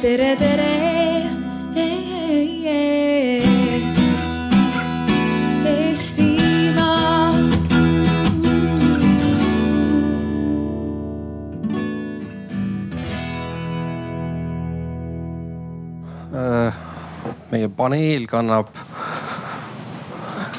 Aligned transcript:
tere, 0.00 0.36
tere. 0.36 0.68
Äh, 16.30 16.72
meie 17.50 17.68
paneel 17.68 18.24
kannab 18.30 18.70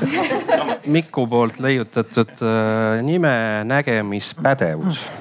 Miku 0.93 1.25
poolt 1.29 1.57
leiutatud 1.63 2.41
äh, 2.43 3.01
nime 3.01 3.63
nägemispädevus. 3.65 5.20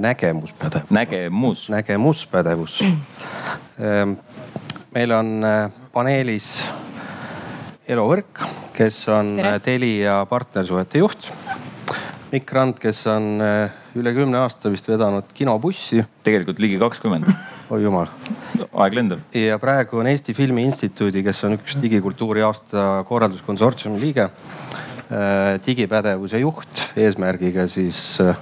Nägemuspädevus. 0.00 0.90
nägemus. 0.90 1.68
nägemuspädevus. 1.70 2.80
Ähm, 2.82 4.16
meil 4.94 5.12
on 5.12 5.44
äh, 5.44 5.70
paneelis 5.92 6.64
Elo 7.88 8.06
Võrk, 8.08 8.46
kes 8.72 9.02
on 9.12 9.36
Tere. 9.36 9.54
äh, 9.54 9.60
Telia 9.60 10.18
partnersuhete 10.30 11.02
juht. 11.02 11.28
Mikk 12.32 12.52
Rand, 12.56 12.78
kes 12.82 13.02
on 13.12 13.42
äh, 13.44 13.74
üle 13.98 14.14
kümne 14.16 14.40
aasta 14.40 14.72
vist 14.72 14.88
vedanud 14.88 15.28
kinobussi. 15.36 16.04
tegelikult 16.24 16.62
ligi 16.64 16.78
kakskümmend. 16.80 17.28
oi 17.74 17.82
jumal. 17.82 18.08
aeg 18.72 18.96
lendab. 18.96 19.26
ja 19.34 19.58
praegu 19.60 20.00
on 20.00 20.08
Eesti 20.08 20.34
Filmi 20.34 20.64
Instituudi, 20.64 21.22
kes 21.26 21.44
on 21.44 21.58
üks 21.58 21.76
digikultuuri 21.82 22.42
aasta 22.42 23.04
korralduskonsortsiumi 23.08 24.00
liige, 24.00 24.30
digipädevuse 25.66 26.40
juht 26.40 26.88
eesmärgiga 26.96 27.66
siis 27.70 27.98
äh, 28.22 28.34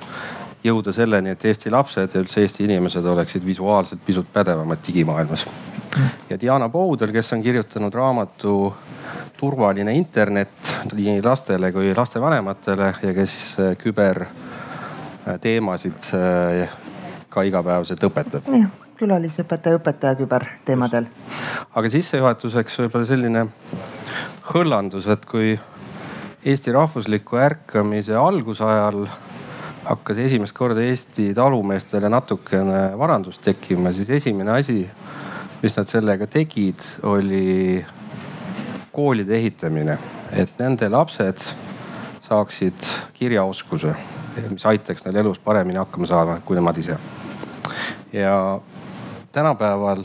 jõuda 0.64 0.92
selleni, 0.94 1.30
et 1.34 1.44
Eesti 1.44 1.70
lapsed 1.70 2.14
ja 2.14 2.20
üldse 2.22 2.40
Eesti 2.42 2.64
inimesed 2.64 3.06
oleksid 3.06 3.46
visuaalselt 3.46 4.00
pisut 4.06 4.32
pädevamad 4.32 4.78
digimaailmas. 4.86 5.46
ja 6.30 6.40
Diana 6.40 6.68
Poudel, 6.68 7.12
kes 7.12 7.32
on 7.32 7.42
kirjutanud 7.42 7.94
raamatu 7.94 8.74
Turvaline 9.36 9.92
internet 9.98 10.72
nii 10.92 11.22
lastele 11.24 11.72
kui 11.72 11.94
lastevanematele 11.96 12.94
ja 13.02 13.14
kes 13.14 13.56
äh, 13.58 13.76
küberteemasid 13.78 16.14
äh, 16.14 16.68
ka 17.28 17.42
igapäevaselt 17.42 18.04
õpetab 18.06 18.42
külalisõpetaja, 19.02 19.80
õpetaja 19.80 20.14
küberteemadel. 20.20 21.04
aga 21.74 21.88
sissejuhatuseks 21.90 22.78
võib-olla 22.84 23.06
selline 23.08 23.46
hõllandus, 24.52 25.08
et 25.10 25.26
kui 25.26 25.58
Eesti 26.42 26.72
rahvusliku 26.74 27.38
ärkamise 27.38 28.16
algusajal 28.18 29.04
hakkas 29.84 30.18
esimest 30.18 30.54
korda 30.54 30.82
Eesti 30.82 31.32
talumeestele 31.34 32.08
natukene 32.08 32.82
varandust 32.98 33.42
tekkima, 33.42 33.92
siis 33.92 34.10
esimene 34.10 34.54
asi, 34.58 34.78
mis 35.62 35.76
nad 35.76 35.90
sellega 35.90 36.26
tegid, 36.30 36.84
oli 37.02 37.84
koolide 38.92 39.36
ehitamine, 39.36 39.98
et 40.36 40.58
nende 40.60 40.88
lapsed 40.92 41.44
saaksid 42.28 42.88
kirjaoskuse, 43.16 43.94
mis 44.50 44.66
aitaks 44.66 45.04
neil 45.06 45.22
elus 45.24 45.40
paremini 45.42 45.80
hakkama 45.80 46.06
saada 46.06 46.40
kui 46.44 46.56
nemad 46.56 46.78
ise. 46.78 46.96
ja 48.12 48.60
tänapäeval 49.32 50.04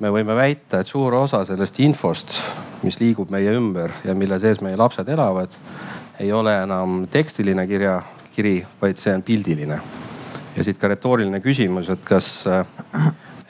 me 0.00 0.10
võime 0.12 0.36
väita, 0.36 0.80
et 0.80 0.86
suur 0.86 1.14
osa 1.14 1.44
sellest 1.44 1.80
infost, 1.80 2.40
mis 2.82 3.00
liigub 3.00 3.30
meie 3.30 3.52
ümber 3.56 3.92
ja 4.04 4.14
mille 4.14 4.38
sees 4.40 4.60
meie 4.64 4.76
lapsed 4.76 5.08
elavad, 5.08 5.56
ei 6.20 6.32
ole 6.32 6.62
enam 6.62 7.06
tekstiline 7.08 7.66
kirja, 7.66 8.02
kiri, 8.34 8.66
vaid 8.82 8.96
see 9.00 9.14
on 9.14 9.22
pildiline. 9.22 9.80
ja 10.56 10.64
siit 10.64 10.78
ka 10.78 10.88
retooriline 10.90 11.40
küsimus, 11.40 11.88
et 11.88 12.04
kas 12.04 12.46
äh, 12.46 12.66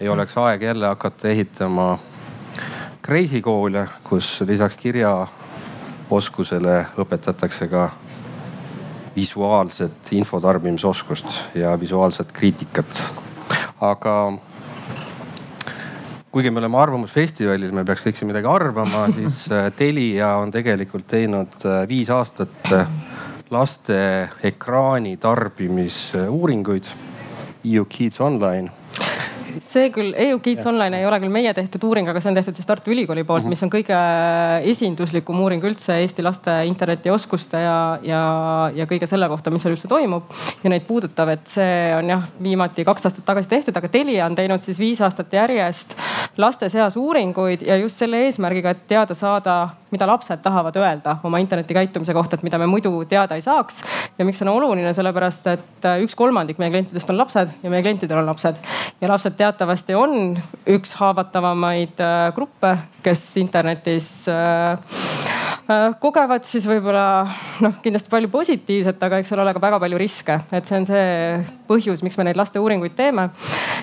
ei 0.00 0.08
oleks 0.08 0.36
aeg 0.38 0.62
jälle 0.62 0.86
hakata 0.86 1.28
ehitama 1.28 1.98
kreisikoole, 3.02 3.88
kus 4.04 4.40
lisaks 4.46 4.76
kirjaoskusele 4.76 6.86
õpetatakse 6.98 7.68
ka 7.68 7.90
visuaalset 9.16 10.12
info 10.12 10.40
tarbimisoskust 10.40 11.26
ja 11.54 11.80
visuaalset 11.80 12.32
kriitikat. 12.32 13.04
aga 13.80 14.32
kuigi 16.30 16.50
me 16.50 16.60
oleme 16.62 16.78
Arvamusfestivalil, 16.78 17.72
me 17.74 17.84
peaks 17.86 18.04
kõik 18.04 18.18
siin 18.18 18.30
midagi 18.30 18.50
arvama, 18.50 19.06
siis 19.16 19.44
äh, 19.50 19.70
Telia 19.76 20.36
on 20.42 20.52
tegelikult 20.54 21.08
teinud 21.10 21.56
äh, 21.66 21.82
viis 21.90 22.10
aastat 22.14 22.72
äh, 22.74 22.90
laste 23.50 24.00
ekraani 24.46 25.16
tarbimisuuringuid. 25.20 26.90
EU 27.60 27.84
Kids 27.84 28.20
Online 28.24 28.79
see 29.70 29.90
küll, 29.94 30.12
EU 30.26 30.38
Kids 30.42 30.66
Online 30.66 31.00
ei 31.00 31.06
ole 31.06 31.18
küll 31.22 31.32
meie 31.32 31.52
tehtud 31.54 31.84
uuring, 31.86 32.08
aga 32.10 32.20
see 32.22 32.30
on 32.32 32.38
tehtud 32.38 32.56
siis 32.58 32.68
Tartu 32.68 32.92
Ülikooli 32.92 33.24
poolt, 33.28 33.46
mis 33.50 33.62
on 33.64 33.70
kõige 33.72 33.96
esinduslikum 34.70 35.38
uuring 35.44 35.64
üldse 35.66 35.96
Eesti 36.02 36.24
laste 36.26 36.54
internetioskuste 36.68 37.62
ja, 37.62 37.76
ja, 38.06 38.22
ja 38.76 38.86
kõige 38.90 39.08
selle 39.10 39.28
kohta, 39.30 39.52
mis 39.54 39.64
seal 39.64 39.76
üldse 39.76 39.90
toimub. 39.90 40.30
ja 40.64 40.72
neid 40.72 40.86
puudutav, 40.88 41.30
et 41.34 41.46
see 41.50 41.90
on 41.96 42.10
jah, 42.10 42.26
viimati 42.42 42.84
kaks 42.86 43.08
aastat 43.08 43.26
tagasi 43.28 43.52
tehtud, 43.52 43.76
aga 43.76 43.90
Telia 43.92 44.26
on 44.26 44.38
teinud 44.38 44.64
siis 44.64 44.80
viis 44.80 45.02
aastat 45.04 45.32
järjest 45.34 45.96
laste 46.40 46.70
seas 46.72 46.96
uuringuid 47.00 47.62
ja 47.66 47.78
just 47.80 48.00
selle 48.00 48.24
eesmärgiga, 48.26 48.74
et 48.74 48.86
teada 48.90 49.14
saada, 49.18 49.56
mida 49.90 50.06
lapsed 50.06 50.42
tahavad 50.42 50.76
öelda 50.78 51.16
oma 51.26 51.40
internetikäitumise 51.42 52.14
kohta, 52.14 52.38
et 52.38 52.46
mida 52.46 52.58
me 52.58 52.66
muidu 52.70 52.92
teada 53.08 53.38
ei 53.38 53.42
saaks. 53.42 53.82
ja 54.18 54.24
miks 54.24 54.38
see 54.38 54.48
on 54.48 54.54
oluline, 54.54 54.92
sellepärast 54.94 55.46
et 55.54 55.90
üks 56.04 56.16
kolmandik 56.18 56.58
meie 56.58 56.70
klientidest 56.74 57.10
on 57.10 57.18
lapsed 57.18 57.56
ja 57.62 57.70
meie 57.70 57.82
klientidel 57.82 58.22
on 58.22 58.30
lapsed 58.30 58.60
ja 59.00 59.08
lapsed 59.08 59.36
teatavasti 59.60 59.92
on 59.92 60.38
üks 60.72 60.94
haavatavamaid 60.96 61.98
äh, 62.00 62.30
gruppe, 62.32 62.70
kes 63.04 63.20
internetis 63.36 64.08
äh, 64.32 64.78
äh, 65.68 65.82
kogevad 66.00 66.48
siis 66.48 66.64
võib-olla 66.64 67.26
noh, 67.60 67.76
kindlasti 67.84 68.08
palju 68.08 68.32
positiivset, 68.32 69.04
aga 69.04 69.20
eks 69.20 69.28
seal 69.28 69.44
ole 69.44 69.52
ka 69.52 69.60
väga 69.60 69.82
palju 69.84 70.00
riske, 70.00 70.38
et 70.48 70.64
see 70.64 70.80
on 70.80 70.88
see 70.88 71.04
põhjus, 71.68 72.00
miks 72.06 72.16
me 72.16 72.30
neid 72.30 72.40
laste 72.40 72.62
uuringuid 72.62 72.96
teeme. 72.96 73.28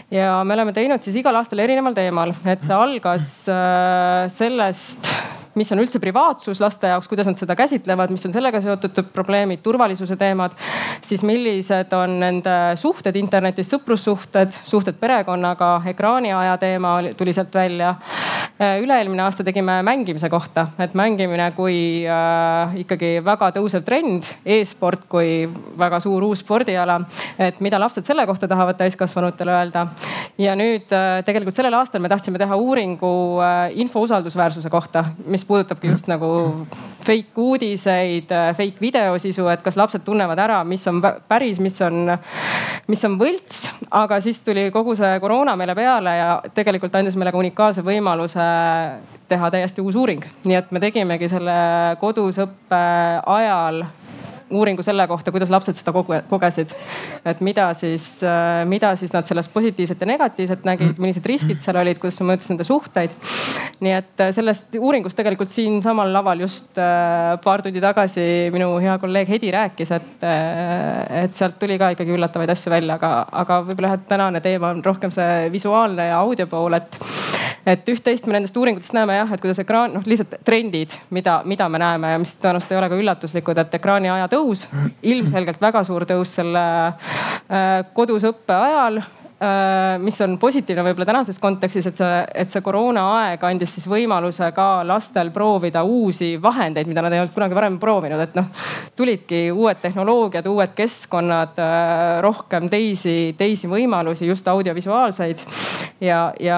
ja 0.10 0.42
me 0.42 0.58
oleme 0.58 0.74
teinud 0.74 1.04
siis 1.04 1.22
igal 1.22 1.38
aastal 1.38 1.62
erineval 1.62 1.94
teemal, 1.94 2.34
et 2.42 2.66
see 2.66 2.74
algas 2.74 3.36
sellest 4.34 5.14
mis 5.58 5.72
on 5.74 5.82
üldse 5.82 6.02
privaatsus 6.04 6.62
laste 6.62 6.92
jaoks, 6.92 7.10
kuidas 7.10 7.30
nad 7.30 7.40
seda 7.40 7.56
käsitlevad, 7.58 8.14
mis 8.14 8.26
on 8.28 8.36
sellega 8.36 8.62
seotud 8.62 9.02
probleemid, 9.14 9.64
turvalisuse 9.66 10.18
teemad. 10.20 10.52
siis 11.02 11.24
millised 11.24 11.94
on 11.94 12.20
nende 12.20 12.58
suhted 12.76 13.16
internetis, 13.16 13.72
sõprussuhted, 13.74 14.56
suhted 14.68 15.00
perekonnaga, 15.00 15.82
ekraaniaja 15.94 16.58
teema 16.58 16.98
tuli 17.18 17.34
sealt 17.34 17.54
välja. 17.56 17.96
üle-eelmine 18.58 19.22
aasta 19.22 19.44
tegime 19.44 19.82
mängimise 19.84 20.30
kohta, 20.30 20.68
et 20.80 20.94
mängimine 20.98 21.52
kui 21.56 22.06
äh, 22.10 22.78
ikkagi 22.82 23.18
väga 23.26 23.52
tõusev 23.56 23.84
trend 23.86 24.26
e, 24.46 24.58
e-sport 24.62 25.06
kui 25.10 25.48
väga 25.80 26.00
suur 26.04 26.24
uus 26.28 26.42
spordiala. 26.44 27.00
et 27.40 27.60
mida 27.62 27.80
lapsed 27.80 28.06
selle 28.06 28.26
kohta 28.26 28.48
tahavad 28.48 28.78
täiskasvanutele 28.78 29.52
öelda. 29.52 29.88
ja 30.38 30.56
nüüd 30.56 30.92
äh, 30.94 31.24
tegelikult 31.26 31.56
sellel 31.56 31.78
aastal 31.78 32.02
me 32.02 32.10
tahtsime 32.10 32.42
teha 32.42 32.56
uuringu 32.56 33.14
äh, 33.42 33.78
info 33.82 34.02
usaldusväärsuse 34.06 34.70
kohta, 34.70 35.06
mis 35.26 35.46
puudutabki 35.48 35.92
just 35.92 36.08
nagu 36.12 36.30
fake 37.08 37.40
uudiseid, 37.40 38.32
fake 38.58 38.82
videosisu, 38.84 39.48
et 39.52 39.64
kas 39.64 39.78
lapsed 39.80 40.04
tunnevad 40.06 40.40
ära, 40.44 40.62
mis 40.68 40.84
on 40.92 41.02
päris, 41.02 41.62
mis 41.64 41.80
on, 41.86 42.12
mis 42.88 43.06
on 43.08 43.16
võlts. 43.20 43.68
aga 43.92 44.20
siis 44.24 44.42
tuli 44.44 44.68
kogu 44.76 44.96
see 45.00 45.20
koroona 45.24 45.56
meile 45.60 45.76
peale 45.76 46.18
ja 46.18 46.32
tegelikult 46.54 46.96
andis 47.00 47.16
meile 47.16 47.32
ka 47.32 47.40
unikaalse 47.40 47.86
võimaluse 47.86 48.50
teha 49.28 49.52
täiesti 49.52 49.82
uus 49.82 49.96
uuring. 49.96 50.26
nii 50.44 50.60
et 50.60 50.72
me 50.72 50.84
tegimegi 50.84 51.30
selle 51.32 51.58
kodus 52.02 52.42
õppe 52.44 52.84
ajal 53.26 53.86
uuringu 54.50 54.84
selle 54.86 55.08
kohta, 55.08 55.32
kuidas 55.36 55.52
lapsed 55.54 55.76
seda 55.76 55.94
koge, 55.96 56.22
kogesid. 56.30 56.74
et 57.26 57.42
mida 57.44 57.70
siis, 57.78 58.08
mida 58.70 58.94
siis 58.96 59.14
nad 59.14 59.28
sellest 59.28 59.54
positiivset 59.54 60.02
ja 60.02 60.08
negatiivset 60.08 60.66
nägid, 60.68 60.98
millised 61.02 61.26
riskid 61.26 61.60
seal 61.62 61.80
olid, 61.82 62.00
kuidas 62.02 62.20
see 62.20 62.28
mõjutas 62.28 62.52
nende 62.52 62.68
suhteid. 62.68 63.16
nii 63.84 63.94
et 63.94 64.26
sellest 64.36 64.76
uuringust 64.80 65.18
tegelikult 65.18 65.52
siinsamal 65.52 66.12
laval 66.14 66.42
just 66.46 66.80
äh, 66.82 67.36
paar 67.44 67.62
tundi 67.66 67.82
tagasi 67.84 68.50
minu 68.54 68.72
hea 68.82 68.98
kolleeg 69.02 69.30
Hedi 69.30 69.52
rääkis, 69.54 69.92
et, 69.98 70.24
äh, 70.24 71.24
et 71.24 71.36
sealt 71.36 71.60
tuli 71.60 71.78
ka 71.78 71.92
ikkagi 71.96 72.16
üllatavaid 72.16 72.54
asju 72.54 72.74
välja, 72.74 72.98
aga, 72.98 73.12
aga 73.44 73.62
võib-olla 73.68 73.94
jah, 73.94 74.00
et 74.00 74.08
tänane 74.10 74.42
teema 74.46 74.72
on 74.74 74.84
rohkem 74.86 75.14
see 75.14 75.48
visuaalne 75.54 76.10
ja 76.12 76.22
audio 76.24 76.48
pool, 76.52 76.78
et 76.80 77.00
et 77.68 77.90
üht-teist 77.92 78.28
me 78.28 78.38
nendest 78.38 78.56
uuringutest 78.58 78.96
näeme 78.96 79.18
jah, 79.18 79.32
et 79.34 79.42
kuidas 79.44 79.60
ekraan, 79.60 79.92
noh 79.98 80.06
lihtsalt 80.08 80.38
trendid, 80.48 80.94
mida, 81.14 81.42
mida 81.46 81.68
me 81.70 81.82
näeme 81.82 82.14
ja 82.14 82.22
mis 82.22 82.38
tõenäoliselt 82.40 82.72
ei 82.72 82.80
ole 82.80 82.90
ka 82.92 83.00
üllatuslikud, 83.02 83.60
et 83.60 83.76
ekraani 83.76 84.12
aja 84.14 84.30
tõus, 84.32 84.37
ilmselgelt 85.02 85.62
väga 85.62 85.84
suur 85.88 86.06
tõus 86.10 86.34
selle 86.38 86.64
äh, 86.88 87.86
kodus 87.98 88.28
õppe 88.30 88.56
ajal 88.56 89.02
mis 90.02 90.18
on 90.26 90.34
positiivne 90.42 90.82
võib-olla 90.82 91.06
tänases 91.06 91.38
kontekstis, 91.38 91.86
et 91.86 91.98
see, 92.00 92.14
et 92.42 92.50
see 92.50 92.64
koroonaaeg 92.66 93.44
andis 93.46 93.76
siis 93.76 93.86
võimaluse 93.90 94.48
ka 94.56 94.82
lastel 94.88 95.30
proovida 95.36 95.84
uusi 95.86 96.32
vahendeid, 96.42 96.90
mida 96.90 97.04
nad 97.06 97.14
ei 97.14 97.22
olnud 97.22 97.36
kunagi 97.36 97.58
varem 97.58 97.78
proovinud, 97.78 98.24
et 98.24 98.34
noh, 98.38 98.48
tulidki 98.98 99.44
uued 99.54 99.78
tehnoloogiad, 99.84 100.48
uued 100.50 100.74
keskkonnad, 100.78 101.60
äh, 101.62 102.18
rohkem 102.26 102.66
teisi, 102.72 103.36
teisi 103.38 103.70
võimalusi, 103.70 104.26
just 104.26 104.48
audiovisuaalseid. 104.48 105.46
ja, 106.02 106.34
ja 106.40 106.58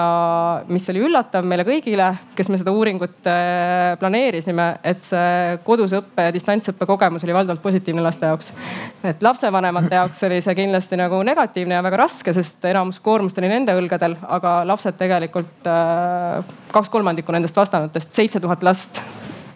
mis 0.67 0.87
oli 0.89 1.03
üllatav 1.03 1.43
meile 1.43 1.67
kõigile, 1.67 2.13
kes 2.35 2.49
me 2.49 2.61
seda 2.61 2.71
uuringut 2.71 3.27
äh, 3.27 3.97
planeerisime, 3.99 4.69
et 4.83 5.03
see 5.03 5.59
kodus 5.67 5.97
õppe 5.99 6.29
ja 6.29 6.33
distantsõppe 6.35 6.87
kogemus 6.87 7.27
oli 7.27 7.35
valdavalt 7.35 7.63
positiivne 7.63 8.07
laste 8.07 8.31
jaoks. 8.31 8.53
et 9.03 9.21
lapsevanemate 9.23 9.95
jaoks 9.99 10.23
oli 10.29 10.39
see 10.45 10.55
kindlasti 10.63 10.99
nagu 10.99 11.21
negatiivne 11.27 11.75
ja 11.75 11.83
väga 11.83 12.03
raske, 12.05 12.33
sest 12.33 12.68
enamus 12.71 12.99
koormust 13.03 13.37
oli 13.41 13.49
nende 13.51 13.75
õlgadel, 13.77 14.17
aga 14.27 14.59
lapsed 14.67 14.97
tegelikult 14.99 15.67
äh, 15.69 16.43
kaks 16.73 16.91
kolmandikku 16.93 17.35
nendest 17.35 17.57
vastanutest, 17.57 18.13
seitse 18.15 18.41
tuhat 18.43 18.63
last 18.65 19.01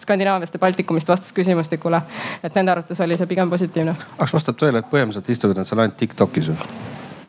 Skandinaaviast 0.04 0.58
ja 0.58 0.60
Baltikumist 0.60 1.08
vastas 1.08 1.32
küsimustikule. 1.34 2.02
et 2.44 2.56
nende 2.56 2.74
arvates 2.74 3.00
oli 3.02 3.18
see 3.18 3.30
pigem 3.30 3.50
positiivne. 3.50 3.96
kas 4.18 4.34
vastab 4.34 4.60
tõele, 4.60 4.84
et 4.84 4.90
põhimõtteliselt 4.92 5.32
istuvad 5.32 5.62
nad 5.62 5.70
seal 5.70 5.84
ainult 5.84 5.98
Tiktokis 5.98 6.52
või? 6.52 6.74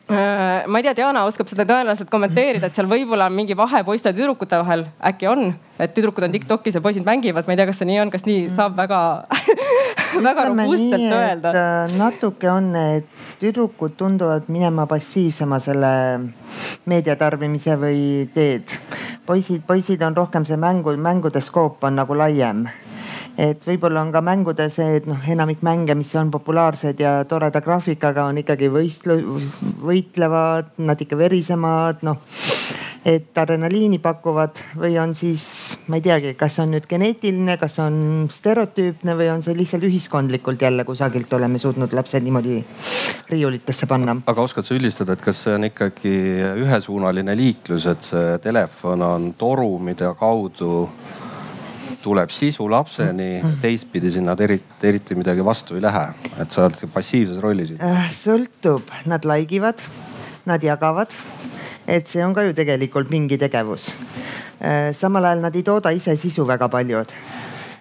Äh, 0.05 0.67
ma 0.69 0.77
ei 0.77 0.85
tea, 0.85 0.93
Diana 0.99 1.23
oskab 1.25 1.49
seda 1.49 1.63
tõenäoliselt 1.65 2.11
kommenteerida, 2.13 2.67
et 2.67 2.75
seal 2.75 2.85
võib-olla 2.85 3.25
on 3.25 3.33
mingi 3.33 3.55
vahe 3.57 3.81
poiste 3.87 4.11
ja 4.11 4.13
tüdrukute 4.13 4.59
vahel, 4.61 4.83
äkki 5.01 5.25
on, 5.31 5.47
et 5.81 5.95
tüdrukud 5.95 6.27
on 6.27 6.35
Tiktokis 6.35 6.77
ja 6.77 6.81
poisid 6.85 7.07
mängivad, 7.07 7.47
ma 7.47 7.55
ei 7.55 7.61
tea, 7.61 7.65
kas 7.71 7.81
see 7.81 7.89
nii 7.89 8.03
on, 8.03 8.11
kas 8.13 8.27
nii 8.27 8.43
saab 8.53 8.77
väga 8.77 8.99
väga 10.27 10.45
robustselt 10.51 11.07
öelda. 11.09 11.55
Äh, 11.57 11.95
natuke 11.97 12.51
on, 12.51 12.69
et 12.75 13.14
tüdrukud 13.39 13.97
tunduvad 13.97 14.47
minema 14.47 14.85
passiivsema 14.89 15.59
selle 15.63 15.91
meedia 16.85 17.15
tarbimise 17.19 17.77
või 17.81 18.29
teed. 18.33 18.75
poisid, 19.25 19.63
poisid 19.67 20.01
on 20.03 20.15
rohkem 20.15 20.45
see 20.45 20.57
mängu, 20.57 20.95
mängude 20.97 21.41
skoop 21.41 21.83
on 21.83 21.95
nagu 22.01 22.17
laiem 22.17 22.65
et 23.37 23.65
võib-olla 23.67 24.01
on 24.05 24.11
ka 24.15 24.21
mängude 24.23 24.69
see, 24.71 24.99
et 24.99 25.07
noh, 25.09 25.19
enamik 25.27 25.63
mänge, 25.65 25.95
mis 25.95 26.13
on 26.15 26.31
populaarsed 26.31 26.99
ja 26.99 27.17
toreda 27.27 27.61
graafikaga, 27.61 28.29
on 28.31 28.39
ikkagi 28.39 28.69
võistlu-, 28.71 29.41
võitlevad, 29.83 30.71
nad 30.77 31.01
ikka 31.03 31.19
verisemad, 31.19 32.05
noh 32.07 32.21
et 33.05 33.37
adrenaliini 33.37 33.99
pakuvad 34.01 34.59
või 34.81 34.95
on 34.97 35.13
siis, 35.17 35.45
ma 35.87 35.99
ei 35.99 36.03
teagi, 36.05 36.33
kas 36.39 36.57
on 36.63 36.71
nüüd 36.73 36.87
geneetiline, 36.89 37.57
kas 37.61 37.77
on 37.83 37.97
stereotüüpne 38.33 39.13
või 39.19 39.29
on 39.29 39.43
see 39.45 39.53
lihtsalt 39.57 39.85
ühiskondlikult 39.85 40.65
jälle 40.65 40.83
kusagilt 40.87 41.33
oleme 41.37 41.61
suutnud 41.61 41.93
lapsed 41.93 42.25
niimoodi 42.25 42.63
riiulitesse 43.29 43.85
panna. 43.85 44.17
aga 44.25 44.41
oskad 44.41 44.65
sa 44.65 44.73
üldistada, 44.73 45.13
et 45.13 45.21
kas 45.21 45.43
see 45.45 45.53
on 45.53 45.69
ikkagi 45.69 46.15
ühesuunaline 46.65 47.37
liiklus, 47.37 47.85
et 47.93 48.01
see 48.01 48.39
telefon 48.41 49.05
on 49.05 49.29
toru, 49.37 49.77
mida 49.79 50.13
kaudu 50.17 50.87
tuleb 52.05 52.33
sisu 52.33 52.67
lapseni, 52.69 53.29
teistpidi 53.61 54.11
sinna 54.13 54.35
eriti, 54.45 54.77
eriti 54.85 55.17
midagi 55.17 55.45
vastu 55.45 55.77
ei 55.77 55.85
lähe, 55.85 56.07
et 56.41 56.53
sa 56.53 56.65
oled 56.67 56.89
passiivses 56.93 57.41
rollis? 57.41 57.73
Äh, 57.81 58.09
sõltub, 58.13 58.93
nad 59.09 59.25
like 59.25 59.57
ivad, 59.57 59.81
nad 60.45 60.63
jagavad 60.63 61.13
et 61.87 62.07
see 62.09 62.23
on 62.25 62.33
ka 62.33 62.45
ju 62.45 62.53
tegelikult 62.57 63.11
mingi 63.13 63.37
tegevus. 63.37 63.93
Äh, 64.59 64.93
samal 64.93 65.25
ajal 65.25 65.43
nad 65.45 65.55
ei 65.55 65.63
tooda 65.63 65.93
ise 65.93 66.17
sisu 66.17 66.45
väga 66.45 66.69
paljud. 66.69 67.11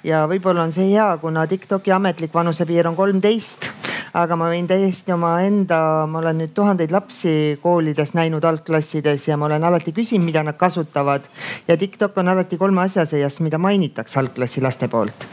ja 0.05 0.27
võib-olla 0.29 0.67
on 0.67 0.73
see 0.73 0.91
hea, 0.93 1.17
kuna 1.17 1.47
Tiktoki 1.49 1.93
ametlik 1.93 2.35
vanusepiir 2.35 2.87
on 2.89 2.97
kolmteist 2.97 3.71
aga 4.15 4.37
ma 4.39 4.49
võin 4.53 4.67
täiesti 4.71 5.11
omaenda, 5.15 5.79
ma 6.11 6.21
olen 6.21 6.39
nüüd 6.45 6.53
tuhandeid 6.55 6.93
lapsi 6.95 7.59
koolides 7.63 8.13
näinud 8.15 8.45
algklassides 8.47 9.27
ja 9.27 9.39
ma 9.41 9.49
olen 9.49 9.67
alati 9.67 9.95
küsinud, 9.95 10.25
mida 10.29 10.45
nad 10.47 10.59
kasutavad. 10.59 11.27
ja 11.69 11.77
TikTok 11.77 12.19
on 12.23 12.31
alati 12.31 12.59
kolme 12.59 12.85
asja 12.87 13.07
seas, 13.11 13.41
mida 13.43 13.59
mainitakse 13.59 14.21
algklassi 14.23 14.63
laste 14.63 14.89
poolt. 14.89 15.27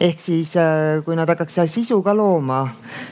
ehk 0.00 0.20
siis 0.20 0.52
äh, 0.60 1.00
kui 1.04 1.16
nad 1.16 1.28
hakkaks 1.32 1.56
seal 1.56 1.70
sisu 1.72 2.02
ka 2.04 2.12
looma, 2.16 2.60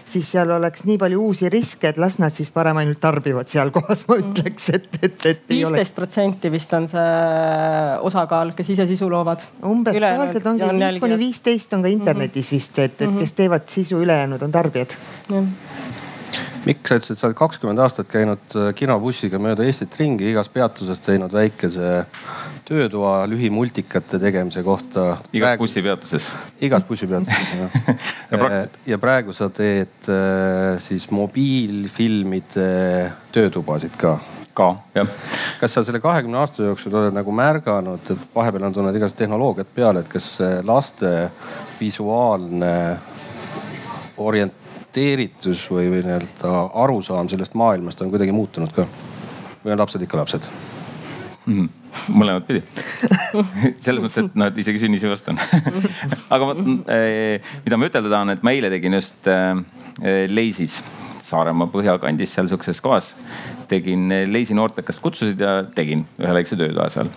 siis 0.04 0.28
seal 0.34 0.50
oleks 0.50 0.84
nii 0.84 0.98
palju 1.00 1.22
uusi 1.30 1.48
riske, 1.48 1.88
et 1.88 1.98
las 1.98 2.18
nad 2.20 2.32
siis 2.32 2.52
parem 2.52 2.76
ainult 2.82 3.00
tarbivad 3.00 3.48
seal 3.48 3.72
kohas, 3.72 4.04
ma 4.08 4.20
ütleks, 4.20 4.68
et, 4.76 4.90
et, 5.00 5.26
et. 5.32 5.42
viisteist 5.48 5.96
protsenti 5.96 6.52
vist 6.52 6.76
on 6.76 6.88
see 6.92 7.08
osakaal, 8.04 8.52
kes 8.52 8.74
ise 8.76 8.88
sisu 8.92 9.08
loovad. 9.08 9.48
umbes 9.64 9.96
tavaliselt 9.96 10.52
ongi 10.52 10.68
viis 10.76 11.00
kuni 11.00 11.20
viisteist 11.24 11.72
on 11.72 11.88
ka 11.88 11.96
internetis 11.96 12.52
vist, 12.52 12.78
et, 12.78 13.00
et 13.00 13.20
kes 13.24 13.36
teevad 13.40 13.68
sisu, 13.72 14.04
ülejäänud 14.04 14.44
on 14.44 14.52
tarbijad 14.52 14.98
Mikk, 16.64 16.88
sa 16.88 16.96
ütlesid, 16.96 17.18
sa 17.20 17.28
oled 17.28 17.36
kakskümmend 17.36 17.80
aastat 17.84 18.08
käinud 18.08 18.54
äh, 18.56 18.70
kinobussiga 18.76 19.36
mööda 19.42 19.66
Eestit 19.68 19.92
ringi, 20.00 20.30
igas 20.30 20.48
peatuses 20.52 21.02
teinud 21.04 21.32
väikese 21.34 22.06
töötoa 22.64 23.26
lühimultikate 23.28 24.16
tegemise 24.22 24.62
kohta. 24.64 25.18
igas 25.32 25.44
praegu... 25.44 25.66
bussipeatuses. 25.66 26.30
igas 26.64 26.86
bussipeatuses 26.88 27.52
jah 27.58 27.70
ja, 28.32 28.62
ja 28.94 29.00
praegu 29.02 29.36
sa 29.36 29.50
teed 29.52 30.08
äh, 30.08 30.80
siis 30.80 31.10
mobiilfilmide 31.12 32.70
töötubasid 33.34 34.00
ka 34.00 34.16
ka, 34.56 34.70
jah. 34.96 35.12
kas 35.60 35.76
sa 35.76 35.84
selle 35.84 36.00
kahekümne 36.00 36.40
aasta 36.40 36.64
jooksul 36.64 36.94
oled 36.96 37.12
nagu 37.12 37.32
märganud, 37.34 38.08
et 38.08 38.26
vahepeal 38.34 38.70
on 38.70 38.76
tulnud 38.76 38.96
igasugust 38.96 39.20
tehnoloogiat 39.20 39.76
peale, 39.76 40.00
et 40.00 40.08
kas 40.08 40.38
laste 40.64 41.10
visuaalne 41.80 42.74
orient-, 44.16 44.63
orienteeritus 44.94 45.66
või, 45.70 45.88
või 45.90 46.02
nii-öelda 46.04 46.50
arusaam 46.74 47.28
sellest 47.28 47.54
maailmast 47.58 48.00
on 48.02 48.10
kuidagi 48.10 48.32
muutunud 48.32 48.72
ka? 48.72 48.86
või 49.64 49.72
on 49.72 49.80
lapsed 49.80 50.02
ikka 50.02 50.20
lapsed 50.20 50.46
mm? 51.46 51.54
-hmm 51.54 51.68
mõlemat 52.10 52.42
pidi 52.42 52.60
selles 53.84 54.02
mõttes, 54.02 54.24
et 54.26 54.42
et 54.46 54.56
isegi 54.58 54.80
sünnisi 54.82 55.06
vastan 55.06 55.38
aga 56.34 56.46
ma, 56.48 56.54
eh, 56.90 57.38
mida 57.64 57.78
ma 57.78 57.86
ütelda 57.86 58.10
tahan, 58.10 58.30
et 58.34 58.42
ma 58.42 58.50
eile 58.50 58.70
tegin 58.70 58.98
just 58.98 59.28
äh, 59.30 59.54
Leisis 60.28 60.80
Saaremaa 61.22 61.70
põhjakandis 61.70 62.34
seal 62.34 62.50
sihukeses 62.50 62.80
kohas. 62.84 63.14
Tegin 63.70 64.08
Leisi 64.30 64.56
noortekast 64.56 65.02
kutsusid 65.04 65.40
ja 65.40 65.56
tegin 65.74 66.04
ühe 66.20 66.34
väikse 66.38 66.58
töötoa 66.60 66.88
seal. 66.92 67.10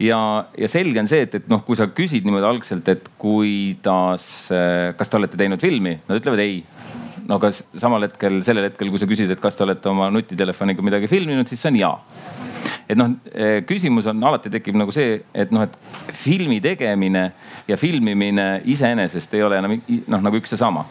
ja, 0.00 0.20
ja 0.58 0.68
selge 0.68 1.02
on 1.02 1.10
see, 1.10 1.24
et, 1.26 1.34
et 1.40 1.50
noh, 1.50 1.64
kui 1.66 1.78
sa 1.78 1.88
küsid 1.94 2.26
niimoodi 2.26 2.48
algselt, 2.48 2.88
et 2.92 3.10
kuidas, 3.20 4.26
kas 4.96 5.12
te 5.12 5.20
olete 5.20 5.40
teinud 5.40 5.62
filmi, 5.62 5.98
nad 6.08 6.20
ütlevad 6.20 6.44
ei 6.44 6.60
no 7.30 7.38
aga 7.38 7.52
samal 7.54 8.06
hetkel, 8.08 8.40
sellel 8.46 8.68
hetkel, 8.68 8.90
kui 8.90 9.00
sa 9.00 9.08
küsid, 9.10 9.30
et 9.30 9.42
kas 9.42 9.56
te 9.56 9.64
olete 9.66 9.90
oma 9.90 10.10
nutitelefoniga 10.12 10.84
midagi 10.84 11.10
filminud, 11.10 11.48
siis 11.50 11.62
see 11.62 11.72
on 11.72 11.80
jaa. 11.80 11.96
et 12.90 12.98
noh, 12.98 13.12
eh, 13.30 13.60
küsimus 13.62 14.08
on 14.10 14.24
alati 14.26 14.50
tekib 14.50 14.74
nagu 14.74 14.90
see, 14.90 15.20
et 15.34 15.52
noh, 15.54 15.62
et 15.62 16.14
filmi 16.24 16.58
tegemine 16.60 17.30
ja 17.68 17.76
filmimine 17.78 18.48
iseenesest 18.66 19.34
ei 19.38 19.44
ole 19.46 19.60
enam 19.62 19.76
noh 20.10 20.24
nagu 20.26 20.40
üks 20.40 20.56
ja 20.56 20.58
sama 20.58 20.88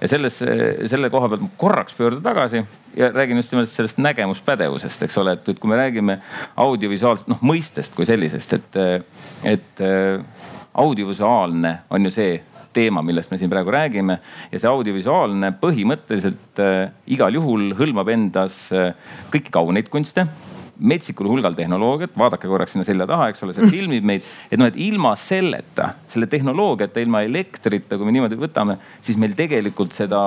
ja 0.00 0.08
selles, 0.08 0.38
selle 0.90 1.10
koha 1.12 1.28
pealt 1.28 1.48
korraks 1.60 1.96
pöörduda 1.98 2.30
tagasi 2.30 2.64
ja 2.96 3.10
räägin 3.12 3.36
just 3.36 3.52
nimelt 3.52 3.68
sellest 3.68 3.98
nägemuspädevusest, 3.98 5.02
eks 5.06 5.18
ole, 5.20 5.36
et, 5.36 5.48
et 5.48 5.58
kui 5.60 5.70
me 5.70 5.78
räägime 5.80 6.18
audiovisuaalsest 6.56 7.28
noh 7.30 7.42
mõistest 7.44 7.94
kui 7.96 8.08
sellisest, 8.08 8.56
et, 8.56 8.80
et 9.44 9.82
audiovisuaalne 10.74 11.74
on 11.90 12.08
ju 12.08 12.14
see 12.14 12.38
teema, 12.72 13.02
millest 13.02 13.30
me 13.30 13.38
siin 13.38 13.50
praegu 13.50 13.72
räägime. 13.74 14.18
ja 14.52 14.60
see 14.60 14.70
audiovisuaalne 14.70 15.52
põhimõtteliselt 15.62 16.62
äh, 16.62 16.92
igal 17.10 17.34
juhul 17.34 17.74
hõlmab 17.78 18.10
endas 18.12 18.62
äh, 18.72 18.94
kõiki 19.32 19.52
kauneid 19.54 19.90
kunste 19.90 20.26
metsikul 20.80 21.28
hulgal 21.28 21.54
tehnoloogiat, 21.56 22.14
vaadake 22.18 22.48
korraks 22.48 22.74
sinna 22.74 22.86
selja 22.88 23.06
taha, 23.08 23.28
eks 23.30 23.44
ole, 23.44 23.54
see 23.56 23.68
filmib 23.72 24.06
meid. 24.06 24.26
et 24.50 24.60
noh, 24.60 24.68
et 24.70 24.78
ilma 24.80 25.12
selleta, 25.20 25.90
selle 26.12 26.28
tehnoloogiata, 26.30 27.02
ilma 27.04 27.22
elektrita, 27.26 27.98
kui 27.98 28.08
me 28.08 28.14
niimoodi 28.16 28.38
võtame, 28.40 28.78
siis 29.04 29.18
meil 29.20 29.36
tegelikult 29.38 29.94
seda, 29.96 30.22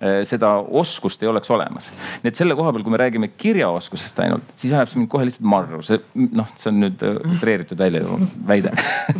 eh, 0.00 0.22
seda 0.28 0.54
oskust 0.82 1.22
ei 1.22 1.30
oleks 1.30 1.50
olemas. 1.52 1.90
nii 2.22 2.32
et 2.32 2.40
selle 2.40 2.56
koha 2.58 2.72
peal, 2.72 2.86
kui 2.86 2.94
me 2.94 3.02
räägime 3.02 3.30
kirjaoskusest 3.36 4.22
ainult, 4.24 4.52
siis 4.56 4.72
ajab 4.72 4.92
see 4.92 5.02
mind 5.02 5.12
kohe 5.12 5.28
lihtsalt 5.28 5.48
marru, 5.54 5.82
see 5.86 6.00
noh, 6.14 6.52
see 6.58 6.72
on 6.72 6.80
nüüd 6.86 7.06
eh, 7.06 7.18
utreeritud 7.36 7.78
välja 7.78 8.04
väide 8.48 8.72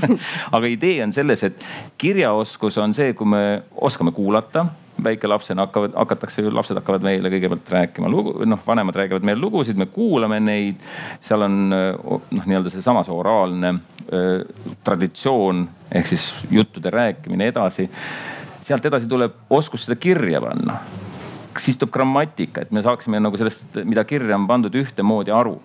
aga 0.56 0.70
idee 0.70 1.02
on 1.04 1.12
selles, 1.12 1.44
et 1.48 1.66
kirjaoskus 2.00 2.80
on 2.82 2.96
see, 2.96 3.12
kui 3.18 3.28
me 3.28 3.42
oskame 3.76 4.14
kuulata 4.16 4.70
väikelapsena 5.04 5.66
hakkavad, 5.66 5.94
hakatakse 5.96 6.44
lapsed 6.50 6.76
hakkavad 6.76 7.04
meile 7.04 7.30
kõigepealt 7.32 7.70
rääkima 7.72 8.10
lugu, 8.10 8.34
noh, 8.48 8.60
vanemad 8.66 8.96
räägivad 8.96 9.24
meile 9.26 9.40
lugusid, 9.40 9.78
me 9.78 9.86
kuulame 9.86 10.40
neid. 10.40 10.82
seal 11.24 11.46
on 11.46 11.56
noh, 11.72 12.26
nii-öelda 12.30 12.72
seesamas 12.72 13.10
oraalne 13.12 13.74
äh, 13.74 14.42
traditsioon 14.84 15.64
ehk 15.92 16.10
siis 16.12 16.28
juttude 16.50 16.90
rääkimine 16.90 17.48
edasi. 17.52 17.90
sealt 18.62 18.84
edasi 18.86 19.08
tuleb 19.08 19.32
oskus 19.50 19.86
seda 19.86 19.96
kirja 19.96 20.40
panna. 20.40 20.80
siis 21.58 21.76
tuleb 21.76 21.92
grammatika, 21.92 22.60
et 22.60 22.70
me 22.70 22.82
saaksime 22.82 23.20
nagu 23.20 23.36
sellest, 23.36 23.82
mida 23.84 24.04
kirja 24.04 24.36
on 24.36 24.46
pandud, 24.46 24.74
ühtemoodi 24.74 25.30
aru 25.30 25.60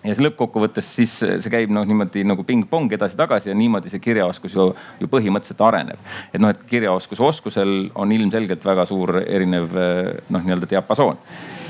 ja 0.00 0.14
siis 0.14 0.22
lõppkokkuvõttes 0.24 0.86
siis 0.96 1.12
see 1.20 1.52
käib 1.52 1.72
noh 1.74 1.84
niimoodi 1.88 2.22
nagu 2.24 2.44
pingpong 2.46 2.92
edasi-tagasi 2.96 3.50
ja 3.52 3.56
niimoodi 3.56 3.92
see 3.92 4.02
kirjaoskus 4.02 4.56
ju, 4.56 4.70
ju 5.00 5.10
põhimõtteliselt 5.12 5.60
areneb. 5.66 6.00
et 6.32 6.40
noh, 6.40 6.52
et 6.54 6.62
kirjaoskuse 6.70 7.22
oskusel 7.22 7.74
on 7.94 8.12
ilmselgelt 8.12 8.64
väga 8.64 8.86
suur 8.88 9.20
erinev 9.26 9.76
noh, 9.76 10.40
nii-öelda 10.40 10.70
diapasoon. 10.70 11.20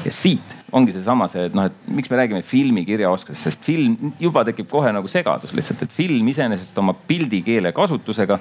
ja 0.04 0.14
siit 0.14 0.54
ongi 0.72 0.94
seesama 0.94 1.26
see, 1.30 1.48
et 1.48 1.56
noh, 1.58 1.66
et 1.66 1.90
miks 1.90 2.10
me 2.10 2.20
räägime 2.20 2.44
filmi 2.46 2.84
kirjaoskusest, 2.86 3.48
sest 3.48 3.66
film 3.66 4.14
juba 4.22 4.44
tekib 4.46 4.70
kohe 4.70 4.92
nagu 4.94 5.10
segadus 5.10 5.54
lihtsalt, 5.56 5.82
et 5.82 5.94
film 5.94 6.30
iseenesest 6.30 6.78
oma 6.78 6.94
pildikeele 6.94 7.74
kasutusega 7.74 8.38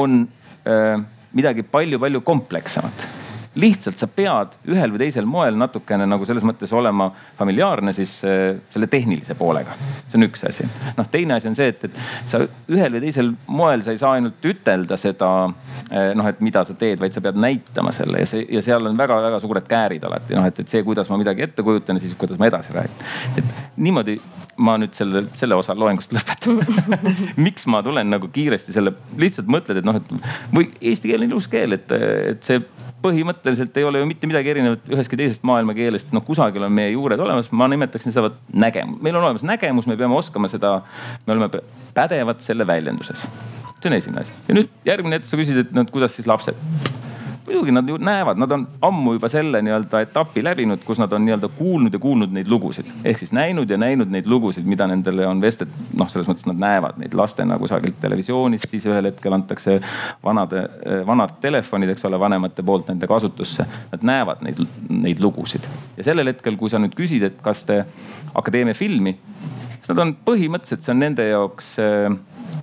on 0.00 0.24
äh, 0.66 0.98
midagi 1.36 1.62
palju-palju 1.62 2.24
komplekssemat 2.26 3.19
lihtsalt 3.54 3.98
sa 3.98 4.06
pead 4.06 4.52
ühel 4.70 4.92
või 4.94 5.00
teisel 5.02 5.26
moel 5.26 5.56
natukene 5.58 6.06
nagu 6.06 6.26
selles 6.26 6.44
mõttes 6.46 6.70
olema 6.76 7.08
familiaarne 7.38 7.92
siis 7.96 8.12
äh, 8.22 8.60
selle 8.70 8.86
tehnilise 8.90 9.34
poolega. 9.34 9.74
see 10.08 10.20
on 10.20 10.26
üks 10.28 10.44
asi. 10.46 10.66
noh, 10.96 11.08
teine 11.10 11.34
asi 11.34 11.50
on 11.50 11.56
see, 11.58 11.72
et, 11.72 11.88
et 11.88 12.30
sa 12.30 12.44
ühel 12.46 12.94
või 12.94 13.02
teisel 13.02 13.32
moel 13.46 13.82
sa 13.82 13.90
ei 13.94 13.98
saa 13.98 14.12
ainult 14.18 14.46
ütelda 14.46 14.98
seda 15.00 15.30
äh, 15.48 16.12
noh, 16.14 16.28
et 16.30 16.38
mida 16.46 16.62
sa 16.64 16.76
teed, 16.78 17.00
vaid 17.02 17.16
sa 17.16 17.24
pead 17.24 17.40
näitama 17.42 17.90
selle 17.96 18.22
ja 18.22 18.28
see 18.30 18.46
ja 18.54 18.62
seal 18.62 18.86
on 18.86 18.98
väga-väga 19.00 19.42
suured 19.42 19.66
käärid 19.70 20.06
alati 20.06 20.38
noh, 20.38 20.46
et, 20.46 20.62
et 20.62 20.70
see, 20.70 20.84
kuidas 20.86 21.10
ma 21.10 21.18
midagi 21.18 21.48
ette 21.48 21.66
kujutan 21.66 21.98
ja 21.98 22.06
siis 22.06 22.14
kuidas 22.18 22.38
ma 22.38 22.46
edasi 22.46 22.76
räägin. 22.76 23.02
et 23.42 23.54
niimoodi 23.76 24.20
ma 24.62 24.76
nüüd 24.78 24.94
selle, 24.94 25.24
selle 25.40 25.58
osa 25.58 25.74
loengust 25.74 26.14
lõpetan 26.14 26.60
miks 27.48 27.66
ma 27.66 27.82
tulen 27.82 28.14
nagu 28.14 28.30
kiiresti 28.30 28.76
selle, 28.76 28.94
lihtsalt 29.18 29.50
mõtled, 29.50 29.80
et 29.80 29.90
noh, 29.90 29.98
et 29.98 30.54
või 30.54 30.70
eesti 30.78 31.10
keel 31.10 31.24
on 31.24 31.32
ilus 31.32 31.50
keel, 31.50 31.74
et, 31.74 31.90
et 31.90 32.46
see 32.46 32.62
põhimõtteliselt 33.02 33.76
ei 33.80 33.86
ole 33.88 34.02
ju 34.02 34.08
mitte 34.08 34.28
midagi 34.30 34.52
erinevat 34.52 34.90
ühestki 34.92 35.18
teisest 35.20 35.44
maailma 35.46 35.74
keelest, 35.76 36.12
noh 36.16 36.24
kusagil 36.26 36.64
on 36.66 36.74
meie 36.76 36.92
juured 36.92 37.20
olemas, 37.20 37.50
ma 37.52 37.68
nimetaksin 37.70 38.14
seda 38.14 38.32
nägemus, 38.52 39.00
meil 39.04 39.16
on 39.16 39.24
olemas 39.24 39.46
nägemus, 39.46 39.88
me 39.90 39.98
peame 40.00 40.18
oskama 40.18 40.50
seda, 40.52 40.76
me 41.26 41.36
oleme 41.36 41.62
pädevad 41.96 42.44
selle 42.44 42.66
väljenduses. 42.66 43.26
see 43.80 43.88
on 43.88 43.96
esimene 43.96 44.20
asi 44.26 44.34
ja 44.48 44.54
nüüd 44.58 44.72
järgmine 44.84 45.16
hetk 45.16 45.28
sa 45.30 45.40
küsid, 45.40 45.62
et 45.64 45.70
no 45.72 45.86
kuidas 45.88 46.12
siis 46.18 46.28
lapsed 46.28 46.99
muidugi 47.46 47.72
nad 47.72 47.88
ju 47.88 47.96
näevad, 47.96 48.38
nad 48.38 48.52
on 48.52 48.66
ammu 48.82 49.12
juba 49.16 49.28
selle 49.28 49.62
nii-öelda 49.62 50.00
etapi 50.04 50.44
läbinud, 50.44 50.82
kus 50.84 50.98
nad 51.00 51.12
on 51.12 51.24
nii-öelda 51.24 51.48
kuulnud 51.56 51.92
ja 51.92 51.98
kuulnud 51.98 52.32
neid 52.32 52.48
lugusid. 52.48 52.86
ehk 53.04 53.18
siis 53.18 53.32
näinud 53.32 53.70
ja 53.70 53.76
näinud 53.76 54.10
neid 54.10 54.26
lugusid, 54.26 54.64
mida 54.64 54.86
nendele 54.86 55.26
on 55.26 55.40
vestlet-, 55.42 55.74
noh, 55.98 56.08
selles 56.08 56.28
mõttes 56.28 56.46
nad 56.46 56.60
näevad 56.60 57.00
neid 57.00 57.14
lastena 57.14 57.58
kusagilt 57.58 58.00
televisioonist, 58.00 58.68
siis 58.70 58.86
ühel 58.86 59.10
hetkel 59.10 59.32
antakse 59.32 59.80
vanade, 60.24 60.66
vanad 61.06 61.38
telefonid, 61.40 61.94
eks 61.94 62.04
ole, 62.08 62.20
vanemate 62.20 62.62
poolt 62.62 62.88
nende 62.92 63.08
kasutusse. 63.10 63.66
Nad 63.92 64.04
näevad 64.06 64.44
neid, 64.46 64.60
neid 64.88 65.20
lugusid 65.20 65.66
ja 65.96 66.04
sellel 66.04 66.32
hetkel, 66.32 66.56
kui 66.60 66.70
sa 66.70 66.80
nüüd 66.82 66.94
küsid, 66.96 67.24
et 67.26 67.40
kas 67.42 67.64
te 67.68 67.82
akadeemia 68.34 68.76
filmi, 68.76 69.16
siis 69.76 69.90
nad 69.92 70.04
on 70.04 70.14
põhimõtteliselt, 70.26 70.84
see 70.84 70.94
on 70.94 71.02
nende 71.02 71.26
jaoks 71.26 71.72
äh, 71.82 72.10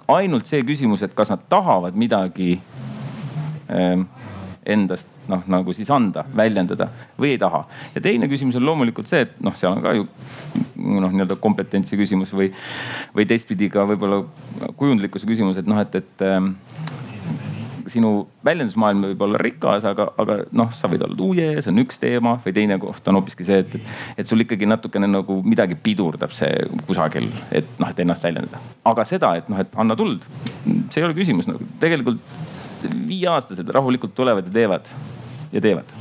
ainult 0.08 0.48
see 0.50 0.64
küsimus, 0.68 1.04
et 1.04 1.16
kas 1.18 1.32
nad 1.34 1.44
tahavad 1.50 1.98
midagi 1.98 2.56
äh, 3.68 4.06
endast 4.68 5.10
noh, 5.32 5.44
nagu 5.52 5.74
siis 5.76 5.90
anda, 5.94 6.24
väljendada 6.36 6.90
või 7.20 7.34
ei 7.36 7.42
taha. 7.42 7.64
ja 7.96 8.04
teine 8.04 8.30
küsimus 8.32 8.60
on 8.60 8.68
loomulikult 8.68 9.10
see, 9.10 9.26
et 9.28 9.36
noh, 9.44 9.56
seal 9.58 9.76
on 9.76 9.84
ka 9.84 9.96
ju 9.98 10.08
noh, 10.76 11.12
nii-öelda 11.12 11.40
kompetentsi 11.42 12.00
küsimus 12.00 12.34
või, 12.36 12.52
või 13.16 13.28
teistpidi 13.30 13.72
ka 13.74 13.88
võib-olla 13.88 14.24
kujundlikkuse 14.80 15.30
küsimus, 15.30 15.60
et 15.60 15.70
noh, 15.70 15.80
et, 15.84 15.96
et 16.00 16.26
ähm, 16.28 16.54
sinu 17.92 18.12
väljendusmaailm 18.46 19.06
võib 19.10 19.22
olla 19.28 19.40
rikas, 19.42 19.86
aga, 19.88 20.10
aga 20.20 20.38
noh, 20.56 20.72
sa 20.76 20.90
võid 20.92 21.04
olla 21.06 21.18
tuuje, 21.18 21.48
see 21.62 21.72
on 21.72 21.84
üks 21.84 22.02
teema 22.02 22.36
või 22.44 22.56
teine 22.56 22.78
koht 22.82 23.08
on 23.08 23.20
hoopiski 23.20 23.48
see, 23.48 23.62
et, 23.64 23.78
et, 24.18 24.28
sul 24.28 24.44
ikkagi 24.44 24.68
natukene 24.70 25.10
nagu 25.10 25.40
midagi 25.48 25.78
pidurdab 25.80 26.34
see 26.36 26.52
kusagil, 26.88 27.30
et 27.56 27.70
noh, 27.80 27.92
et 27.92 28.04
ennast 28.04 28.28
väljendada. 28.28 28.62
aga 28.92 29.08
seda, 29.08 29.34
et 29.40 29.50
noh, 29.52 29.62
et 29.64 29.80
anna 29.80 29.96
tuld, 30.00 30.26
see 30.66 31.02
ei 31.02 31.08
ole 31.08 31.18
küsimus 31.18 31.50
nagu 31.50 31.68
tegelikult 31.82 32.24
viieaastased 32.84 33.70
rahulikult 33.70 34.16
tulevad 34.16 34.48
ja 34.48 34.54
teevad 34.54 34.92
ja 35.52 35.62
teevad. 35.64 35.92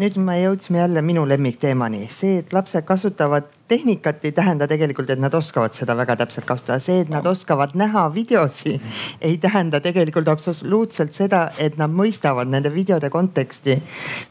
nüüd 0.00 0.16
me 0.24 0.38
jõudsime 0.40 0.80
jälle 0.80 1.02
minu 1.04 1.24
lemmikteemani, 1.28 2.06
see, 2.10 2.38
et 2.40 2.52
lapsed 2.56 2.84
kasutavad 2.88 3.50
tehnikat 3.68 4.24
ei 4.24 4.32
tähenda 4.32 4.66
tegelikult, 4.68 5.10
et 5.12 5.20
nad 5.20 5.34
oskavad 5.34 5.74
seda 5.76 5.94
väga 5.96 6.16
täpselt 6.22 6.46
kasutada. 6.48 6.80
see, 6.80 7.00
et 7.04 7.10
nad 7.12 7.26
oskavad 7.26 7.76
näha 7.78 8.06
videosi, 8.14 8.78
ei 9.20 9.36
tähenda 9.38 9.80
tegelikult 9.80 10.28
absoluutselt 10.28 11.12
seda, 11.12 11.42
et 11.58 11.76
nad 11.80 11.92
mõistavad 11.92 12.48
nende 12.48 12.72
videode 12.74 13.10
konteksti. 13.10 13.82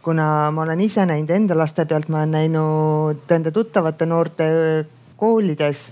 kuna 0.01 0.51
ma 0.51 0.65
olen 0.65 0.81
ise 0.81 1.05
näinud 1.05 1.29
enda 1.29 1.57
laste 1.57 1.85
pealt, 1.85 2.09
ma 2.09 2.23
olen 2.23 2.31
näinud 2.39 3.37
enda 3.37 3.51
tuttavate 3.51 4.05
noorte 4.05 4.49
koolides 5.21 5.87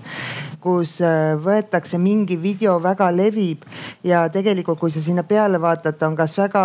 kus 0.60 0.98
äh, 1.04 1.38
võetakse 1.40 2.00
mingi 2.02 2.36
video, 2.40 2.78
väga 2.84 3.10
levib 3.16 3.64
ja 4.04 4.26
tegelikult, 4.32 4.80
kui 4.82 4.92
sa 4.92 5.02
sinna 5.04 5.24
peale 5.28 5.60
vaatad, 5.62 5.98
ta 6.00 6.10
on 6.10 6.18
kas 6.20 6.36
väga 6.38 6.64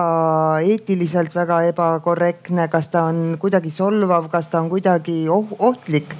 eetiliselt 0.66 1.34
väga 1.34 1.62
ebakorrektne, 1.70 2.66
kas 2.72 2.90
ta 2.90 3.06
on 3.10 3.38
kuidagi 3.40 3.70
solvav, 3.74 4.28
kas 4.32 4.50
ta 4.50 4.62
on 4.62 4.70
kuidagi 4.72 5.24
oh 5.30 5.54
ohtlik. 5.58 6.16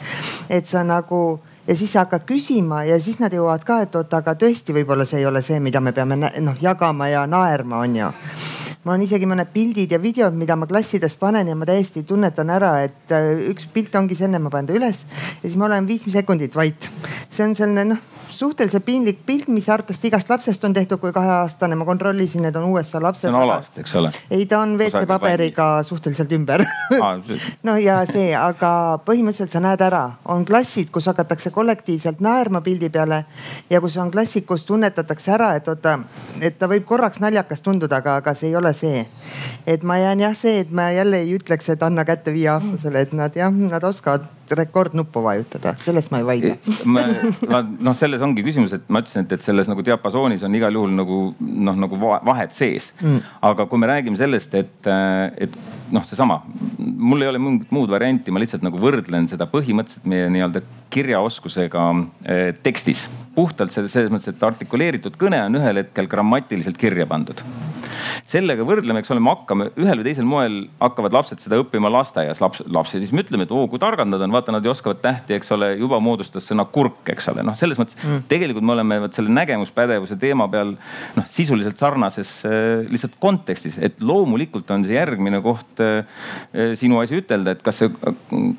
et 0.49 0.67
sa 0.67 0.85
nagu 0.85 1.41
ja 1.67 1.77
siis 1.77 1.93
sa 1.93 2.05
hakkad 2.05 2.27
küsima 2.29 2.85
ja 2.85 3.01
siis 3.01 3.19
nad 3.19 3.33
jõuavad 3.35 3.65
ka, 3.67 3.81
et 3.83 3.97
oot, 3.97 4.15
aga 4.15 4.37
tõesti, 4.39 4.75
võib-olla 4.77 5.07
see 5.09 5.23
ei 5.23 5.27
ole 5.27 5.43
see, 5.43 5.59
mida 5.61 5.81
me 5.81 5.93
peame 5.93 6.19
noh 6.21 6.61
jagama 6.63 7.09
ja 7.09 7.27
naerma, 7.27 7.83
on 7.83 7.97
ju 7.97 8.13
mul 8.85 8.95
on 8.95 9.05
isegi 9.05 9.29
mõned 9.29 9.51
pildid 9.53 9.93
ja 9.93 10.01
videod, 10.01 10.37
mida 10.37 10.57
ma 10.61 10.69
klassides 10.71 11.17
panen 11.21 11.49
ja 11.49 11.57
ma 11.57 11.69
täiesti 11.69 12.05
tunnetan 12.07 12.53
ära, 12.53 12.75
et 12.85 13.15
äh, 13.17 13.47
üks 13.51 13.69
pilt 13.73 13.95
ongi 13.97 14.19
see 14.19 14.29
enne, 14.29 14.43
ma 14.45 14.53
panen 14.53 14.71
ta 14.71 14.77
üles 14.77 15.05
ja 15.09 15.47
siis 15.47 15.57
ma 15.61 15.69
olen 15.71 15.89
viis 15.89 16.05
sekundit 16.13 16.57
vait. 16.57 16.91
see 17.31 17.47
on 17.47 17.57
selline 17.57 17.89
noh 17.95 18.14
suhteliselt 18.35 18.85
piinlik 18.85 19.21
pilt, 19.27 19.49
mis 19.49 19.67
hartast 19.71 20.05
igast 20.05 20.31
lapsest 20.31 20.65
on 20.65 20.75
tehtud, 20.75 21.01
kui 21.01 21.13
kaheaastane, 21.13 21.77
ma 21.79 21.87
kontrollisin, 21.89 22.43
need 22.45 22.57
on 22.57 22.69
USA 22.73 23.01
lapsed. 23.03 23.29
see 23.29 23.33
on 23.33 23.41
alast, 23.41 23.79
eks 23.79 23.95
ole? 24.01 24.11
ei, 24.31 24.47
ta 24.51 24.61
on 24.61 24.77
WC 24.79 25.07
paberiga 25.09 25.69
suhteliselt 25.87 26.33
ümber 26.33 26.65
no 27.67 27.77
ja 27.81 28.01
see, 28.11 28.31
aga 28.37 28.73
põhimõtteliselt 29.07 29.55
sa 29.55 29.63
näed 29.65 29.85
ära, 29.87 30.03
on 30.35 30.45
klassid, 30.49 30.91
kus 30.95 31.09
hakatakse 31.11 31.51
kollektiivselt 31.55 32.23
naerma 32.25 32.61
pildi 32.65 32.91
peale 32.95 33.25
ja 33.71 33.81
kus 33.85 33.97
on 34.03 34.13
klassid, 34.15 34.47
kus 34.49 34.67
tunnetatakse 34.69 35.35
ära, 35.39 35.55
et 35.59 35.69
oota, 35.71 35.99
et 36.43 36.59
ta 36.59 36.71
võib 36.71 36.87
korraks 36.89 37.23
naljakas 37.25 37.65
tunduda, 37.65 38.03
aga, 38.03 38.19
aga 38.23 38.37
see 38.39 38.51
ei 38.53 38.57
ole 38.61 38.75
see. 38.75 39.05
et 39.67 39.83
ma 39.83 39.99
jään 39.99 40.27
jah 40.27 40.39
see, 40.39 40.61
et 40.65 40.73
ma 40.73 40.91
jälle 40.93 41.25
ei 41.25 41.35
ütleks, 41.39 41.71
et 41.73 41.83
anna 41.83 42.05
kätte 42.05 42.33
viieaastasele, 42.35 43.07
et 43.07 43.13
nad 43.17 43.37
jah, 43.37 43.53
nad 43.53 43.85
oskavad 43.85 44.27
rekordnuppu 44.51 45.23
vajutada, 45.25 45.75
sellest 45.85 46.13
ma 46.13 46.21
ei 46.21 46.27
vaidle. 46.29 46.57
noh, 47.87 47.97
selles 47.97 48.23
ongi 48.25 48.45
küsimus, 48.47 48.75
et 48.77 48.87
ma 48.93 49.03
ütlesin, 49.05 49.25
et, 49.25 49.37
et 49.39 49.47
selles 49.47 49.71
nagu 49.71 49.85
diapasoonis 49.87 50.45
on 50.47 50.59
igal 50.59 50.75
juhul 50.77 50.95
nagu 50.95 51.21
noh, 51.41 51.79
nagu 51.87 52.01
vahed 52.01 52.55
sees. 52.57 52.93
Mm.. 53.01 53.23
aga 53.51 53.67
kui 53.71 53.81
me 53.81 53.91
räägime 53.91 54.21
sellest, 54.21 54.55
et, 54.59 54.91
et 55.47 55.59
noh, 55.95 56.05
seesama, 56.07 56.41
mul 56.79 57.25
ei 57.25 57.33
ole 57.33 57.43
mingit 57.43 57.75
muud 57.75 57.93
varianti, 57.93 58.35
ma 58.35 58.43
lihtsalt 58.43 58.65
nagu 58.67 58.81
võrdlen 58.81 59.29
seda 59.31 59.49
põhimõtteliselt 59.51 60.09
meie 60.11 60.31
nii-öelda 60.33 60.65
kirjaoskusega 60.95 61.85
eh, 62.25 62.49
tekstis. 62.63 63.09
puhtalt 63.35 63.73
selles 63.75 64.13
mõttes, 64.13 64.31
et 64.31 64.43
artikuleeritud 64.47 65.17
kõne 65.19 65.41
on 65.43 65.59
ühel 65.59 65.83
hetkel 65.83 66.07
grammatiliselt 66.07 66.79
kirja 66.79 67.07
pandud 67.11 67.43
sellega 68.29 68.65
võrdleme, 68.67 69.03
eks 69.03 69.13
ole, 69.13 69.23
me 69.23 69.33
hakkame 69.33 69.67
ühel 69.81 70.01
või 70.01 70.07
teisel 70.07 70.27
moel 70.29 70.57
hakkavad 70.81 71.15
lapsed 71.17 71.43
seda 71.43 71.59
õppima 71.61 71.91
lasteaias 71.93 72.41
laps, 72.43 72.63
lapsi, 72.71 73.01
siis 73.03 73.13
me 73.15 73.25
ütleme, 73.25 73.47
et 73.47 73.55
oo 73.55 73.67
kui 73.71 73.81
targad 73.83 74.09
nad 74.11 74.23
on, 74.25 74.35
vaata 74.35 74.55
nad 74.55 74.65
ju 74.65 74.73
oskavad 74.73 75.01
tähti, 75.03 75.37
eks 75.39 75.53
ole, 75.55 75.73
juba 75.81 76.01
moodustas 76.05 76.47
sõna 76.49 76.67
kurk, 76.71 77.03
eks 77.15 77.29
ole, 77.33 77.45
noh, 77.47 77.57
selles 77.59 77.81
mõttes 77.81 77.99
mm. 78.01 78.25
tegelikult 78.31 78.67
me 78.67 78.75
oleme 78.77 79.01
vot 79.05 79.17
selle 79.17 79.33
nägemuspädevuse 79.35 80.19
teema 80.21 80.49
peal 80.53 80.75
noh, 81.19 81.29
sisuliselt 81.35 81.81
sarnases 81.81 82.33
äh, 82.49 82.85
lihtsalt 82.91 83.19
kontekstis, 83.23 83.79
et 83.83 84.03
loomulikult 84.05 84.71
on 84.75 84.87
see 84.87 84.99
järgmine 84.99 85.41
koht 85.45 85.85
äh, 85.85 86.05
sinu 86.81 87.01
asi 87.03 87.21
ütelda, 87.21 87.57
et 87.57 87.65
kas 87.65 87.83
see, 87.83 87.93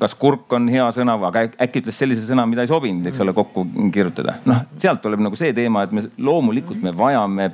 kas 0.00 0.16
kurk 0.18 0.52
on 0.56 0.70
hea 0.72 0.86
sõna, 0.94 1.18
aga 1.30 1.46
äkki 1.66 1.84
ütles 1.84 1.98
sellise 1.98 2.25
sõna, 2.28 2.46
mida 2.48 2.64
ei 2.66 2.70
sobinud, 2.70 3.06
eks 3.10 3.20
ole, 3.24 3.34
kokku 3.36 3.66
kirjutada. 3.94 4.38
noh, 4.48 4.64
sealt 4.82 5.02
tuleb 5.04 5.22
nagu 5.24 5.38
see 5.38 5.52
teema, 5.56 5.84
et 5.86 5.94
me 5.96 6.06
loomulikult 6.18 6.82
me 6.84 6.94
vajame 6.96 7.50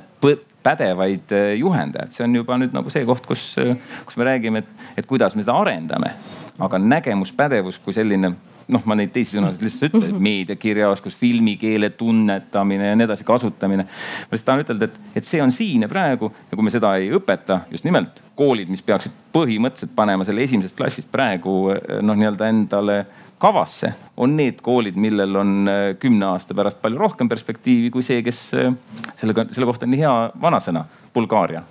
pädevaid 0.63 1.35
äh, 1.35 1.51
juhendajaid, 1.59 2.15
see 2.15 2.25
on 2.25 2.39
juba 2.39 2.57
nüüd 2.61 2.73
nagu 2.75 2.93
see 2.93 3.03
koht, 3.07 3.27
kus, 3.27 3.51
äh, 3.61 3.75
kus 4.07 4.17
me 4.19 4.29
räägime, 4.29 4.63
et, 4.63 4.87
et 4.97 5.09
kuidas 5.09 5.35
me 5.35 5.45
seda 5.45 5.57
arendame. 5.59 6.13
aga 6.61 6.77
nägemuspädevus 6.77 7.79
kui 7.81 7.95
selline 7.97 8.29
noh, 8.71 8.83
ma 8.87 8.95
neid 8.97 9.11
teisi 9.13 9.37
sõnasid 9.37 9.63
lihtsalt 9.65 9.95
ütlen, 9.97 10.19
meediakirjaoskus, 10.23 11.15
filmikeele 11.19 11.89
tunnetamine 11.97 12.91
ja 12.91 12.97
nii 12.97 13.07
edasi, 13.07 13.25
kasutamine. 13.27 13.85
ma 13.87 14.35
lihtsalt 14.35 14.49
tahan 14.49 14.63
ütelda, 14.63 14.89
et, 14.89 14.99
et 15.19 15.27
see 15.29 15.41
on 15.43 15.51
siin 15.51 15.83
ja 15.85 15.89
praegu 15.91 16.31
ja 16.51 16.57
kui 16.57 16.65
me 16.65 16.73
seda 16.73 16.93
ei 16.99 17.09
õpeta, 17.17 17.63
just 17.73 17.87
nimelt 17.87 18.21
koolid, 18.37 18.71
mis 18.71 18.85
peaksid 18.85 19.13
põhimõtteliselt 19.33 19.93
panema 19.97 20.25
selle 20.27 20.45
esimesest 20.45 20.77
klassist 20.77 21.11
praegu 21.11 21.57
äh, 21.73 21.99
noh, 22.05 22.17
nii-öelda 22.17 22.49
endale 22.53 23.03
kavasse, 23.43 23.91
on 24.17 24.37
need 24.37 24.61
koolid, 24.63 24.95
millel 24.99 25.35
on 25.41 25.67
äh, 25.67 25.81
kümne 25.99 26.29
aasta 26.31 26.55
pärast 26.55 26.79
palju 26.81 27.01
rohkem 27.01 27.29
perspektiivi 27.29 27.89
kui 27.91 28.05
see, 28.05 28.21
kes 28.23 28.39
äh, 28.55 28.71
sellega, 29.19 29.49
selle 29.51 29.67
kohta 29.67 29.87
on 29.87 29.91
nii 29.91 30.03
hea 30.03 30.13
vanasõna, 30.41 30.85
Bulgaaria. 31.13 31.63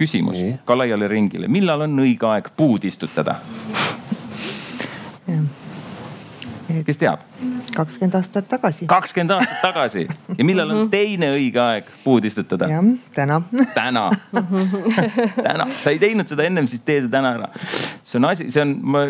küsimus 0.00 0.38
nii. 0.38 0.54
ka 0.64 0.78
laiale 0.78 1.08
ringile, 1.12 1.48
millal 1.52 1.84
on 1.84 2.00
õige 2.00 2.28
aeg 2.30 2.48
puud 2.56 2.86
istutada? 2.88 3.36
kes 6.86 6.98
teab? 6.98 7.28
Kakskümmend 7.76 8.18
aastat 8.20 8.48
tagasi. 8.50 8.88
kakskümmend 8.90 9.36
aastat 9.38 9.62
tagasi 9.68 10.06
ja 10.08 10.48
millal 10.48 10.74
on 10.74 10.90
teine 10.92 11.32
õige 11.36 11.62
aeg 11.64 11.90
puud 12.04 12.26
istutada? 12.28 12.70
jah, 12.70 12.92
täna. 13.16 13.42
täna 13.78 14.08
täna, 15.42 15.66
sa 15.82 15.92
ei 15.92 15.98
teinud 16.00 16.28
seda 16.30 16.44
ennem, 16.46 16.68
siis 16.70 16.82
tee 16.84 17.00
see 17.04 17.10
täna 17.12 17.32
ära. 17.36 17.48
see 18.04 18.18
on 18.18 18.26
asi, 18.30 18.48
see 18.50 18.62
on, 18.64 18.74
ma 18.94 19.02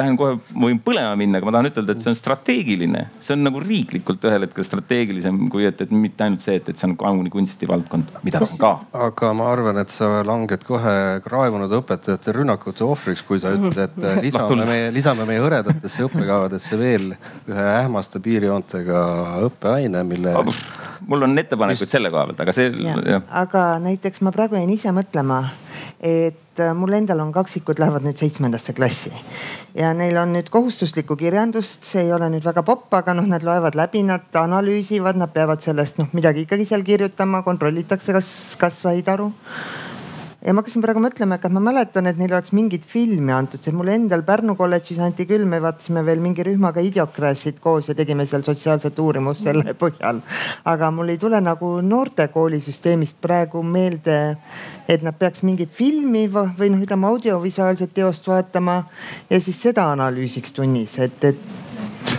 lähen 0.00 0.16
kohe, 0.20 0.38
ma 0.54 0.70
võin 0.70 0.80
põlema 0.84 1.16
minna, 1.20 1.40
aga 1.40 1.48
ma 1.48 1.54
tahan 1.56 1.70
ütelda, 1.70 1.94
et 1.94 2.04
see 2.04 2.12
on 2.12 2.18
strateegiline, 2.18 3.04
see 3.24 3.34
on 3.36 3.44
nagu 3.46 3.62
riiklikult 3.62 4.24
ühel 4.28 4.46
hetkel 4.46 4.66
strateegilisem 4.66 5.40
kui 5.52 5.66
et, 5.68 5.82
et 5.84 5.92
mitte 5.92 6.24
ainult 6.24 6.44
see, 6.44 6.58
et, 6.60 6.70
et 6.72 6.80
see 6.80 6.88
on 6.88 6.96
kauni 7.00 7.32
kunstivaldkond, 7.32 8.14
mida 8.26 8.42
on 8.44 8.54
ka. 8.60 8.72
aga 9.08 9.32
ma 9.36 9.50
arvan, 9.52 9.80
et 9.82 9.92
sa 9.92 10.22
langed 10.26 10.64
kohe 10.68 10.96
raevunud 11.28 11.74
õpetajate 11.80 12.34
rünnakute 12.38 12.86
ohvriks, 12.86 13.24
kui 13.28 13.42
sa 13.42 13.52
ütled, 13.56 13.78
et 13.84 13.98
äh, 14.04 14.22
lisame 14.24 14.68
meie, 14.68 14.90
lisame 14.94 15.28
meie 15.28 15.42
hõredatesse 15.44 16.06
õppekavadesse 16.08 16.80
veel 16.80 17.12
ühe 17.14 17.68
ähmaste 17.98 18.20
piirjoontega 18.22 18.98
õppeaine, 19.48 20.04
mille 20.06 20.34
mul 21.08 21.24
on 21.26 21.40
ettepanekuid 21.40 21.90
selle 21.90 22.10
koha 22.14 22.28
pealt, 22.28 22.42
aga 22.44 22.54
see. 22.54 22.68
aga 23.40 23.64
näiteks 23.82 24.22
ma 24.26 24.32
praegu 24.34 24.58
jäin 24.58 24.70
ise 24.70 24.92
mõtlema, 24.94 25.40
et 25.98 26.62
äh, 26.62 26.70
mul 26.78 26.94
endal 26.98 27.22
on 27.24 27.32
kaksikud, 27.34 27.80
lähevad 27.82 28.06
nüüd 28.06 28.18
seitsmendasse 28.20 28.74
klassi. 28.76 29.10
Ja 29.78 29.90
neil 29.98 30.18
on 30.20 30.34
nüüd 30.36 30.50
kohustuslikku 30.54 31.16
kirjandust, 31.18 31.82
see 31.88 32.06
ei 32.06 32.14
ole 32.14 32.30
nüüd 32.34 32.46
väga 32.46 32.62
popp, 32.66 32.86
aga 33.00 33.16
noh, 33.18 33.26
nad 33.30 33.46
loevad 33.46 33.78
läbi, 33.78 34.04
nad 34.06 34.40
analüüsivad, 34.42 35.18
nad 35.18 35.34
peavad 35.34 35.64
sellest 35.64 35.98
noh 35.98 36.14
midagi 36.14 36.46
ikkagi 36.46 36.68
seal 36.70 36.86
kirjutama, 36.86 37.42
kontrollitakse, 37.46 38.14
kas, 38.14 38.32
kas 38.60 38.82
said 38.86 39.10
aru 39.10 39.32
ja 40.38 40.54
ma 40.54 40.62
hakkasin 40.62 40.82
praegu 40.84 41.00
mõtlema, 41.02 41.36
et 41.36 41.42
kas 41.42 41.52
ma 41.54 41.60
mäletan, 41.62 42.06
et 42.06 42.18
neile 42.18 42.36
oleks 42.36 42.52
mingit 42.54 42.84
filmi 42.86 43.32
antud, 43.34 43.62
sest 43.62 43.74
mulle 43.74 43.96
endal 43.98 44.22
Pärnu 44.26 44.54
kolledžis 44.58 45.00
anti 45.02 45.26
küll, 45.26 45.46
me 45.50 45.58
vaatasime 45.62 46.04
veel 46.06 46.22
mingi 46.22 46.44
rühmaga 46.46 46.82
Idiokrasid 46.84 47.58
koos 47.64 47.90
ja 47.90 47.96
tegime 47.98 48.26
seal 48.28 48.44
sotsiaalset 48.46 48.98
uurimust 49.02 49.42
selle 49.48 49.74
põhjal. 49.82 50.22
aga 50.64 50.90
mul 50.94 51.10
ei 51.10 51.18
tule 51.18 51.40
nagu 51.42 51.72
noortekoolisüsteemist 51.82 53.18
praegu 53.20 53.62
meelde, 53.66 54.18
et 54.88 55.02
nad 55.02 55.18
peaks 55.18 55.42
mingit 55.42 55.72
filmi 55.74 56.28
või 56.30 56.70
noh, 56.70 56.84
ütleme 56.86 57.10
audiovisuaalset 57.10 57.94
teost 57.94 58.30
vaatama 58.30 58.84
ja 59.30 59.40
siis 59.42 59.58
seda 59.62 59.90
analüüsiks 59.94 60.54
tunnis, 60.54 60.94
et, 61.02 61.18
et 61.24 62.14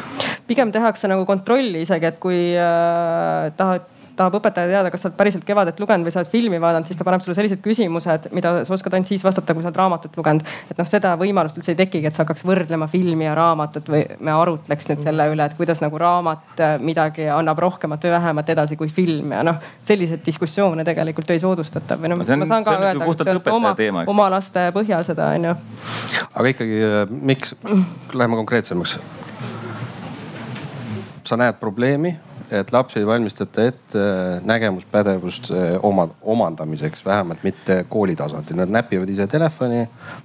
pigem 0.49 0.73
tehakse 0.75 1.07
nagu 1.07 1.23
kontrolli 1.29 1.85
isegi, 1.85 2.09
et 2.09 2.19
kui 2.19 2.41
äh, 2.57 3.47
tahad 3.55 3.87
tahab 4.19 4.37
õpetaja 4.39 4.69
teada, 4.69 4.91
kas 4.91 5.03
sa 5.03 5.09
oled 5.09 5.17
päriselt 5.19 5.45
Kevadet 5.47 5.79
lugenud 5.81 6.07
või 6.07 6.13
sa 6.13 6.21
oled 6.21 6.31
filmi 6.31 6.59
vaadanud, 6.61 6.87
siis 6.89 6.99
ta 6.99 7.05
paneb 7.07 7.23
sulle 7.23 7.35
sellised 7.37 7.61
küsimused, 7.63 8.29
mida 8.35 8.53
sa 8.67 8.75
oskad 8.75 8.95
ainult 8.95 9.09
siis 9.09 9.23
vastata, 9.25 9.55
kui 9.55 9.63
sa 9.63 9.71
oled 9.71 9.79
raamatut 9.79 10.17
lugenud. 10.19 10.45
et 10.69 10.79
noh, 10.79 10.87
seda 10.89 11.15
võimalust 11.19 11.59
üldse 11.59 11.73
ei 11.73 11.79
tekigi, 11.79 12.09
et 12.09 12.15
sa 12.15 12.23
hakkaks 12.25 12.45
võrdlema 12.47 12.89
filmi 12.91 13.27
ja 13.27 13.35
raamatut 13.37 13.89
või 13.91 14.03
me 14.19 14.33
arutleks 14.35 14.89
nüüd 14.91 15.03
selle 15.03 15.29
üle, 15.33 15.47
et 15.49 15.55
kuidas 15.57 15.81
nagu 15.83 16.01
raamat 16.01 16.63
äh, 16.63 16.75
midagi 16.83 17.29
annab 17.33 17.61
rohkemat 17.63 18.07
või 18.07 18.15
vähemat 18.15 18.53
edasi 18.55 18.79
kui 18.79 18.91
film 18.93 19.33
ja 19.35 19.43
noh, 19.47 19.59
selliseid 19.87 20.25
diskussioone 20.25 20.85
tegelikult 20.87 21.31
ei 21.35 21.41
soodustata 21.41 21.99
või 21.99 22.13
noh, 22.13 22.21
ma 22.21 22.27
saan 22.27 22.67
ka 22.67 22.77
öelda, 22.79 23.09
et 23.35 23.51
oma, 23.53 23.75
oma 24.07 24.29
laste 24.35 24.69
põhjal 24.75 25.05
seda 25.07 25.31
on 25.37 25.51
ju. 25.51 25.55
aga 26.33 26.53
ikkagi, 26.55 26.81
äh, 26.85 27.03
miks, 27.09 27.55
läheme 28.13 28.39
konkreetsemaks 28.43 28.99
sa 31.29 31.37
näed 31.37 31.59
probleemi 31.61 32.15
et 32.51 32.71
lapsi 32.73 32.99
ei 32.99 33.07
valmistata 33.07 33.65
ette 33.69 34.03
nägemuspädevuste 34.47 35.79
oma, 35.83 36.07
omandamiseks, 36.21 37.05
vähemalt 37.05 37.43
mitte 37.43 37.85
kooli 37.89 38.15
tasandil. 38.15 38.57
Nad 38.59 38.73
näpivad 38.73 39.09
ise 39.09 39.27
telefoni, 39.29 39.83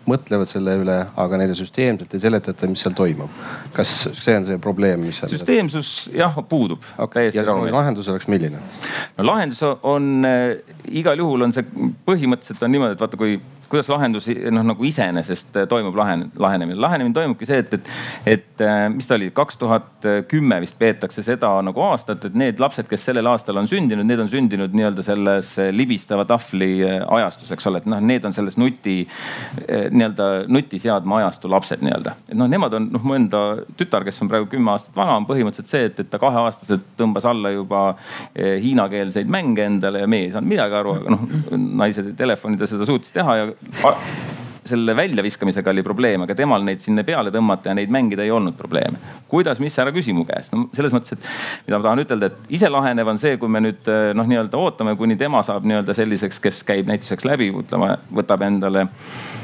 mõtlevad 0.09 0.49
selle 0.49 0.77
üle, 0.81 0.99
aga 1.21 1.41
neile 1.41 1.57
süsteemselt 1.59 2.15
ei 2.15 2.23
seletata, 2.23 2.69
mis 2.71 2.85
seal 2.85 2.97
toimub. 2.97 3.43
kas 3.75 3.93
see 4.13 4.37
on 4.37 4.47
see 4.49 4.59
probleem, 4.63 5.05
mis 5.07 5.21
seal? 5.21 5.33
süsteemsus 5.35 5.93
jah, 6.15 6.37
puudub 6.49 6.85
okay.. 6.99 7.31
ja 7.35 7.45
lahendus 7.45 8.09
oleks 8.13 8.29
milline? 8.31 8.61
no 9.19 9.27
lahendus 9.27 9.63
on 9.65 10.25
äh, 10.29 10.77
igal 10.89 11.19
juhul 11.19 11.47
on 11.47 11.53
see 11.57 11.67
põhimõtteliselt 12.07 12.63
on 12.65 12.75
niimoodi, 12.75 12.97
et 12.97 13.05
vaata, 13.05 13.21
kui 13.21 13.39
kuidas 13.71 13.89
lahendus 13.93 14.29
noh, 14.53 14.65
nagu 14.67 14.87
iseenesest 14.87 15.57
toimub 15.69 15.97
lahen-, 15.99 16.27
lahenemine. 16.41 16.79
lahenemine 16.81 17.15
toimubki 17.15 17.49
see, 17.49 17.61
et, 17.63 17.75
et, 17.75 17.91
et 18.35 18.65
äh, 18.65 18.87
mis 18.93 19.09
ta 19.09 19.17
oli, 19.19 19.31
kaks 19.35 19.59
tuhat 19.61 20.09
kümme 20.29 20.61
vist 20.65 20.77
peetakse 20.79 21.25
seda 21.25 21.51
nagu 21.65 21.85
aastat, 21.87 22.25
et 22.29 22.37
need 22.39 22.61
lapsed, 22.63 22.89
kes 22.91 23.07
sellel 23.09 23.29
aastal 23.31 23.59
on 23.61 23.69
sündinud, 23.71 24.07
need 24.07 24.23
on 24.23 24.31
sündinud 24.31 24.75
nii-öelda 24.77 25.05
selles 25.07 25.55
libistava 25.75 26.27
tahvli 26.29 26.71
äh, 26.85 26.99
ajastus, 27.19 27.53
eks 27.55 27.71
ole, 27.71 27.83
et 27.83 27.89
noh, 27.91 28.03
need 28.05 28.27
on 28.27 28.37
selles 28.37 28.59
nuti 28.61 29.01
äh, 29.05 29.89
nii-öelda 29.91 30.31
nutiseadme 30.53 31.21
ajastu 31.21 31.51
lapsed 31.53 31.85
nii-öelda. 31.85 32.17
et 32.29 32.39
noh, 32.39 32.51
nemad 32.51 32.79
on 32.79 32.91
noh, 32.95 33.05
mu 33.05 33.19
enda 33.19 33.45
tütar, 33.79 34.07
kes 34.07 34.23
on 34.25 34.33
praegu 34.33 34.51
kümme 34.53 34.75
aastat 34.75 34.97
vana, 34.97 35.19
on 35.21 35.29
põhimõtteliselt 35.29 35.73
see, 35.73 35.91
et, 35.91 36.05
et 36.05 36.11
ta 36.11 36.21
kaheaastaselt 36.23 36.87
tõmbas 36.99 37.27
alla 37.29 37.51
juba 37.55 37.85
hiinakeelseid 38.35 39.29
mänge 39.31 39.65
endale 39.67 40.03
ja 40.03 40.09
meie 40.11 40.29
ei 40.29 40.33
saanud 40.33 40.51
midagi 40.51 40.77
aru, 40.79 40.97
aga 41.01 41.15
noh, 41.15 41.25
naised 41.85 42.13
telefoni 42.19 42.59
ta 42.61 42.69
seda 42.69 42.87
suutis 42.89 43.13
teha 43.15 43.37
ja 43.39 43.47
selle 44.65 44.95
väljaviskamisega 44.97 45.71
oli 45.75 45.83
probleem, 45.85 46.23
aga 46.25 46.35
temal 46.39 46.63
neid 46.65 46.81
sinna 46.81 47.05
peale 47.05 47.29
tõmmata 47.35 47.69
ja 47.69 47.77
neid 47.77 47.91
mängida 47.93 48.25
ei 48.25 48.33
olnud 48.33 48.57
probleeme. 48.57 48.97
kuidas, 49.29 49.61
mis, 49.61 49.77
ära 49.79 49.93
küsi 49.93 50.15
mu 50.17 50.25
käest. 50.25 50.55
no 50.57 50.71
selles 50.73 50.95
mõttes, 50.95 51.13
et 51.13 51.67
mida 51.67 51.79
ma 51.79 51.89
tahan 51.89 52.05
ütelda, 52.07 52.33
et 52.33 52.57
ise 52.57 52.71
lahenev 52.73 53.13
on 53.13 53.21
see, 53.21 53.37
kui 53.37 53.49
me 53.49 53.61
nüüd 53.61 53.93
noh, 54.17 54.27
nii-öelda 54.31 54.57
ootame, 54.57 54.97
kuni 54.97 55.19
tema 55.21 55.43
saab 55.45 55.69
nii-öelda 55.69 55.95
selliseks, 55.95 56.41
kes 56.41 56.65
käib 56.65 56.89
näituseks 56.89 57.29
läbi, 57.29 57.53
ütleme, 57.65 57.97
võtab 58.15 58.47
endale 58.49 58.89
Eh, 58.89 59.44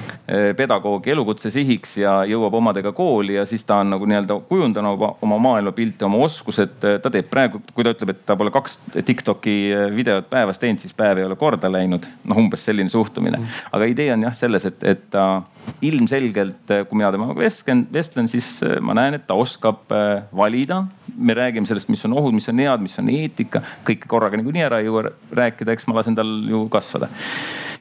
pedagoogi 0.57 1.11
elukutse 1.11 1.51
sihiks 1.51 1.97
ja 1.99 2.21
jõuab 2.29 2.55
omadega 2.55 2.93
kooli 2.95 3.35
ja 3.35 3.45
siis 3.49 3.65
ta 3.67 3.81
on 3.83 3.91
nagu 3.95 4.07
nii-öelda 4.07 4.37
kujundanud 4.49 5.03
oma 5.23 5.39
maailmapilti, 5.43 6.05
oma 6.07 6.21
oskused. 6.27 6.77
ta 7.03 7.11
teeb 7.11 7.31
praegu, 7.31 7.63
kui 7.75 7.85
ta 7.85 7.95
ütleb, 7.95 8.13
et 8.15 8.21
ta 8.27 8.37
pole 8.39 8.53
kaks 8.55 8.79
Tiktoki 9.07 9.55
eh, 9.73 9.87
videot 9.95 10.29
päevas 10.31 10.61
teinud, 10.63 10.83
siis 10.83 10.95
päev 10.97 11.19
ei 11.19 11.27
ole 11.27 11.37
korda 11.41 11.71
läinud. 11.73 12.07
noh, 12.25 12.39
umbes 12.39 12.65
selline 12.65 12.93
suhtumine. 12.93 13.41
aga 13.73 13.89
idee 13.91 14.13
on 14.15 14.29
jah 14.29 14.37
selles, 14.37 14.67
et, 14.71 14.85
et 14.85 15.03
ta 15.11 15.43
ilmselgelt, 15.83 16.63
eh, 16.71 16.85
kui 16.87 17.01
mina 17.01 17.11
temaga 17.15 17.37
vestlen, 17.39 17.87
vestlen, 17.93 18.29
siis 18.31 18.53
ma 18.81 18.95
näen, 18.99 19.19
et 19.19 19.27
ta 19.27 19.35
oskab 19.35 19.91
valida. 20.37 20.85
me 21.17 21.35
räägime 21.35 21.67
sellest, 21.67 21.89
mis 21.89 22.05
on 22.05 22.15
ohud, 22.19 22.35
mis 22.35 22.49
on 22.49 22.63
head, 22.63 22.85
mis 22.85 22.99
on 23.03 23.11
eetika, 23.11 23.65
kõike 23.87 24.07
korraga 24.09 24.39
niikuinii 24.39 24.69
ära 24.69 24.79
ei 24.81 24.87
jõua 24.87 25.11
rääkida, 25.33 25.75
eks 25.75 25.89
ma 25.91 25.99
lasen 25.99 26.15
tal 26.19 26.31
ju 26.49 26.69
kasvada 26.73 27.11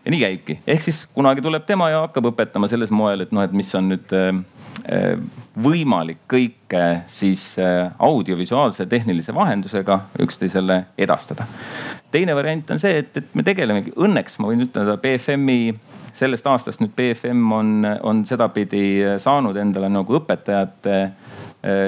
ja 0.05 0.13
nii 0.13 0.21
käibki, 0.21 0.59
ehk 0.67 0.83
siis 0.83 1.03
kunagi 1.13 1.43
tuleb 1.43 1.65
tema 1.67 1.89
ja 1.91 2.03
hakkab 2.05 2.31
õpetama 2.31 2.69
selles 2.71 2.91
moel, 2.95 3.25
et 3.25 3.33
noh, 3.35 3.43
et 3.45 3.53
mis 3.55 3.69
on 3.77 3.91
nüüd 3.91 4.15
äh, 4.15 4.29
äh, 4.95 5.13
võimalik 5.59 6.23
kõike 6.31 6.83
siis 7.11 7.51
äh, 7.59 7.91
audiovisuaalse 7.99 8.87
tehnilise 8.89 9.35
vahendusega 9.35 9.99
üksteisele 10.23 10.83
edastada. 10.97 11.47
teine 12.11 12.35
variant 12.35 12.71
on 12.71 12.79
see, 12.79 13.03
et, 13.03 13.17
et 13.17 13.35
me 13.35 13.43
tegelemegi, 13.43 13.93
õnneks 13.97 14.39
ma 14.39 14.51
võin 14.51 14.65
ütelda 14.65 14.97
BFM-i 14.97 15.73
sellest 16.19 16.47
aastast 16.51 16.81
nüüd 16.83 16.95
BFM 16.95 17.51
on, 17.55 17.75
on 18.03 18.25
sedapidi 18.27 19.17
saanud 19.23 19.57
endale 19.57 19.91
nagu 19.91 20.17
õpetajate 20.19 20.97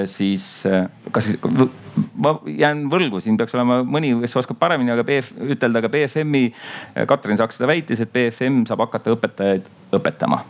siis 0.08 0.46
kas 1.12 1.28
ma 2.16 2.34
jään 2.44 2.84
võlgu, 2.92 3.20
siin 3.24 3.36
peaks 3.40 3.54
olema 3.56 3.80
mõni, 3.84 4.12
kes 4.20 4.36
oskab 4.42 4.58
paremini, 4.60 4.92
aga 4.92 5.04
BF, 5.06 5.32
ütelda, 5.54 5.80
aga 5.80 5.90
BFM-i, 5.92 6.50
Katrin 7.08 7.40
Saks 7.40 7.56
seda 7.58 7.70
väitis, 7.70 8.02
et 8.04 8.12
BFM 8.12 8.62
saab 8.68 8.84
hakata 8.86 9.14
õpetajaid 9.16 9.70
õpetama. 9.96 10.42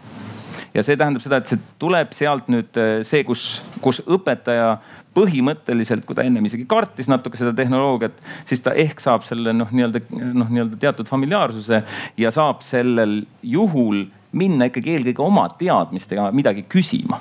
ja 0.74 0.82
see 0.82 0.96
tähendab 0.96 1.22
seda, 1.22 1.38
et 1.38 1.50
see 1.50 1.60
tuleb 1.82 2.14
sealt 2.16 2.50
nüüd 2.50 2.78
see, 3.06 3.22
kus, 3.28 3.60
kus 3.84 4.00
õpetaja 4.06 4.78
põhimõtteliselt, 5.12 6.06
kui 6.08 6.16
ta 6.16 6.24
ennem 6.24 6.46
isegi 6.48 6.64
kartis 6.68 7.10
natuke 7.10 7.36
seda 7.36 7.52
tehnoloogiat, 7.56 8.16
siis 8.48 8.64
ta 8.64 8.72
ehk 8.78 9.02
saab 9.02 9.26
selle 9.28 9.52
noh, 9.56 9.68
nii-öelda 9.68 10.00
noh, 10.32 10.48
nii-öelda 10.48 10.80
teatud 10.80 11.10
familiaarsuse 11.10 11.82
ja 12.20 12.32
saab 12.34 12.64
sellel 12.64 13.20
juhul 13.42 14.06
minna 14.32 14.70
ikkagi 14.70 14.96
eelkõige 14.96 15.24
oma 15.26 15.46
teadmistega 15.60 16.30
midagi 16.32 16.64
küsima 16.72 17.20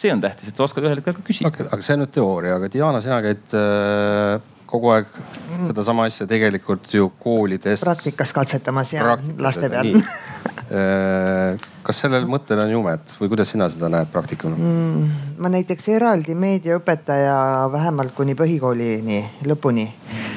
see 0.00 0.12
on 0.14 0.22
tähtis, 0.22 0.50
et 0.50 0.56
sa 0.56 0.66
oskad 0.66 0.86
ühel 0.86 0.98
hetkel 1.00 1.16
ka 1.18 1.26
küsida 1.26 1.50
okay,. 1.50 1.68
aga 1.68 1.84
see 1.84 1.96
on 1.96 2.04
nüüd 2.04 2.14
teooria, 2.14 2.56
aga 2.56 2.70
Diana, 2.72 3.02
sina 3.04 3.20
käid 3.24 3.56
äh, 3.58 4.38
kogu 4.70 4.92
aeg 4.94 5.10
sedasama 5.66 6.06
asja 6.08 6.26
tegelikult 6.30 6.92
ju 6.94 7.10
koolides. 7.20 7.82
praktikas 7.84 8.32
katsetamas 8.36 8.94
ja 8.94 9.06
Praktikas, 9.08 9.42
laste 9.44 9.70
peal 9.72 9.92
äh, 9.98 11.68
kas 11.86 12.04
sellel 12.04 12.28
mõttel 12.30 12.62
on 12.64 12.74
jumet 12.76 13.16
või 13.20 13.32
kuidas 13.32 13.52
sina 13.52 13.68
seda 13.72 13.90
näed 13.92 14.12
praktikuna 14.14 14.56
mm,? 14.56 15.38
ma 15.42 15.52
näiteks 15.52 15.90
eraldi 15.96 16.36
meediaõpetaja 16.38 17.38
vähemalt 17.72 18.14
kuni 18.16 18.38
põhikoolini 18.38 19.24
lõpuni 19.50 19.88
Ähm, 19.90 20.29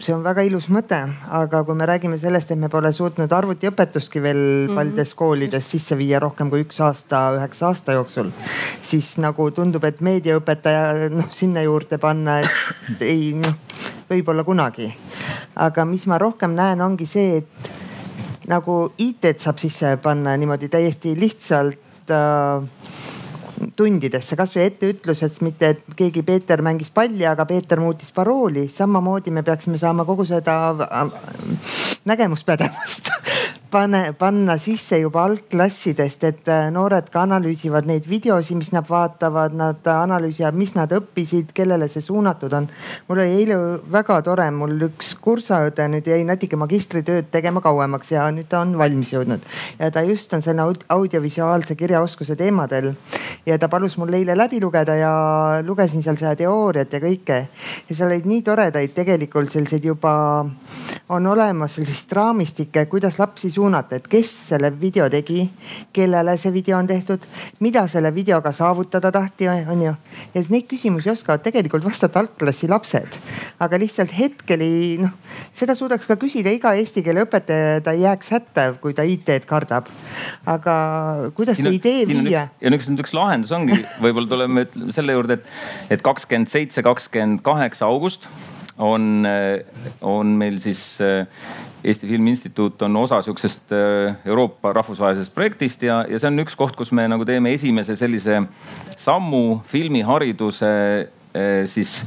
see 0.00 0.14
on 0.14 0.22
väga 0.24 0.42
ilus 0.46 0.70
mõte, 0.72 0.96
aga 1.36 1.60
kui 1.68 1.76
me 1.76 1.84
räägime 1.88 2.16
sellest, 2.20 2.54
et 2.54 2.60
me 2.60 2.70
pole 2.72 2.92
suutnud 2.96 3.32
arvutiõpetustki 3.32 4.22
veel 4.24 4.38
mm 4.38 4.68
-hmm. 4.68 4.74
paljudes 4.78 5.14
koolides 5.14 5.70
sisse 5.70 5.98
viia 5.98 6.20
rohkem 6.20 6.50
kui 6.50 6.64
üks 6.64 6.80
aasta, 6.80 7.20
üheksa 7.36 7.66
aasta 7.66 7.92
jooksul, 7.92 8.30
siis 8.82 9.18
nagu 9.18 9.50
tundub, 9.50 9.84
et 9.84 10.00
meediaõpetaja 10.00 11.10
noh 11.10 11.28
sinna 11.30 11.62
juurde 11.62 11.98
panna, 11.98 12.38
et 12.40 13.02
ei 13.02 13.34
noh, 13.34 13.54
võib-olla 14.10 14.44
kunagi. 14.44 14.94
aga 15.56 15.84
mis 15.84 16.06
ma 16.06 16.18
rohkem 16.18 16.54
näen, 16.54 16.80
ongi 16.80 17.06
see, 17.06 17.36
et 17.36 17.70
nagu 18.48 18.92
IT-d 18.98 19.38
saab 19.38 19.58
sisse 19.58 19.96
panna 19.96 20.36
niimoodi 20.36 20.68
täiesti 20.68 21.14
lihtsalt 21.20 22.10
äh, 22.10 22.64
tundidesse, 23.76 24.36
kasvõi 24.36 24.68
etteütlused, 24.68 25.40
mitte 25.46 25.72
et 25.74 25.82
keegi 25.96 26.22
Peeter 26.22 26.62
mängis 26.62 26.90
palli, 26.94 27.26
aga 27.26 27.46
Peeter 27.46 27.80
muutis 27.80 28.12
parooli. 28.12 28.68
samamoodi 28.68 29.30
me 29.30 29.42
peaksime 29.42 29.78
saama 29.78 30.04
kogu 30.04 30.24
seda 30.24 30.74
nägemuspädevust 32.04 33.10
pane, 33.74 34.12
panna 34.18 34.54
sisse 34.62 35.00
juba 35.00 35.24
algklassidest, 35.26 36.24
et 36.28 36.50
äh, 36.52 36.68
noored 36.70 37.08
ka 37.10 37.24
analüüsivad 37.26 37.88
neid 37.88 38.06
videosid, 38.06 38.54
mis 38.60 38.70
nad 38.74 38.86
vaatavad, 38.86 39.56
nad 39.58 39.88
analüüsivad, 39.90 40.54
mis 40.58 40.76
nad 40.76 40.92
õppisid, 40.94 41.50
kellele 41.56 41.88
see 41.90 42.04
suunatud 42.04 42.54
on. 42.54 42.68
mul 43.08 43.22
oli 43.24 43.34
eile 43.40 43.56
väga 43.90 44.20
tore, 44.26 44.46
mul 44.54 44.86
üks 44.86 45.14
kursaõde 45.24 45.88
nüüd 45.90 46.06
jäi 46.06 46.20
natuke 46.28 46.58
magistritööd 46.60 47.32
tegema 47.34 47.62
kauemaks 47.64 48.14
ja 48.14 48.28
nüüd 48.34 48.46
ta 48.52 48.60
on 48.62 48.76
valmis 48.78 49.10
jõudnud. 49.16 49.42
ja 49.80 49.90
ta 49.90 50.04
just 50.06 50.32
on 50.38 50.42
selle 50.46 50.68
audiovisuaalse 50.94 51.74
kirjaoskuse 51.74 52.38
teemadel 52.38 52.92
ja 53.46 53.58
ta 53.58 53.68
palus 53.68 53.98
mul 53.98 54.14
eile 54.14 54.38
läbi 54.38 54.62
lugeda 54.62 54.94
ja 55.00 55.14
lugesin 55.66 56.02
seal 56.02 56.20
seda 56.20 56.36
teooriat 56.38 56.94
ja 56.94 57.02
kõike. 57.02 57.40
ja 57.88 57.98
seal 57.98 58.12
olid 58.12 58.30
nii 58.30 58.46
toredaid 58.46 58.94
tegelikult 58.94 59.50
selliseid 59.50 59.90
juba 59.90 60.14
on 61.08 61.26
olemas 61.26 61.74
selliseid 61.74 62.12
raamistikke, 62.14 62.86
kuidas 62.86 63.18
lapsi 63.18 63.50
suunata 63.50 63.63
suunata, 63.64 63.96
et 63.96 64.08
kes 64.10 64.30
selle 64.50 64.70
video 64.80 65.06
tegi, 65.12 65.44
kellele 65.94 66.36
see 66.40 66.52
video 66.54 66.76
on 66.78 66.88
tehtud, 66.88 67.24
mida 67.64 67.86
selle 67.90 68.10
videoga 68.14 68.52
saavutada 68.54 69.12
tahti, 69.14 69.48
on 69.48 69.82
ju. 69.86 69.94
ja 70.34 70.42
siis 70.42 70.50
neid 70.52 70.68
küsimusi 70.70 71.12
oskavad 71.12 71.44
tegelikult 71.44 71.86
vastata 71.86 72.20
algklassi 72.20 72.68
lapsed. 72.68 73.18
aga 73.64 73.80
lihtsalt 73.80 74.12
hetkel 74.16 74.64
ei 74.64 74.94
noh, 75.00 75.14
seda 75.56 75.76
suudaks 75.78 76.08
ka 76.10 76.18
küsida 76.20 76.52
iga 76.54 76.74
eesti 76.76 77.04
keele 77.06 77.24
õpetaja, 77.24 77.80
ta 77.84 77.96
ei 77.96 78.04
jääks 78.04 78.32
hätta, 78.34 78.66
kui 78.82 78.96
ta 78.96 79.06
IT-d 79.08 79.48
kardab. 79.48 79.88
aga 80.46 80.76
kuidas 81.36 81.60
see 81.60 81.76
idee 81.78 82.06
viia? 82.10 82.48
ja 82.60 82.74
üks, 82.74 82.90
üks 82.92 83.16
lahendus 83.16 83.54
ongi, 83.56 83.80
võib-olla 84.04 84.30
tuleme 84.30 84.66
selle 84.94 85.16
juurde, 85.16 85.40
et, 85.40 85.54
et 85.96 86.04
kakskümmend 86.04 86.52
seitse, 86.52 86.84
kakskümmend 86.84 87.44
kaheksa 87.46 87.88
august 87.88 88.28
on, 88.82 89.24
on 90.02 90.36
meil 90.40 90.58
siis 90.62 90.98
Eesti 91.84 92.08
Filmi 92.08 92.32
Instituut 92.32 92.82
on 92.82 92.96
osa 92.96 93.20
sihukesest 93.22 93.72
Euroopa 94.24 94.72
rahvusvahelisest 94.72 95.34
projektist 95.34 95.82
ja, 95.84 96.00
ja 96.08 96.18
see 96.20 96.30
on 96.30 96.40
üks 96.40 96.56
koht, 96.56 96.76
kus 96.78 96.92
me 96.96 97.04
nagu 97.10 97.26
teeme 97.28 97.52
esimese 97.52 97.96
sellise 98.00 98.40
sammu 98.96 99.60
filmihariduse 99.68 100.70
siis 101.68 101.98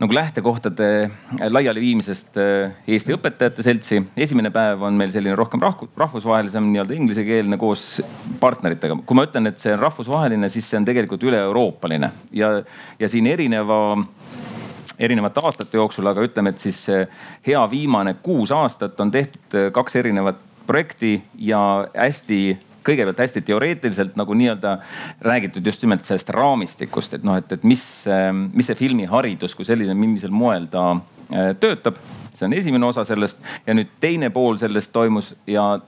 nagu 0.00 0.14
lähtekohtade 0.14 1.10
laialiviimisest 1.48 2.36
Eesti 2.88 3.14
Õpetajate 3.16 3.64
Seltsi. 3.64 4.02
esimene 4.16 4.50
päev 4.52 4.82
on 4.84 4.96
meil 4.98 5.12
selline 5.12 5.36
rohkem 5.38 5.62
rahvusvahelisem 5.62 6.68
nii-öelda 6.68 6.94
inglisekeelne 6.94 7.56
koos 7.56 8.02
partneritega. 8.40 8.98
kui 9.06 9.16
ma 9.16 9.24
ütlen, 9.24 9.48
et 9.48 9.58
see 9.58 9.72
on 9.72 9.80
rahvusvaheline, 9.80 10.48
siis 10.52 10.68
see 10.68 10.80
on 10.80 10.84
tegelikult 10.84 11.24
üle-euroopaline 11.24 12.12
ja, 12.32 12.52
ja 13.00 13.08
siin 13.08 13.26
erineva 13.26 13.96
erinevate 14.98 15.40
aastate 15.44 15.76
jooksul, 15.76 16.06
aga 16.06 16.24
ütleme, 16.24 16.52
et 16.54 16.62
siis 16.62 16.86
hea 17.46 17.62
viimane 17.70 18.16
kuus 18.22 18.52
aastat 18.54 19.00
on 19.00 19.10
tehtud 19.10 19.58
äh, 19.58 19.70
kaks 19.72 19.96
erinevat 19.96 20.40
projekti 20.66 21.20
ja 21.38 21.60
hästi 21.94 22.40
kõigepealt 22.86 23.18
hästi 23.18 23.42
teoreetiliselt 23.46 24.16
nagu 24.18 24.34
nii-öelda 24.34 24.76
räägitud 25.26 25.66
just 25.66 25.82
nimelt 25.82 26.06
sellest 26.06 26.30
raamistikust, 26.34 27.16
et 27.18 27.24
noh, 27.26 27.38
et, 27.38 27.50
et 27.52 27.64
mis, 27.66 27.82
ähm, 28.10 28.46
mis 28.54 28.68
see 28.70 28.78
filmiharidus 28.78 29.56
kui 29.58 29.66
selline, 29.66 29.94
millisel 29.98 30.34
moel 30.34 30.68
ta 30.70 30.92
äh, 30.94 31.52
töötab. 31.60 31.98
see 32.36 32.44
on 32.44 32.52
esimene 32.52 32.84
osa 32.84 33.00
sellest 33.08 33.38
ja 33.66 33.72
nüüd 33.72 33.94
teine 34.00 34.28
pool 34.30 34.58
sellest 34.60 34.90
toimus 34.92 35.30
ja 35.48 35.78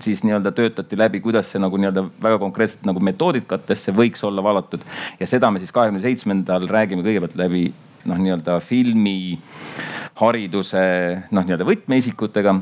siis 0.00 0.20
nii-öelda 0.22 0.52
töötati 0.54 0.98
läbi, 0.98 1.20
kuidas 1.20 1.50
see 1.50 1.58
nagu 1.58 1.76
nii-öelda 1.76 2.04
väga 2.22 2.38
konkreetselt 2.38 2.86
nagu 2.86 3.00
metoodikatesse 3.02 3.90
võiks 3.92 4.22
olla 4.24 4.42
valatud. 4.42 4.84
ja 5.20 5.26
seda 5.26 5.50
me 5.50 5.58
siis 5.58 5.74
kahekümne 5.74 6.00
seitsmendal 6.04 6.68
räägime 6.70 7.02
kõigepealt 7.02 7.34
läbi 7.36 7.72
noh, 8.04 8.18
nii-öelda 8.18 8.60
filmihariduse 8.64 10.78
noh, 11.30 11.44
nii-öelda 11.44 11.64
võtmeisikutega 11.68 12.60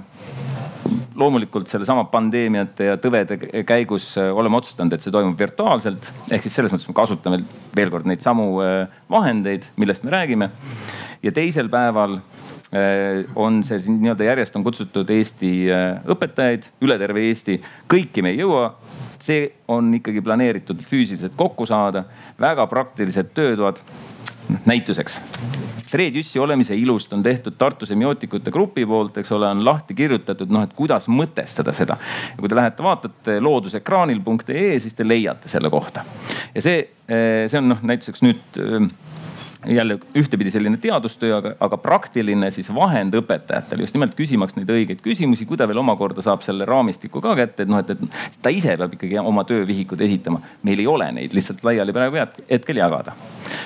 loomulikult 1.21 1.69
sellesama 1.71 2.07
pandeemiate 2.11 2.91
ja 2.91 2.99
tõvede 3.01 3.39
käigus 3.69 4.13
äh, 4.19 4.31
oleme 4.37 4.59
otsustanud, 4.61 4.95
et 4.95 5.05
see 5.05 5.15
toimub 5.15 5.39
virtuaalselt. 5.39 6.07
ehk 6.31 6.45
siis 6.45 6.57
selles 6.57 6.73
mõttes 6.73 6.89
me 6.89 6.97
kasutame 6.97 7.43
veel 7.77 7.93
kord 7.93 8.09
neid 8.09 8.25
samu 8.25 8.53
äh, 8.65 8.87
vahendeid, 9.11 9.69
millest 9.81 10.07
me 10.07 10.15
räägime. 10.15 10.51
ja 11.23 11.33
teisel 11.37 11.69
päeval 11.69 12.17
äh, 12.17 13.27
on 13.37 13.63
see 13.67 13.83
nii-öelda 13.87 14.31
järjest 14.31 14.57
on 14.57 14.65
kutsutud 14.65 15.11
Eesti 15.11 15.53
õpetajaid 16.15 16.71
üle 16.87 16.99
terve 17.03 17.27
Eesti. 17.29 17.61
kõiki 17.91 18.25
me 18.25 18.35
ei 18.35 18.41
jõua. 18.41 18.73
see 19.21 19.51
on 19.69 19.93
ikkagi 19.95 20.23
planeeritud 20.25 20.81
füüsiliselt 20.81 21.37
kokku 21.37 21.67
saada, 21.69 22.05
väga 22.41 22.67
praktilised 22.67 23.35
töötoad 23.35 23.83
näituseks. 24.67 25.21
Fred 25.91 26.15
Jüssi 26.15 26.39
olemise 26.39 26.77
ilust 26.77 27.13
on 27.13 27.23
tehtud 27.23 27.57
Tartu 27.59 27.87
semiootikute 27.87 28.51
grupi 28.55 28.87
poolt, 28.87 29.17
eks 29.19 29.33
ole, 29.35 29.49
on 29.51 29.65
lahti 29.65 29.95
kirjutatud, 29.99 30.51
noh, 30.53 30.63
et 30.63 30.75
kuidas 30.77 31.09
mõtestada 31.11 31.75
seda. 31.75 31.97
ja 32.31 32.39
kui 32.39 32.49
te 32.49 32.59
lähete, 32.59 32.83
vaatate 32.83 33.41
loodusekraanil.ee, 33.41 34.79
siis 34.79 34.95
te 34.95 35.09
leiate 35.09 35.49
selle 35.49 35.71
kohta. 35.71 36.05
ja 36.55 36.63
see, 36.63 36.83
see 37.07 37.59
on 37.59 37.73
noh, 37.75 37.83
näituseks 37.83 38.23
nüüd 38.27 38.61
jälle 39.67 39.99
ühtepidi 40.17 40.51
selline 40.51 40.77
teadustöö, 40.77 41.37
aga, 41.37 41.53
aga 41.61 41.77
praktiline 41.77 42.51
siis 42.51 42.71
vahend 42.75 43.15
õpetajatele 43.19 43.85
just 43.85 43.97
nimelt 43.97 44.15
küsimaks 44.17 44.57
neid 44.57 44.71
õigeid 44.73 45.03
küsimusi, 45.05 45.47
kui 45.49 45.59
ta 45.61 45.69
veel 45.69 45.83
omakorda 45.83 46.25
saab 46.25 46.45
selle 46.47 46.65
raamistiku 46.69 47.21
ka 47.25 47.35
kätte, 47.39 47.67
et 47.67 47.73
noh, 47.73 47.83
et, 47.83 47.93
et 47.93 48.41
ta 48.43 48.53
ise 48.55 48.77
peab 48.81 48.97
ikkagi 48.97 49.21
oma 49.21 49.45
töövihikud 49.49 50.01
esitama. 50.07 50.41
meil 50.63 50.81
ei 50.81 50.89
ole 50.89 51.11
neid 51.13 51.37
lihtsalt 51.37 51.65
laiali 51.67 51.93
praegu 51.93 52.23
hetkel 52.51 52.81
jagada. 52.81 53.13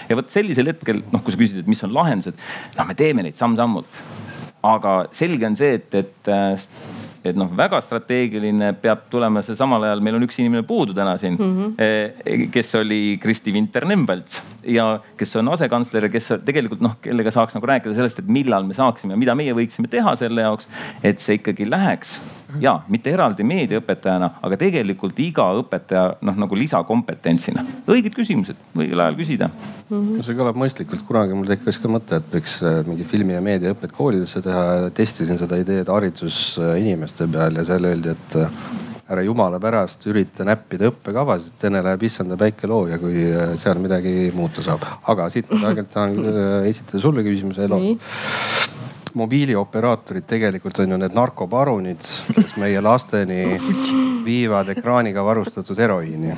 ja 0.09 0.19
vot 0.19 0.31
sellisel 0.31 0.73
hetkel, 0.73 1.03
noh, 1.13 1.23
kui 1.23 1.35
sa 1.35 1.41
küsid, 1.41 1.63
et 1.63 1.71
mis 1.71 1.85
on 1.87 1.95
lahendused, 1.95 2.43
noh, 2.79 2.87
me 2.91 2.99
teeme 2.99 3.23
neid 3.23 3.39
samm-sammult. 3.39 4.03
aga 4.65 4.99
selge 5.13 5.47
on 5.47 5.57
see, 5.57 5.79
et, 5.79 5.95
et 5.95 6.35
et 7.25 7.39
noh, 7.39 7.49
väga 7.57 7.81
strateegiline 7.85 8.75
peab 8.83 9.07
tulema 9.13 9.43
see 9.45 9.57
samal 9.59 9.85
ajal, 9.87 10.03
meil 10.05 10.19
on 10.19 10.27
üks 10.27 10.39
inimene 10.43 10.65
puudu 10.69 10.95
täna 10.97 11.17
siin 11.21 11.39
mm, 11.39 11.55
-hmm. 11.79 12.47
kes 12.53 12.75
oli 12.81 13.19
Kristi 13.23 13.55
Vinter-Nemvalts 13.55 14.43
ja 14.77 15.01
kes 15.17 15.37
on 15.41 15.49
asekantsler 15.55 16.09
ja 16.09 16.13
kes 16.13 16.33
tegelikult 16.45 16.85
noh, 16.85 16.99
kellega 17.03 17.33
saaks 17.35 17.57
nagu 17.57 17.67
rääkida 17.73 17.97
sellest, 17.97 18.21
et 18.21 18.29
millal 18.29 18.69
me 18.69 18.77
saaksime, 18.77 19.17
mida 19.17 19.35
meie 19.35 19.57
võiksime 19.57 19.89
teha 19.91 20.17
selle 20.21 20.45
jaoks, 20.45 20.69
et 21.03 21.21
see 21.21 21.41
ikkagi 21.41 21.69
läheks 21.71 22.19
ja 22.61 22.75
mitte 22.89 23.13
eraldi 23.15 23.45
meediaõpetajana, 23.47 24.31
aga 24.45 24.59
tegelikult 24.61 25.19
iga 25.23 25.47
õpetaja 25.61 26.05
noh, 26.25 26.39
nagu 26.45 26.59
lisakompetentsina. 26.59 27.65
õiged 27.91 28.15
küsimused, 28.17 28.59
õigel 28.77 29.01
ajal 29.01 29.19
küsida 29.19 29.49
mm. 29.49 29.91
-hmm. 29.91 30.23
see 30.27 30.39
kõlab 30.39 30.59
mõistlikult, 30.61 31.05
kunagi 31.09 31.37
mul 31.37 31.51
tekkis 31.51 31.81
ka 31.83 31.91
mõte, 31.91 32.21
et 32.21 32.33
võiks 32.39 32.57
äh, 32.63 32.81
mingi 32.87 33.07
filmi 33.09 33.37
ja 33.37 33.43
meediaõpet 33.45 33.93
koolidesse 33.93 34.43
teha. 34.43 34.91
testisin 34.95 35.39
seda 35.39 35.59
ideed 35.61 35.89
haridusinimeste 35.89 37.29
peal 37.29 37.61
ja 37.61 37.65
seal 37.65 37.85
öeldi, 37.91 38.15
et 38.15 38.37
äh, 38.41 38.59
ära 39.15 39.23
jumala 39.23 39.61
pärast 39.61 40.07
ürita 40.09 40.45
näppida 40.49 40.89
õppekavasid, 40.89 41.57
et 41.59 41.67
enne 41.69 41.83
läheb 41.85 42.03
issanda 42.09 42.39
päike 42.41 42.71
looja, 42.71 42.99
kui 42.99 43.27
äh, 43.31 43.57
seal 43.61 43.81
midagi 43.83 44.31
muuta 44.35 44.63
saab. 44.63 44.87
aga 45.03 45.31
siit 45.31 45.51
ma 45.51 45.61
tegelikult 45.61 45.93
tahan 45.93 46.69
esitada 46.71 47.03
sulle 47.03 47.27
küsimuse, 47.27 47.65
Elo 47.65 47.81
mobiilioperaatorid 49.15 50.27
tegelikult 50.27 50.79
on 50.83 50.91
ju 50.91 50.99
need 50.99 51.15
narkoparunid, 51.15 52.11
kes 52.35 52.57
meie 52.63 52.81
lasteni 52.83 53.59
viivad 54.25 54.69
ekraaniga 54.75 55.25
varustatud 55.25 55.79
heroiini. 55.79 56.35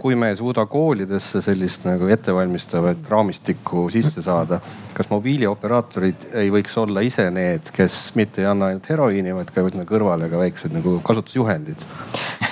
Kui 0.00 0.16
me 0.18 0.32
ei 0.32 0.36
suuda 0.36 0.64
koolidesse 0.66 1.42
sellist 1.42 1.84
nagu 1.86 2.08
ettevalmistavat 2.10 3.08
raamistikku 3.08 3.86
sisse 3.92 4.22
saada, 4.24 4.60
kas 4.96 5.10
mobiilioperaatorid 5.12 6.28
ei 6.42 6.50
võiks 6.52 6.74
olla 6.80 7.04
ise 7.06 7.28
need, 7.30 7.70
kes 7.74 8.00
mitte 8.18 8.42
ei 8.42 8.50
anna 8.50 8.72
ainult 8.72 8.88
heroiini, 8.90 9.34
vaid 9.36 9.52
ka 9.54 9.64
kõrvale 9.88 10.30
ka 10.32 10.42
väiksed 10.42 10.74
nagu 10.74 10.98
kasutusjuhendid? 11.06 11.86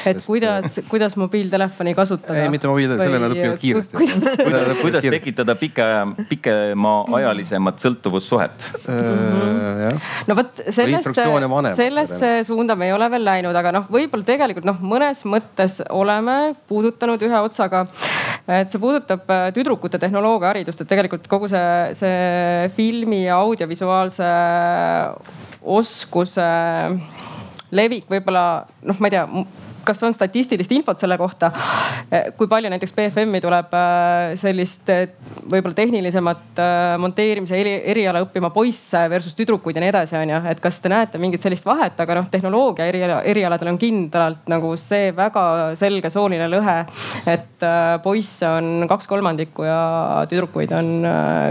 et 0.07 0.21
Sest... 0.21 0.27
kuidas, 0.27 0.81
kuidas 0.89 1.17
mobiiltelefoni 1.19 1.95
kasutada? 1.95 2.39
ei, 2.39 2.51
mitte 2.53 2.69
mobiiltelefoni, 2.71 3.11
selle 3.11 3.23
nad 3.23 3.35
õpivad 3.35 3.59
kiiresti. 3.63 3.97
kuidas, 3.99 4.71
kuidas 4.81 5.09
tekitada 5.17 5.57
pika, 5.59 5.89
pikemaajalisemat 6.31 7.83
sõltuvussuhet 7.83 8.66
mm? 8.89 8.95
-hmm. 8.95 10.01
no 10.27 10.37
vot 10.39 10.63
sellesse, 10.69 11.27
sellesse 11.77 12.31
suunda 12.45 12.77
me 12.77 12.87
ei 12.87 12.93
ole 12.93 13.11
veel 13.11 13.25
läinud, 13.25 13.57
aga 13.57 13.73
noh, 13.73 13.89
võib-olla 13.93 14.27
tegelikult 14.27 14.69
noh, 14.69 14.81
mõnes 14.81 15.25
mõttes 15.25 15.81
oleme 15.91 16.55
puudutanud 16.69 17.23
ühe 17.23 17.43
otsaga. 17.49 17.87
et 18.49 18.71
see 18.71 18.81
puudutab 18.81 19.31
äh, 19.31 19.49
tüdrukute 19.55 19.99
tehnoloogiaharidust, 19.99 20.81
et 20.81 20.89
tegelikult 20.89 21.27
kogu 21.29 21.49
see, 21.49 21.95
see 21.99 22.69
filmi 22.77 23.25
ja 23.25 23.41
audiovisuaalse 23.43 24.33
oskuse 25.63 26.51
levik 27.75 28.07
võib-olla 28.11 28.67
noh, 28.87 29.01
ma 29.01 29.09
ei 29.09 29.17
tea 29.17 29.27
kas 29.87 30.03
on 30.07 30.15
statistilist 30.15 30.73
infot 30.75 30.99
selle 31.01 31.17
kohta, 31.21 31.51
kui 32.37 32.49
palju 32.51 32.71
näiteks 32.73 32.95
BFM-i 32.97 33.41
tuleb 33.45 33.75
sellist 34.41 34.91
võib-olla 35.47 35.77
tehnilisemat 35.77 36.61
monteerimise 37.03 37.59
eri, 37.59 37.75
eriala 37.93 38.23
õppima 38.25 38.51
poisse 38.55 39.05
versus 39.11 39.37
tüdrukuid 39.39 39.77
ja 39.77 39.85
nii 39.85 39.93
edasi, 39.93 40.17
onju. 40.19 40.41
et 40.51 40.63
kas 40.63 40.81
te 40.83 40.91
näete 40.93 41.21
mingit 41.23 41.43
sellist 41.43 41.67
vahet, 41.67 41.99
aga 42.03 42.19
noh, 42.19 42.29
tehnoloogia 42.33 42.89
eriala, 42.91 43.21
erialadel 43.29 43.73
on 43.73 43.81
kindlalt 43.81 44.49
nagu 44.51 44.73
see 44.81 45.13
väga 45.17 45.47
selge 45.79 46.11
sooline 46.13 46.49
lõhe, 46.51 46.77
et 47.31 47.67
poisse 48.03 48.49
on 48.49 48.87
kaks 48.91 49.11
kolmandikku 49.11 49.67
ja 49.67 49.81
tüdrukuid 50.31 50.75
on 50.77 50.93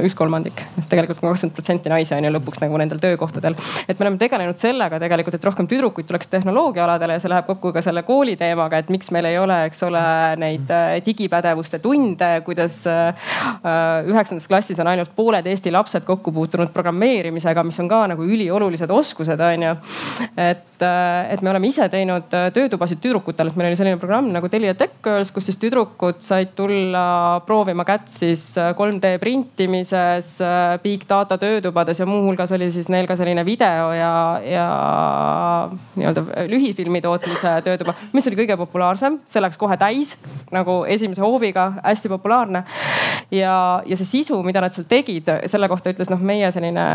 üks 0.05 0.17
kolmandik. 0.17 0.63
tegelikult 0.89 1.21
kakskümmend 1.21 1.55
protsenti 1.55 1.91
naisi 1.91 2.15
on 2.15 2.27
ju 2.27 2.33
lõpuks 2.35 2.61
nagu 2.63 2.77
nendel 2.81 3.01
töökohtadel. 3.03 3.55
et 3.87 3.99
me 3.99 4.07
oleme 4.07 4.21
tegelenud 4.21 4.59
sellega 4.59 4.99
tegelikult, 4.99 5.35
et 5.35 5.45
rohkem 5.45 5.67
tüdrukuid 5.71 6.07
tuleks 6.09 6.27
tehnoloogiaaladele 6.31 7.17
ja 7.17 7.23
see 7.23 7.31
läheb 7.31 7.47
kokku 7.49 7.73
ka 7.75 7.83
selle 7.85 8.03
kooli 8.07 8.24
teemaga, 8.33 8.79
et 8.81 8.89
miks 8.89 9.11
meil 9.13 9.27
ei 9.29 9.37
ole, 9.37 9.55
eks 9.69 9.83
ole, 9.85 10.01
neid 10.41 10.71
äh, 10.73 10.97
digipädevuste 11.05 11.77
tunde, 11.83 12.29
kuidas 12.45 12.79
äh, 12.89 13.27
üheksandas 14.09 14.47
klassis 14.49 14.79
on 14.81 14.89
ainult 14.89 15.13
pooled 15.15 15.45
Eesti 15.45 15.73
lapsed 15.73 16.07
kokku 16.07 16.33
puutunud 16.33 16.71
programmeerimisega, 16.73 17.63
mis 17.67 17.77
on 17.83 17.89
ka 17.91 18.01
nagu 18.09 18.25
üliolulised 18.25 18.91
oskused, 18.91 19.41
on 19.45 19.67
ju. 19.67 19.75
et, 20.33 20.81
äh, 20.81 21.33
et 21.35 21.45
me 21.45 21.53
oleme 21.53 21.69
ise 21.69 21.85
teinud 21.93 22.33
töötubasid 22.55 23.03
tüdrukutele, 23.03 23.53
et 23.53 23.59
meil 23.61 23.69
oli 23.69 23.79
selline 23.79 24.01
programm 24.01 24.31
nagu 24.33 24.49
Telia 24.49 24.73
Tech 24.73 24.97
Girls, 25.05 25.29
kus 25.35 25.51
siis 25.51 25.61
tüdrukud 25.61 26.23
said 26.25 26.55
tulla 26.57 27.05
proovima 27.45 27.85
kätt 27.85 28.09
siis 28.09 28.47
3D 28.57 29.15
printimises, 29.21 30.33
big 30.83 31.05
data 31.09 31.37
töötubades 31.41 32.01
ja 32.01 32.09
muuhulgas 32.09 32.55
oli 32.57 32.71
siis 32.73 32.89
neil 32.89 33.05
ka 33.09 33.17
selline 33.19 33.45
video 33.45 33.91
ja, 33.93 34.13
ja 34.41 34.65
nii-öelda 35.95 36.47
lühifilmi 36.49 37.01
tootmise 37.01 37.55
töötuba, 37.65 37.95
mis 38.15 38.27
oli 38.29 38.39
kõige 38.39 38.57
populaarsem, 38.59 39.19
see 39.29 39.43
läks 39.43 39.59
kohe 39.59 39.77
täis 39.79 40.15
nagu 40.53 40.83
esimese 40.89 41.23
hooviga, 41.23 41.71
hästi 41.83 42.11
populaarne. 42.11 42.63
ja, 43.31 43.55
ja 43.85 43.97
see 43.97 44.05
sisu, 44.05 44.37
mida 44.45 44.61
nad 44.63 44.73
seal 44.73 44.87
tegid, 44.89 45.29
selle 45.51 45.69
kohta 45.71 45.91
ütles 45.93 46.11
noh, 46.11 46.21
meie 46.21 46.51
selline 46.55 46.85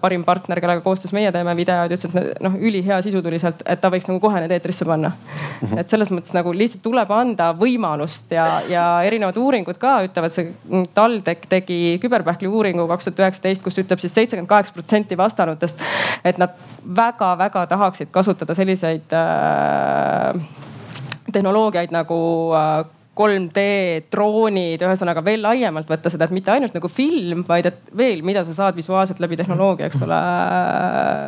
parim 0.00 0.24
partner, 0.24 0.60
kellega 0.62 0.84
koostöös 0.84 1.14
meie 1.16 1.32
teeme 1.32 1.54
videoid, 1.56 1.94
ütles, 1.96 2.14
et 2.14 2.42
noh, 2.44 2.56
ülihea 2.60 3.00
sisu 3.04 3.22
tuli 3.24 3.40
sealt, 3.42 3.62
et 3.66 3.80
ta 3.80 3.90
võiks 3.92 4.08
nagu 4.10 4.20
kohe 4.22 4.42
need 4.42 4.54
eetrisse 4.54 4.86
panna 4.88 5.12
mm. 5.12 5.66
-hmm. 5.66 5.80
et 5.80 5.88
selles 5.88 6.12
mõttes 6.14 6.34
nagu 6.36 6.52
lihtsalt 6.54 6.82
tuleb 6.84 7.10
anda 7.14 7.50
võimalust 7.56 8.32
ja, 8.34 8.46
ja 8.68 8.84
erinevad 9.06 9.36
uuringud 9.36 9.78
ka 9.80 10.00
ütlevad, 10.06 10.34
see 10.36 10.52
TalTech 10.94 11.48
tegi 11.48 11.98
küberpähkli 12.02 12.48
uuringu 12.48 12.86
kaks 12.88 13.08
tuhat 13.08 13.24
üheksateist, 13.24 13.64
kus 13.64 13.78
ütleb 13.82 14.02
siis 14.02 14.14
seitsekümmend 14.14 14.48
kaheksa 14.50 14.76
protsenti 14.76 15.18
vastanutest, 15.18 15.80
et 16.24 16.38
nad 16.38 16.54
väga-väga 16.96 17.66
tahaksid 17.66 18.10
kasutada 18.10 18.54
selliseid 18.54 19.12
äh, 19.16 20.19
tehnoloogiaid 21.32 21.92
nagu 21.94 22.20
äh, 22.54 22.84
3D 23.20 23.62
droonid, 24.12 24.80
ühesõnaga 24.80 25.22
veel 25.24 25.42
laiemalt 25.44 25.88
võtta 25.90 26.12
seda, 26.12 26.26
et 26.26 26.34
mitte 26.34 26.52
ainult 26.54 26.76
nagu 26.76 26.88
film, 26.92 27.42
vaid 27.48 27.68
et 27.68 27.80
veel, 27.96 28.22
mida 28.24 28.42
sa 28.46 28.54
saad 28.56 28.78
visuaalselt 28.78 29.20
läbi 29.20 29.36
tehnoloogia, 29.40 29.90
eks 29.90 30.00
ole. 30.06 30.20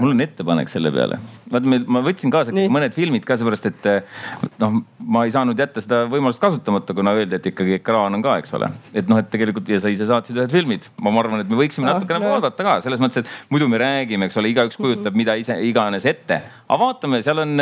mul 0.01 0.15
on 0.15 0.25
ettepanek 0.25 0.73
selle 0.73 0.93
peale. 0.95 1.19
vaat 1.53 1.69
meil, 1.69 1.85
ma 1.85 2.01
võtsin 2.05 2.33
kaasa 2.33 2.55
Nii. 2.57 2.71
mõned 2.73 2.97
filmid 2.97 3.27
ka 3.29 3.37
seepärast, 3.37 3.69
et 3.69 3.91
noh, 4.63 4.81
ma 5.05 5.27
ei 5.29 5.35
saanud 5.35 5.59
jätta 5.59 5.85
seda 5.85 6.03
võimalust 6.13 6.41
kasutamata, 6.43 6.97
kuna 6.97 7.13
öeldi, 7.19 7.37
et 7.37 7.53
ikkagi 7.53 7.77
ekraan 7.81 8.17
on 8.17 8.25
ka, 8.25 8.39
eks 8.41 8.57
ole. 8.57 8.73
et 8.97 9.13
noh, 9.13 9.21
et 9.21 9.29
tegelikult 9.33 9.69
ja 9.69 9.83
sa 9.83 9.93
ise 9.93 10.09
saatsid 10.09 10.41
ühed 10.41 10.55
filmid, 10.55 10.89
ma 11.03 11.13
arvan, 11.21 11.45
et 11.45 11.53
me 11.53 11.61
võiksime 11.61 11.89
no, 11.89 11.99
natukene 11.99 12.25
no. 12.25 12.37
vaadata 12.39 12.69
ka 12.69 12.79
selles 12.87 13.03
mõttes, 13.03 13.27
et 13.27 13.53
muidu 13.53 13.69
me 13.69 13.81
räägime, 13.83 14.31
eks 14.31 14.41
ole, 14.41 14.55
igaüks 14.55 14.81
kujutab 14.81 15.19
mida 15.19 15.37
ise 15.41 15.61
iganes 15.69 16.09
ette, 16.09 16.41
aga 16.65 16.85
vaatame, 16.87 17.21
seal 17.27 17.45
on 17.45 17.59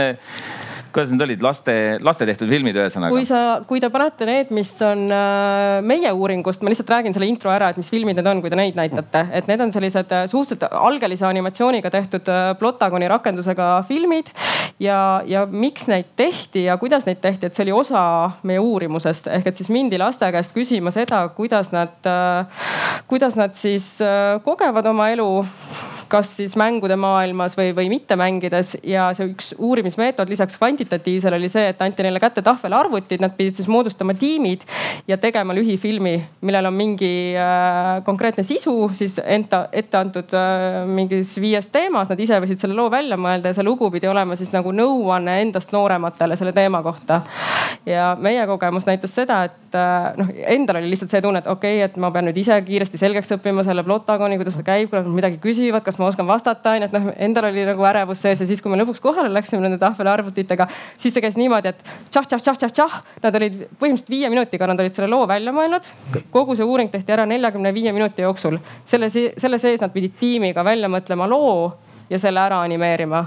kuidas 0.92 1.10
need 1.12 1.22
olid, 1.24 1.42
laste, 1.44 1.74
laste 2.02 2.26
tehtud 2.28 2.50
filmid 2.50 2.76
ühesõnaga? 2.78 3.14
kui 3.14 3.26
sa, 3.28 3.40
kui 3.68 3.82
te 3.82 3.90
panete 3.92 4.19
need, 4.28 4.50
mis 4.54 4.72
on 4.84 5.06
äh, 5.14 5.80
meie 5.86 6.12
uuringust, 6.12 6.62
ma 6.62 6.72
lihtsalt 6.72 6.90
räägin 6.92 7.14
selle 7.16 7.28
intro 7.30 7.52
ära, 7.52 7.70
et 7.70 7.78
mis 7.80 7.90
filmid 7.92 8.18
need 8.18 8.28
on, 8.30 8.42
kui 8.42 8.52
te 8.52 8.58
neid 8.58 8.78
näitate, 8.78 9.24
et 9.36 9.48
need 9.50 9.62
on 9.64 9.72
sellised 9.74 10.12
äh, 10.16 10.26
suhteliselt 10.30 10.66
algelise 10.70 11.26
animatsiooniga 11.28 11.92
tehtud 11.92 12.28
äh, 12.32 12.50
Plotagoni 12.60 13.08
rakendusega 13.10 13.70
filmid. 13.88 14.32
ja, 14.80 15.22
ja 15.26 15.46
miks 15.46 15.88
neid 15.90 16.12
tehti 16.16 16.64
ja 16.68 16.76
kuidas 16.80 17.06
neid 17.08 17.20
tehti, 17.20 17.46
et 17.46 17.56
see 17.56 17.66
oli 17.66 17.76
osa 17.76 18.02
meie 18.48 18.60
uurimusest. 18.60 19.28
Ehk 19.30 19.50
et 19.50 19.56
siis 19.60 19.70
mindi 19.72 19.98
laste 20.00 20.28
käest 20.32 20.54
küsima 20.56 20.92
seda, 20.94 21.22
kuidas 21.36 21.72
nad, 21.74 22.10
kuidas 23.10 23.36
nad 23.36 23.56
siis 23.56 23.96
kogevad 24.44 24.86
oma 24.90 25.10
elu 25.12 25.30
kas 26.10 26.32
siis 26.40 26.56
mängude 26.58 26.96
maailmas 27.00 27.54
või, 27.58 27.70
või 27.76 27.88
mitte 27.92 28.16
mängides. 28.18 28.76
ja 28.82 29.10
see 29.16 29.30
üks 29.30 29.52
uurimismeetod 29.58 30.28
lisaks 30.30 30.56
kvantitatiivsele 30.58 31.38
oli 31.38 31.48
see, 31.52 31.68
et 31.70 31.82
anti 31.82 32.04
neile 32.04 32.20
kätte 32.22 32.42
tahvelarvutid, 32.42 33.22
nad 33.22 33.34
pidid 33.36 33.58
siis 33.58 33.68
moodustama 33.70 34.14
tiimid 34.18 34.64
ja 35.08 35.18
tegema 35.20 35.54
lühifilmi, 35.54 36.14
millel 36.46 36.70
on 36.70 36.76
mingi 36.76 37.12
äh, 37.38 38.02
konkreetne 38.04 38.44
sisu 38.46 38.90
siis 38.96 39.20
enda, 39.24 39.64
ette 39.72 39.98
antud 40.00 40.34
äh, 40.36 40.82
mingis 40.86 41.36
viies 41.40 41.70
teemas. 41.70 42.10
Nad 42.10 42.20
ise 42.20 42.40
võisid 42.42 42.60
selle 42.60 42.76
loo 42.78 42.90
välja 42.92 43.18
mõelda 43.20 43.52
ja 43.52 43.58
see 43.58 43.66
lugu 43.66 43.90
pidi 43.94 44.10
olema 44.10 44.36
siis 44.38 44.52
nagu 44.56 44.72
nõuanne 44.74 45.38
endast 45.44 45.74
noorematele 45.76 46.38
selle 46.40 46.52
teema 46.56 46.82
kohta. 46.82 47.22
ja 47.86 48.16
meie 48.18 48.42
kogemus 48.46 48.86
näitas 48.88 49.14
seda, 49.14 49.42
et 49.48 49.78
äh, 49.78 50.10
noh, 50.18 50.34
endal 50.50 50.80
oli 50.80 50.90
lihtsalt 50.90 51.14
see 51.14 51.22
tunne, 51.22 51.44
et 51.44 51.50
okei 51.50 51.78
okay,, 51.78 51.86
et 51.86 51.96
ma 52.00 52.10
pean 52.10 52.26
nüüd 52.28 52.38
ise 52.40 52.58
kiiresti 52.66 52.98
selgeks 53.00 53.36
õppima 53.38 53.64
selle 53.66 53.84
Plotagoni, 53.86 54.38
kuidas 54.40 54.58
ta 54.58 54.66
käib, 54.66 54.90
kui 54.90 54.98
nad 54.98 55.08
midagi 55.14 55.40
küsivad, 55.42 55.84
kas 55.86 55.99
ma 56.00 56.08
oskan 56.10 56.28
vastata, 56.28 56.74
onju, 56.76 56.88
et 56.88 56.96
noh, 56.96 57.08
endal 57.28 57.50
oli 57.50 57.64
nagu 57.68 57.86
ärevus 57.90 58.22
sees 58.24 58.42
ja 58.42 58.48
siis, 58.48 58.62
kui 58.62 58.72
me 58.72 58.78
lõpuks 58.80 59.02
kohale 59.04 59.30
läksime 59.32 59.62
nende 59.64 59.78
tahvelarvutitega, 59.82 60.68
siis 61.00 61.14
see 61.14 61.24
käis 61.24 61.38
niimoodi, 61.40 61.74
et 61.74 61.84
tšah-tšah-tšah-tšah-tšah. 62.10 62.98
Nad 63.24 63.40
olid 63.40 63.58
põhimõtteliselt 63.80 64.12
viie 64.12 64.30
minutiga, 64.32 64.68
nad 64.70 64.80
olid 64.80 64.96
selle 64.96 65.10
loo 65.12 65.28
välja 65.30 65.54
mõelnud. 65.56 65.88
kogu 66.30 66.56
see 66.56 66.66
uuring 66.66 66.90
tehti 66.90 67.12
ära 67.12 67.26
neljakümne 67.26 67.74
viie 67.74 67.92
minuti 67.92 68.22
jooksul. 68.22 68.58
selle, 68.84 69.10
selle 69.10 69.58
sees 69.58 69.80
nad 69.80 69.92
pidid 69.92 70.18
tiimiga 70.20 70.64
välja 70.64 70.88
mõtlema 70.88 71.28
loo 71.28 71.72
ja 72.10 72.18
selle 72.18 72.40
ära 72.40 72.62
animeerima 72.62 73.26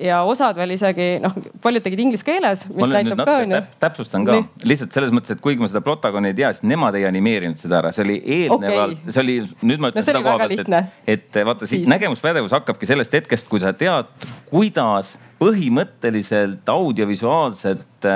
ja 0.00 0.22
osad 0.28 0.56
veel 0.56 0.74
isegi 0.76 1.08
noh, 1.22 1.34
paljud 1.62 1.84
tegid 1.84 2.00
inglise 2.04 2.24
keeles, 2.26 2.64
mis 2.70 2.92
näitab 2.92 3.22
ka 3.26 3.36
onju. 3.42 3.60
täpsustan 3.82 4.26
ka 4.26 4.38
Nii. 4.38 4.68
lihtsalt 4.72 4.96
selles 4.96 5.12
mõttes, 5.14 5.36
et 5.36 5.42
kuigi 5.44 5.62
ma 5.62 5.68
seda 5.70 5.82
Protagoni 5.84 6.32
ei 6.32 6.38
tea, 6.38 6.52
siis 6.56 6.66
nemad 6.68 6.96
ei 6.98 7.06
animeerinud 7.08 7.60
seda 7.60 7.80
ära, 7.82 7.92
see 7.94 8.06
oli 8.06 8.18
eelnevalt 8.22 8.98
okay., 8.98 9.14
see 9.14 9.24
oli, 9.24 9.36
nüüd 9.62 9.82
ma 9.82 9.92
ütlen 9.92 10.02
no, 10.02 10.06
seda 10.06 10.24
koha 10.24 10.48
pealt, 10.48 10.72
et, 10.72 11.04
et 11.16 11.42
vaata 11.48 11.68
siit 11.70 11.88
nägemuspädevus 11.90 12.54
hakkabki 12.56 12.88
sellest 12.88 13.14
hetkest, 13.20 13.48
kui 13.50 13.62
sa 13.62 13.74
tead, 13.76 14.10
kuidas 14.50 15.16
põhimõtteliselt 15.42 16.68
audiovisuaalset 16.70 18.06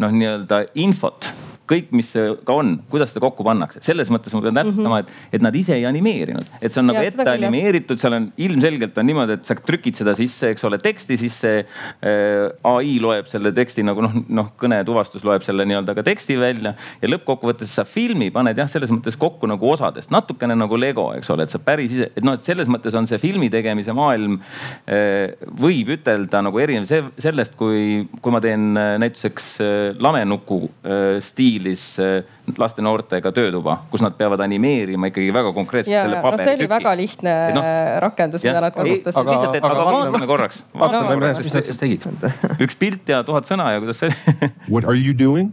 noh, 0.00 0.12
nii-öelda 0.12 0.64
infot 0.80 1.30
kõik, 1.70 1.90
mis 1.96 2.12
ka 2.46 2.56
on, 2.56 2.74
kuidas 2.90 3.12
seda 3.12 3.22
kokku 3.24 3.46
pannakse. 3.46 3.82
selles 3.84 4.10
mõttes 4.12 4.34
ma 4.34 4.42
pean 4.44 4.58
täpsustama 4.58 5.00
mm, 5.00 5.06
-hmm. 5.06 5.26
et, 5.30 5.38
et 5.38 5.44
nad 5.44 5.56
ise 5.56 5.76
ei 5.76 5.86
animeerinud, 5.88 6.50
et 6.60 6.72
see 6.72 6.82
on 6.82 6.90
nagu 6.90 7.02
ja, 7.02 7.12
ette 7.12 7.26
animeeritud, 7.30 8.00
seal 8.00 8.16
on 8.18 8.28
ilmselgelt 8.40 8.98
on 8.98 9.08
niimoodi, 9.10 9.38
et 9.38 9.48
sa 9.48 9.54
trükid 9.54 9.98
seda 9.98 10.14
sisse, 10.18 10.52
eks 10.54 10.66
ole, 10.68 10.80
teksti 10.82 11.18
sisse 11.20 11.52
äh,. 11.60 12.48
ai 12.70 12.98
loeb 13.02 13.28
selle 13.30 13.52
teksti 13.56 13.84
nagu 13.86 14.04
noh, 14.04 14.16
noh 14.28 14.50
kõnetuvastus 14.60 15.24
loeb 15.26 15.44
selle 15.46 15.66
nii-öelda 15.68 15.94
ka 15.98 16.04
teksti 16.06 16.38
välja 16.40 16.74
ja 17.02 17.12
lõppkokkuvõttes 17.12 17.74
sa 17.78 17.84
filmi 17.88 18.30
paned 18.34 18.58
jah, 18.58 18.68
selles 18.70 18.92
mõttes 18.92 19.18
kokku 19.20 19.48
nagu 19.50 19.70
osadest, 19.70 20.10
natukene 20.10 20.56
nagu 20.58 20.78
Lego, 20.80 21.10
eks 21.16 21.30
ole, 21.32 21.46
et 21.46 21.54
sa 21.54 21.60
päris 21.62 21.94
ise, 21.96 22.10
et 22.16 22.26
noh, 22.26 22.36
et 22.36 22.46
selles 22.46 22.70
mõttes 22.70 22.94
on 22.98 23.08
see 23.10 23.20
filmi 23.22 23.50
tegemise 23.52 23.94
maailm 23.96 24.38
äh,, 24.86 25.36
võib 25.60 25.94
ütelda 25.96 26.42
nagu 26.44 26.60
erinev 26.62 26.88
sellest, 27.20 27.56
kui, 27.58 28.06
kui 28.20 28.34
ma 28.34 28.40
teen 28.42 28.72
äh, 28.78 28.94
näituseks 29.02 29.50
äh, 29.60 29.70
lamenuku 30.00 30.62
äh, 30.66 31.18
stiili 31.24 31.59
stiilis 31.60 31.98
eh, 32.00 32.24
laste-noortega 32.58 33.32
töötuba, 33.32 33.80
kus 33.90 34.02
nad 34.02 34.16
peavad 34.18 34.40
animeerima 34.40 35.10
ikkagi 35.10 35.32
väga 35.32 35.52
konkreetselt 35.54 35.94
ja, 35.94 36.04
selle 36.06 36.20
paberitüki 36.24 36.42
no,. 36.42 36.48
see 36.48 36.58
oli 36.58 36.68
väga 36.72 36.94
lihtne 36.98 37.34
no, 37.54 37.62
rakendus, 38.04 38.44
mida 38.44 38.60
nad 38.64 38.74
kasutasid. 38.74 39.20
aga, 39.20 39.34
lihtsalt, 39.34 39.56
et 39.58 39.64
aga, 39.64 39.74
aga 39.74 39.94
vaatame 39.94 40.30
korraks. 40.30 40.62
vaatame 40.74 41.16
no,, 41.20 41.32
mis 41.38 41.54
nad 41.54 41.68
siis 41.68 41.80
tegid. 41.80 42.06
üks 42.64 42.78
pilt 42.80 43.08
ja 43.08 43.22
tuhat 43.26 43.48
sõna 43.48 43.70
ja 43.74 43.82
kuidas 43.82 44.00
see 44.02 44.10
What 44.72 44.84
are 44.84 44.96
you 44.96 45.14
doing? 45.14 45.52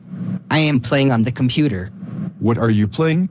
I 0.51 0.63
am 0.69 0.79
playing 0.79 1.11
on 1.11 1.23
the 1.23 1.31
computer. 1.31 1.89
What 2.39 2.57
are 2.57 2.71
you 2.71 2.87
playing? 2.87 3.29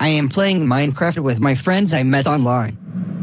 I 0.00 0.08
am 0.08 0.28
playing 0.28 0.66
Minecraft 0.66 1.22
with 1.24 1.40
my 1.40 1.54
friends 1.54 1.94
I 1.94 2.02
met 2.04 2.26
online. 2.26 2.76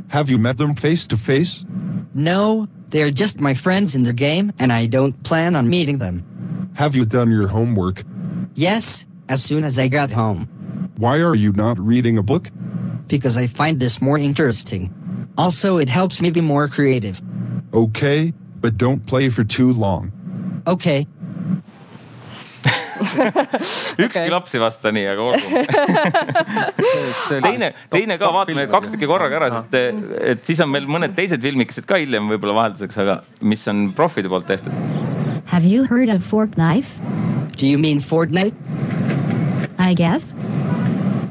Have 0.10 0.30
you 0.30 0.38
met 0.38 0.58
them 0.58 0.76
face 0.76 1.08
to 1.08 1.18
face? 1.18 1.66
No, 2.14 2.68
they're 2.90 3.12
just 3.12 3.40
my 3.40 3.54
friends 3.54 3.96
in 3.96 4.04
the 4.04 4.14
game 4.14 4.52
and 4.60 4.72
I 4.72 4.88
don't 4.88 5.16
plan 5.24 5.56
on 5.56 5.70
meeting 5.70 6.00
them. 6.00 6.24
Have 6.76 6.96
you 6.96 7.06
done 7.06 7.32
your 7.32 7.48
homework? 7.48 8.04
Yes, 8.56 9.06
as 9.28 9.44
soon 9.44 9.66
as 9.66 9.78
I 9.78 9.90
got 9.90 10.12
home. 10.12 10.48
Why 10.96 11.20
are 11.20 11.36
you 11.36 11.52
not 11.52 11.78
reading 11.78 12.18
a 12.18 12.24
book? 12.24 12.50
Because 13.08 13.36
I 13.36 13.48
find 13.48 13.82
this 13.82 14.02
more 14.02 14.18
interesting. 14.18 14.94
Also, 15.38 15.78
it 15.78 15.90
helps 15.90 16.22
me 16.22 16.32
be 16.32 16.40
more 16.40 16.70
creative. 16.70 17.22
Okay, 17.74 18.34
but 18.62 18.78
don't 18.78 19.06
play 19.06 19.28
for 19.28 19.44
too 19.44 19.74
long. 19.74 20.14
Okay. 20.68 21.06
ükski 24.00 24.06
okay. 24.06 24.30
laps 24.30 24.56
ei 24.56 24.60
vasta 24.64 24.92
nii, 24.92 25.04
aga 25.12 25.22
olgu 25.22 25.42
teine, 27.44 27.74
teine 27.92 28.16
ka 28.18 28.30
vaatame 28.32 28.64
kaks 28.72 28.94
tükki 28.94 29.10
korraga 29.12 29.36
ära, 29.42 29.50
sest 29.52 29.76
et 30.32 30.48
siis 30.48 30.64
on 30.64 30.72
meil 30.72 30.88
mõned 30.88 31.12
teised 31.18 31.44
filmikesed 31.44 31.86
ka 31.90 32.00
hiljem 32.00 32.32
võib-olla 32.32 32.56
vahelduseks, 32.62 32.98
aga 33.04 33.20
mis 33.44 33.68
on 33.72 33.90
profide 34.00 34.32
poolt 34.32 34.48
tehtud 34.48 34.72
Have 35.46 35.64
you 35.64 35.86
heard 35.86 36.10
of 36.10 36.26
Fork 36.26 36.58
Knife? 36.58 37.00
Do 37.56 37.68
you 37.68 37.78
mean 37.78 38.00
Fortnite? 38.00 38.56
I 39.78 39.94
guess. 39.94 40.34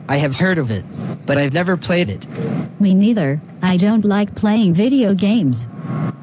I 0.09 0.17
have 0.17 0.37
heard 0.37 0.59
of 0.59 0.71
it, 0.71 0.85
but 1.27 1.37
I've 1.39 1.53
never 1.53 1.77
played 1.77 2.09
it. 2.09 2.27
Me 2.81 2.95
neither. 2.95 3.41
I 3.63 3.77
don't 3.77 4.05
like 4.05 4.35
playing 4.35 4.75
video 4.75 5.15
games. 5.15 5.69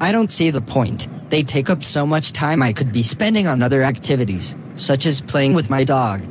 I 0.00 0.10
don't 0.12 0.32
see 0.32 0.50
the 0.50 0.60
point. 0.60 1.08
They 1.30 1.42
take 1.42 1.70
up 1.70 1.82
so 1.82 2.06
much 2.06 2.32
time 2.32 2.62
I 2.62 2.72
could 2.72 2.92
be 2.92 3.02
spending 3.02 3.46
on 3.46 3.62
other 3.62 3.82
activities, 3.82 4.56
such 4.74 5.06
as 5.06 5.20
playing 5.20 5.54
with 5.54 5.70
my 5.70 5.84
dog. 5.84 6.22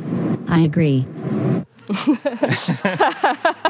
I 0.48 0.62
agree. 0.62 1.06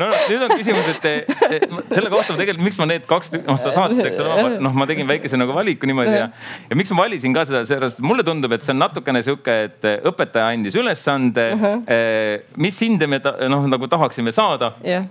No 0.01 0.09
nüüd 0.29 0.45
on 0.45 0.53
küsimus, 0.55 0.87
et 0.95 1.07
eh, 1.09 1.65
selle 1.91 2.11
kohta 2.13 2.35
tegelikult, 2.37 2.63
miks 2.67 2.79
ma 2.81 2.87
need 2.91 3.05
kaks, 3.09 3.33
noh 3.39 3.59
seda 3.59 3.73
saadet, 3.75 4.03
eks 4.11 4.21
ole, 4.23 4.57
noh 4.63 4.77
ma 4.77 4.87
tegin 4.89 5.09
väikese 5.09 5.39
nagu 5.39 5.55
valiku 5.55 5.89
niimoodi 5.89 6.15
ja. 6.15 6.29
ja 6.69 6.79
miks 6.79 6.93
ma 6.93 7.05
valisin 7.05 7.35
ka 7.35 7.45
seda, 7.49 7.63
sellepärast 7.69 8.01
mulle 8.05 8.25
tundub, 8.27 8.55
et 8.55 8.65
see 8.65 8.75
on 8.75 8.81
natukene 8.83 9.23
sihuke, 9.25 9.57
et 9.69 9.89
õpetaja 10.11 10.51
andis 10.51 10.77
ülesande 10.79 11.47
uh, 11.55 11.67
-huh. 11.67 12.49
mis 12.61 12.81
hinde 12.83 13.07
me 13.07 13.21
ta, 13.23 13.35
noh 13.51 13.67
nagu 13.71 13.89
tahaksime 13.91 14.33
saada 14.35 14.75
jah 14.85 15.05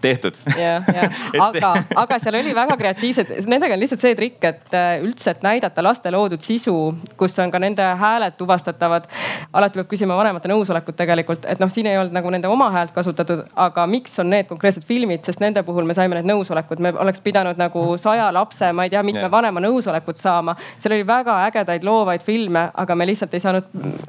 tehtud. 0.00 0.34
ja, 0.58 0.82
ja 0.94 1.08
aga, 1.48 1.72
aga 1.96 2.18
seal 2.22 2.38
oli 2.40 2.54
väga 2.54 2.76
kreatiivsed, 2.80 3.32
nendega 3.50 3.74
on 3.76 3.82
lihtsalt 3.82 4.04
see 4.04 4.14
trikk, 4.18 4.44
et 4.44 4.76
äh, 4.76 4.90
üldse, 5.02 5.32
et 5.34 5.44
näidata 5.46 5.82
laste 5.84 6.12
loodud 6.14 6.42
sisu, 6.44 6.74
kus 7.20 7.38
on 7.42 7.50
ka 7.50 7.60
nende 7.62 7.84
hääled 8.00 8.38
tuvastatavad. 8.38 9.08
alati 9.52 9.80
peab 9.80 9.90
küsima 9.90 10.16
vanemate 10.18 10.50
nõusolekut 10.50 10.96
tegelikult, 10.98 11.46
et 11.48 11.60
noh, 11.62 11.70
siin 11.72 11.86
ei 11.90 11.98
olnud 11.98 12.14
nagu 12.14 12.30
nende 12.30 12.48
oma 12.48 12.70
häält 12.74 12.92
kasutatud, 12.96 13.44
aga 13.56 13.86
miks 13.90 14.18
on 14.22 14.30
need 14.30 14.48
konkreetsed 14.50 14.86
filmid, 14.88 15.22
sest 15.26 15.42
nende 15.44 15.62
puhul 15.66 15.86
me 15.88 15.96
saime 15.96 16.18
need 16.18 16.28
nõusolekud, 16.30 16.82
me 16.82 16.92
oleks 17.04 17.22
pidanud 17.24 17.58
nagu 17.60 17.84
saja 18.00 18.28
lapse, 18.34 18.72
ma 18.72 18.86
ei 18.86 18.92
tea, 18.92 19.02
mitme 19.06 19.30
vanema 19.30 19.62
nõusolekut 19.64 20.20
saama. 20.20 20.56
seal 20.78 20.94
oli 20.96 21.06
väga 21.06 21.38
ägedaid 21.48 21.84
loovaid 21.84 22.24
filme, 22.26 22.68
aga 22.74 22.94
me 22.94 23.06
lihtsalt 23.08 23.34
ei 23.34 23.44
saanud 23.44 23.68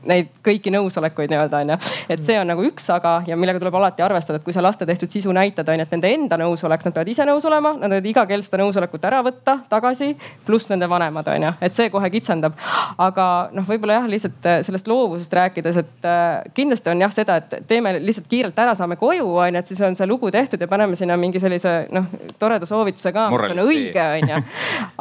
neid 0.09 0.31
kõiki 0.45 0.73
nõusolekuid 0.73 1.31
nii-öelda 1.31 1.63
onju. 1.63 1.77
et 2.09 2.23
see 2.25 2.39
on 2.39 2.47
nagu 2.47 2.63
üks 2.65 2.89
aga 2.93 3.19
ja 3.27 3.37
millega 3.37 3.61
tuleb 3.61 3.75
alati 3.79 4.03
arvestada, 4.05 4.39
et 4.39 4.45
kui 4.45 4.55
sa 4.55 4.63
laste 4.63 4.85
tehtud 4.85 5.11
sisu 5.11 5.33
näitad 5.35 5.69
onju, 5.69 5.78
et 5.83 5.91
nende 5.95 6.11
enda 6.13 6.39
nõusolek, 6.39 6.85
nad 6.85 6.95
peavad 6.95 7.11
ise 7.11 7.25
nõus 7.27 7.45
olema, 7.49 7.73
nad 7.79 7.93
võivad 7.93 8.09
iga 8.11 8.25
kell 8.29 8.45
seda 8.45 8.61
nõusolekut 8.61 9.05
ära 9.09 9.21
võtta 9.25 9.59
tagasi, 9.69 10.13
pluss 10.47 10.69
nende 10.71 10.89
vanemad 10.89 11.27
on 11.33 11.47
ju, 11.47 11.53
et 11.61 11.75
see 11.75 11.89
kohe 11.93 12.09
kitsendab. 12.13 12.57
aga 12.97 13.25
noh, 13.55 13.65
võib-olla 13.67 13.99
jah, 13.99 14.09
lihtsalt 14.11 14.47
äh, 14.49 14.59
sellest 14.65 14.87
loovusest 14.89 15.33
rääkides, 15.33 15.79
et 15.83 16.07
äh, 16.07 16.51
kindlasti 16.57 16.91
on 16.91 17.03
jah 17.05 17.13
seda, 17.13 17.39
et 17.39 17.67
teeme 17.69 17.95
lihtsalt 17.99 18.27
kiirelt 18.31 18.59
ära, 18.59 18.75
saame 18.77 18.97
koju 18.99 19.27
on 19.29 19.53
ju, 19.53 19.61
et 19.61 19.71
siis 19.71 19.81
on 19.85 19.97
see 19.97 20.07
lugu 20.09 20.31
tehtud 20.33 20.61
ja 20.61 20.69
paneme 20.71 20.97
sinna 20.99 21.17
mingi 21.19 21.41
sellise 21.41 21.75
noh, 21.95 22.09
toreda 22.39 22.67
soovituse 22.69 23.13
ka, 23.15 23.29
mis 23.33 23.55
on 23.55 23.63
õige 23.65 24.05
on 24.15 24.33
ju. 24.33 24.41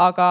aga 0.08 0.28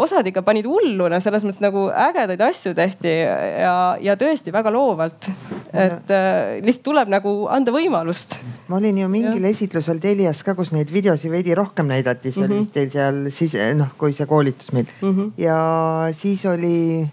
osad 0.00 0.26
ikka 0.30 0.44
panid 0.46 0.68
hulluna, 0.68 1.20
selles 1.24 1.44
mõttes 1.46 1.62
nagu 1.64 1.88
ägedaid 1.90 2.44
asju 2.50 2.74
tehti 2.76 3.14
ja, 3.20 3.74
ja 4.00 4.16
tõesti 4.20 4.52
väga 4.54 4.72
loovalt. 4.74 5.30
et 5.70 6.10
äh, 6.10 6.58
lihtsalt 6.64 6.84
tuleb 6.86 7.10
nagu 7.12 7.34
anda 7.50 7.72
võimalust. 7.74 8.36
ma 8.68 8.80
olin 8.80 8.98
ju 8.98 9.10
mingil 9.12 9.44
ja. 9.44 9.52
Esitlusel 9.90 10.00
Telias 10.00 10.42
ka, 10.44 10.54
kus 10.54 10.72
neid 10.72 10.90
videosi 10.92 11.30
veidi 11.30 11.54
rohkem 11.54 11.88
näidati, 11.90 12.32
see 12.32 12.42
mm 12.42 12.46
-hmm. 12.46 12.52
oli 12.52 12.60
vist 12.60 12.72
teil 12.74 12.90
seal 12.90 13.30
siis 13.30 13.54
noh, 13.76 13.90
kui 13.98 14.12
see 14.12 14.26
koolitus 14.26 14.72
meil 14.72 14.86
mm 15.02 15.16
-hmm. 15.16 15.32
ja 15.36 16.08
siis 16.14 16.44
oli 16.46 17.08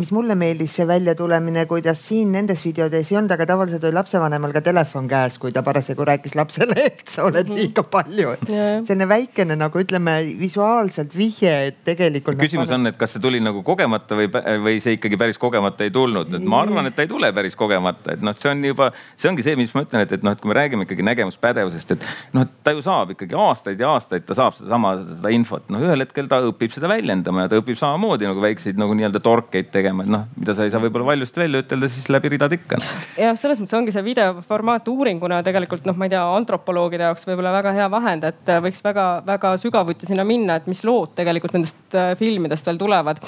mis 0.00 0.10
mulle 0.16 0.34
meeldis, 0.38 0.72
see 0.78 0.86
väljatulemine, 0.88 1.66
kuidas 1.68 2.00
siin 2.08 2.32
nendes 2.32 2.62
videodes 2.64 3.10
ei 3.10 3.18
olnud, 3.18 3.34
aga 3.34 3.46
tavaliselt 3.50 3.84
oli 3.84 3.96
lapsevanemal 3.96 4.54
ka 4.54 4.62
telefon 4.64 5.08
käes, 5.10 5.36
kui 5.42 5.52
ta 5.52 5.62
parasjagu 5.66 6.06
rääkis 6.08 6.36
lapsele, 6.38 6.76
et 6.88 7.04
sa 7.08 7.26
oled 7.26 7.44
mm 7.44 7.52
-hmm. 7.52 7.58
liiga 7.58 7.84
palju. 7.84 8.34
Yeah.. 8.48 8.84
selline 8.86 9.08
väikene 9.08 9.56
nagu 9.60 9.78
ütleme 9.78 10.14
visuaalselt 10.40 11.16
vihje, 11.16 11.52
et 11.68 11.82
tegelikult. 11.84 12.40
küsimus 12.40 12.70
nagu... 12.70 12.80
on, 12.80 12.92
et 12.92 12.96
kas 12.96 13.12
see 13.16 13.22
tuli 13.22 13.40
nagu 13.44 13.62
kogemata 13.62 14.16
või, 14.16 14.30
või 14.64 14.80
see 14.80 14.96
ikkagi 14.96 15.20
päris 15.20 15.38
kogemata 15.38 15.84
ei 15.84 15.90
tulnud, 15.90 16.32
et 16.34 16.44
ma 16.48 16.62
arvan, 16.64 16.88
et 16.88 16.96
ta 16.96 17.04
ei 17.04 17.08
tule 17.08 17.32
päris 17.32 17.56
kogemata, 17.56 18.14
et 18.16 18.22
noh, 18.22 18.36
see 18.36 18.50
on 18.50 18.64
juba, 18.64 18.90
see 19.16 19.28
ongi 19.30 19.44
see, 19.44 19.56
mis 19.56 19.74
ma 19.74 19.84
ütlen, 19.84 20.06
et, 20.06 20.16
et 20.16 20.24
noh, 20.24 20.32
et 20.32 20.40
kui 20.40 20.48
me 20.48 20.56
räägime 20.56 20.88
ikkagi 20.88 21.04
nägemuspädevusest, 21.10 21.96
et 21.96 22.08
noh, 22.32 22.48
et 22.48 22.56
ta 22.64 22.72
ju 22.76 22.82
saab 22.82 23.12
ikkagi 23.16 23.36
aastaid 23.36 23.80
ja 23.80 23.92
aastaid, 23.98 24.24
ta 24.24 24.38
saab 24.38 24.56
sedasama, 24.56 24.96
seda 25.04 25.34
infot, 25.34 25.68
noh 25.68 25.84
ühel 25.84 26.06
hetkel 26.06 26.28
ta 26.30 26.40
õpib 26.48 26.72
seda 26.72 26.88
väljendama 26.88 27.44
ja 27.44 27.52
ta 27.52 27.60
õpib 27.60 27.76
samamoodi 27.76 28.28
nagu 28.30 28.40
väikseid 28.40 28.80
nagu 28.80 28.96
nii-öelda 28.96 29.20
torkeid 29.20 29.68
tegema 29.74 29.89
tegema, 29.90 30.04
et 30.04 30.10
noh, 30.10 30.26
mida 30.38 30.54
sa 30.54 30.64
ei 30.64 30.72
saa 30.72 30.80
võib-olla 30.82 31.10
valjusti 31.10 31.40
välja 31.42 31.62
ütelda, 31.64 31.88
siis 31.90 32.08
läbi 32.12 32.30
ridade 32.34 32.56
ikka. 32.58 32.78
jah, 33.18 33.36
selles 33.38 33.60
mõttes 33.60 33.76
ongi 33.76 33.94
see 33.94 34.04
videoformaat 34.06 34.88
uuringuna 34.90 35.40
tegelikult 35.46 35.86
noh, 35.88 35.96
ma 35.98 36.06
ei 36.06 36.14
tea, 36.14 36.22
antropoloogide 36.36 37.08
jaoks 37.08 37.26
võib-olla 37.28 37.52
väga 37.56 37.74
hea 37.76 37.88
vahend, 37.90 38.26
et 38.28 38.52
äh, 38.52 38.60
võiks 38.62 38.82
väga-väga 38.84 39.54
sügavuti 39.62 40.08
sinna 40.08 40.24
minna, 40.26 40.60
et 40.60 40.68
mis 40.70 40.82
lood 40.86 41.14
tegelikult 41.18 41.56
nendest 41.56 41.98
äh, 41.98 42.12
filmidest 42.20 42.70
veel 42.70 42.80
tulevad. 42.80 43.22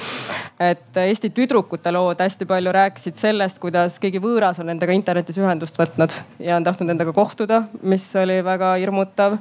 et 0.61 0.97
äh, 0.97 1.11
Eesti 1.13 1.33
tüdrukute 1.35 1.93
lood 1.93 2.23
hästi 2.23 2.47
palju 2.49 2.73
rääkisid 2.73 3.19
sellest, 3.19 3.59
kuidas 3.63 3.99
keegi 4.03 4.23
võõras 4.23 4.61
on 4.63 4.71
nendega 4.71 4.95
internetis 4.97 5.41
ühendust 5.41 5.79
võtnud 5.81 6.15
ja 6.43 6.57
on 6.57 6.67
tahtnud 6.67 6.93
nendega 6.93 7.15
kohtuda, 7.17 7.65
mis 7.83 8.07
oli 8.23 8.39
väga 8.45 8.77
hirmutav 8.81 9.41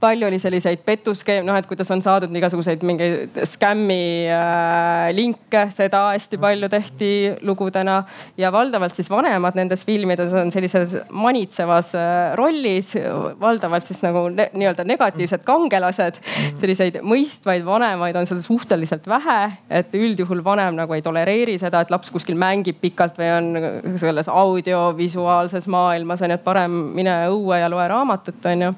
palju 0.00 0.26
oli 0.26 0.38
selliseid 0.38 0.82
petuskeem, 0.86 1.44
noh 1.46 1.56
et 1.58 1.66
kuidas 1.68 1.90
on 1.94 2.02
saadud 2.04 2.34
igasuguseid 2.38 2.82
mingeid 2.86 3.40
skämmi 3.48 4.26
äh, 4.30 5.08
linke, 5.16 5.43
seda 5.74 6.00
hästi 6.12 6.38
palju 6.40 6.68
tehti 6.68 7.10
lugudena. 7.42 8.04
ja 8.36 8.52
valdavalt 8.52 8.94
siis 8.94 9.10
vanemad 9.10 9.54
nendes 9.54 9.84
filmides 9.84 10.32
on 10.32 10.50
sellises 10.52 10.96
manitsevas 11.10 11.94
äh, 11.94 12.34
rollis, 12.34 12.94
valdavalt 13.40 13.84
siis 13.84 14.02
nagu 14.02 14.28
ne, 14.28 14.48
nii-öelda 14.52 14.84
negatiivsed 14.84 15.44
kangelased. 15.44 16.20
selliseid 16.60 17.00
mõistvaid 17.02 17.64
vanemaid 17.64 18.16
on 18.16 18.26
seal 18.26 18.42
suhteliselt 18.42 19.06
vähe, 19.08 19.52
et 19.70 19.94
üldjuhul 19.94 20.44
vanem 20.44 20.74
nagu 20.78 20.94
ei 20.94 21.02
tolereeri 21.02 21.58
seda, 21.58 21.80
et 21.80 21.90
laps 21.90 22.10
kuskil 22.10 22.38
mängib 22.38 22.80
pikalt 22.80 23.18
või 23.18 23.30
on 23.36 23.98
selles 24.00 24.28
audiovisuaalses 24.28 25.68
maailmas 25.70 26.22
on 26.22 26.34
ju, 26.34 26.40
et 26.40 26.44
parem 26.44 26.80
mine 26.94 27.16
õue 27.30 27.60
ja 27.60 27.70
loe 27.70 27.88
raamatut, 27.88 28.40
on 28.50 28.68
ju 28.68 28.74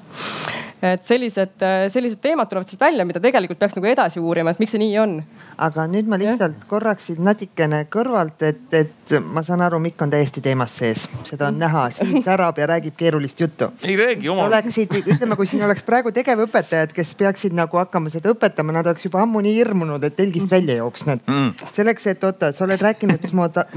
et 0.81 1.03
sellised, 1.03 1.57
sellised 1.93 2.21
teemad 2.21 2.49
tulevad 2.49 2.69
sealt 2.69 2.81
välja, 2.81 3.05
mida 3.07 3.21
tegelikult 3.23 3.59
peaks 3.59 3.77
nagu 3.77 3.89
edasi 3.89 4.21
uurima, 4.21 4.53
et 4.53 4.61
miks 4.61 4.75
see 4.75 4.81
nii 4.81 4.97
on. 5.01 5.15
aga 5.57 5.87
nüüd 5.89 6.09
ma 6.09 6.19
lihtsalt 6.21 6.57
ja. 6.59 6.67
korraks 6.69 7.09
siit 7.09 7.21
natukene 7.23 7.83
kõrvalt, 7.93 8.43
et, 8.45 8.65
et 8.77 9.15
ma 9.33 9.41
saan 9.45 9.63
aru, 9.65 9.79
Mikk 9.81 10.01
on 10.05 10.11
täiesti 10.13 10.41
teemas 10.43 10.75
sees, 10.77 11.07
seda 11.27 11.47
on 11.49 11.57
näha, 11.61 11.87
siin 11.95 12.21
särab 12.25 12.57
ja 12.61 12.67
räägib 12.73 12.97
keerulist 12.97 13.39
juttu. 13.39 13.71
ei 13.83 13.95
räägi 13.97 14.29
oma. 14.29 14.45
oleksid, 14.45 14.93
ütleme, 15.01 15.37
kui 15.39 15.49
siin 15.49 15.63
oleks 15.65 15.85
praegu 15.87 16.11
tegevõpetajad, 16.13 16.93
kes 16.93 17.13
peaksid 17.17 17.55
nagu 17.57 17.81
hakkama 17.81 18.11
seda 18.13 18.31
õpetama, 18.33 18.75
nad 18.75 18.87
oleks 18.91 19.07
juba 19.07 19.23
ammu 19.23 19.41
nii 19.45 19.55
hirmunud, 19.57 20.03
et 20.03 20.17
telgist 20.17 20.51
välja 20.51 20.77
jooksnud 20.81 21.25
mm.. 21.25 21.67
selleks, 21.73 22.07
et 22.13 22.23
oota, 22.27 22.51
sa 22.53 22.65
oled 22.67 22.81
rääkinud 22.81 23.25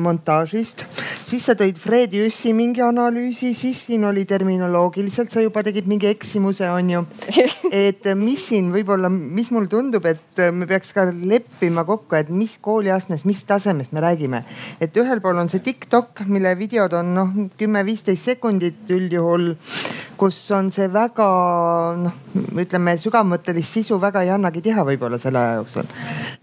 montaažist, 0.00 0.84
siis 1.24 1.46
sa 1.48 1.56
tõid 1.58 1.80
Fred 1.80 2.14
Jüssi 2.16 2.52
mingi 2.56 2.84
analüüsi, 2.84 3.54
siis 3.56 3.84
siin 3.86 4.04
oli 4.04 4.26
terminoloogiliselt, 4.28 5.32
sa 5.32 5.42
juba 5.44 5.64
tegid 5.66 5.88
mingi 5.90 6.10
eksimuse 6.10 6.68
on 6.70 6.89
ju. 6.89 6.89
Et 7.86 8.08
mis 8.18 8.46
siin 8.50 8.70
võib-olla, 8.74 9.10
mis 9.10 9.50
mulle 9.54 9.70
tundub, 9.70 10.06
et 10.10 10.42
me 10.54 10.68
peaks 10.70 10.92
ka 10.96 11.06
leppima 11.10 11.84
kokku, 11.88 12.16
et 12.18 12.30
mis 12.32 12.56
kooliastmes, 12.62 13.24
mis 13.28 13.42
tasemest 13.46 13.92
me 13.92 14.02
räägime. 14.04 14.44
et 14.80 14.96
ühel 14.96 15.20
pool 15.20 15.38
on 15.38 15.48
see 15.52 15.62
TikTok, 15.64 16.24
mille 16.26 16.54
videod 16.58 16.92
on 16.98 17.14
noh, 17.14 17.32
kümme-viisteist 17.58 18.32
sekundit 18.32 18.90
üldjuhul, 18.90 19.54
kus 20.20 20.38
on 20.56 20.70
see 20.74 20.88
väga 20.92 21.28
noh, 22.00 22.16
ütleme 22.60 22.94
sügavmõttelist 23.00 23.78
sisu 23.78 23.98
väga 24.00 24.22
ei 24.26 24.32
annagi 24.34 24.62
teha 24.64 24.84
võib-olla 24.86 25.18
selle 25.18 25.40
aja 25.40 25.58
jooksul. 25.60 25.88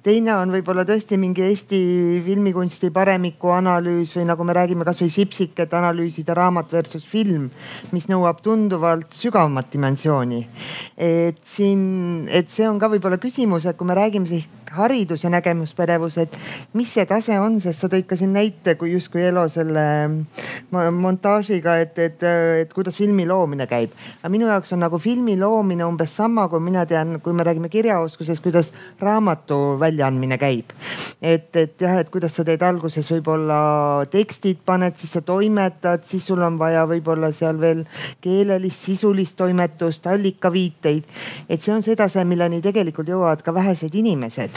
teine 0.03 0.35
on 0.35 0.51
võib-olla 0.55 0.85
tõesti 0.87 1.19
mingi 1.19 1.45
Eesti 1.47 1.79
filmikunsti 2.25 2.91
paremiku 2.95 3.53
analüüs 3.55 4.13
või 4.17 4.27
nagu 4.29 4.43
me 4.47 4.55
räägime 4.57 4.87
kasvõi 4.87 5.09
Sipsiket 5.13 5.73
analüüsida 5.77 6.35
raamat 6.37 6.73
versus 6.73 7.07
film, 7.07 7.49
mis 7.91 8.09
nõuab 8.11 8.41
tunduvalt 8.43 9.13
sügavamat 9.15 9.71
dimensiooni 9.73 10.36
nii. 10.37 10.45
et 11.09 11.41
siin, 11.45 11.81
et 12.31 12.49
see 12.53 12.69
on 12.69 12.79
ka 12.79 12.89
võib-olla 12.93 13.19
küsimus, 13.21 13.67
et 13.67 13.77
kui 13.77 13.89
me 13.89 13.97
räägime 13.97 14.29
siis 14.29 14.47
haridus 14.71 15.23
ja 15.23 15.29
nägemuspädevus, 15.29 16.17
et 16.17 16.37
mis 16.73 16.91
see 16.93 17.05
tase 17.07 17.37
on, 17.39 17.59
sest 17.63 17.83
sa 17.83 17.89
tõid 17.91 18.07
ka 18.09 18.17
siin 18.19 18.33
näite, 18.35 18.75
kui 18.79 18.91
justkui 18.93 19.23
Elo 19.27 19.47
selle 19.51 19.85
montaažiga, 20.71 21.77
et, 21.83 21.97
et, 21.99 22.23
et 22.63 22.73
kuidas 22.73 22.97
filmi 22.97 23.25
loomine 23.27 23.67
käib. 23.67 23.93
aga 24.21 24.31
minu 24.31 24.49
jaoks 24.49 24.73
on 24.75 24.83
nagu 24.83 24.99
filmi 25.01 25.37
loomine 25.39 25.85
umbes 25.85 26.15
sama, 26.19 26.47
kui 26.51 26.63
mina 26.63 26.85
tean, 26.85 27.19
kui 27.23 27.33
me 27.33 27.45
räägime 27.47 27.69
kirjaoskusest, 27.69 28.43
kuidas 28.43 28.71
raamatu 28.99 29.77
väljaandmine 29.79 30.37
käib. 30.37 30.73
et, 31.21 31.55
et 31.55 31.81
jah, 31.81 31.99
et 32.01 32.09
kuidas 32.09 32.35
sa 32.35 32.45
teed 32.47 32.61
alguses 32.61 33.11
võib-olla 33.11 34.05
tekstid 34.11 34.63
paned, 34.65 34.97
siis 34.97 35.15
sa 35.17 35.21
toimetad, 35.21 36.03
siis 36.05 36.25
sul 36.27 36.41
on 36.43 36.59
vaja 36.59 36.85
võib-olla 36.89 37.31
seal 37.33 37.59
veel 37.61 37.85
keelelist, 38.21 38.83
sisulist 38.89 39.37
toimetust, 39.37 40.07
allikaviiteid. 40.07 41.03
et 41.49 41.61
see 41.61 41.73
on 41.73 41.83
see 41.83 41.95
tase, 41.95 42.23
milleni 42.27 42.61
tegelikult 42.61 43.07
jõuavad 43.07 43.43
ka 43.45 43.53
vähesed 43.55 43.95
inimesed 43.95 44.56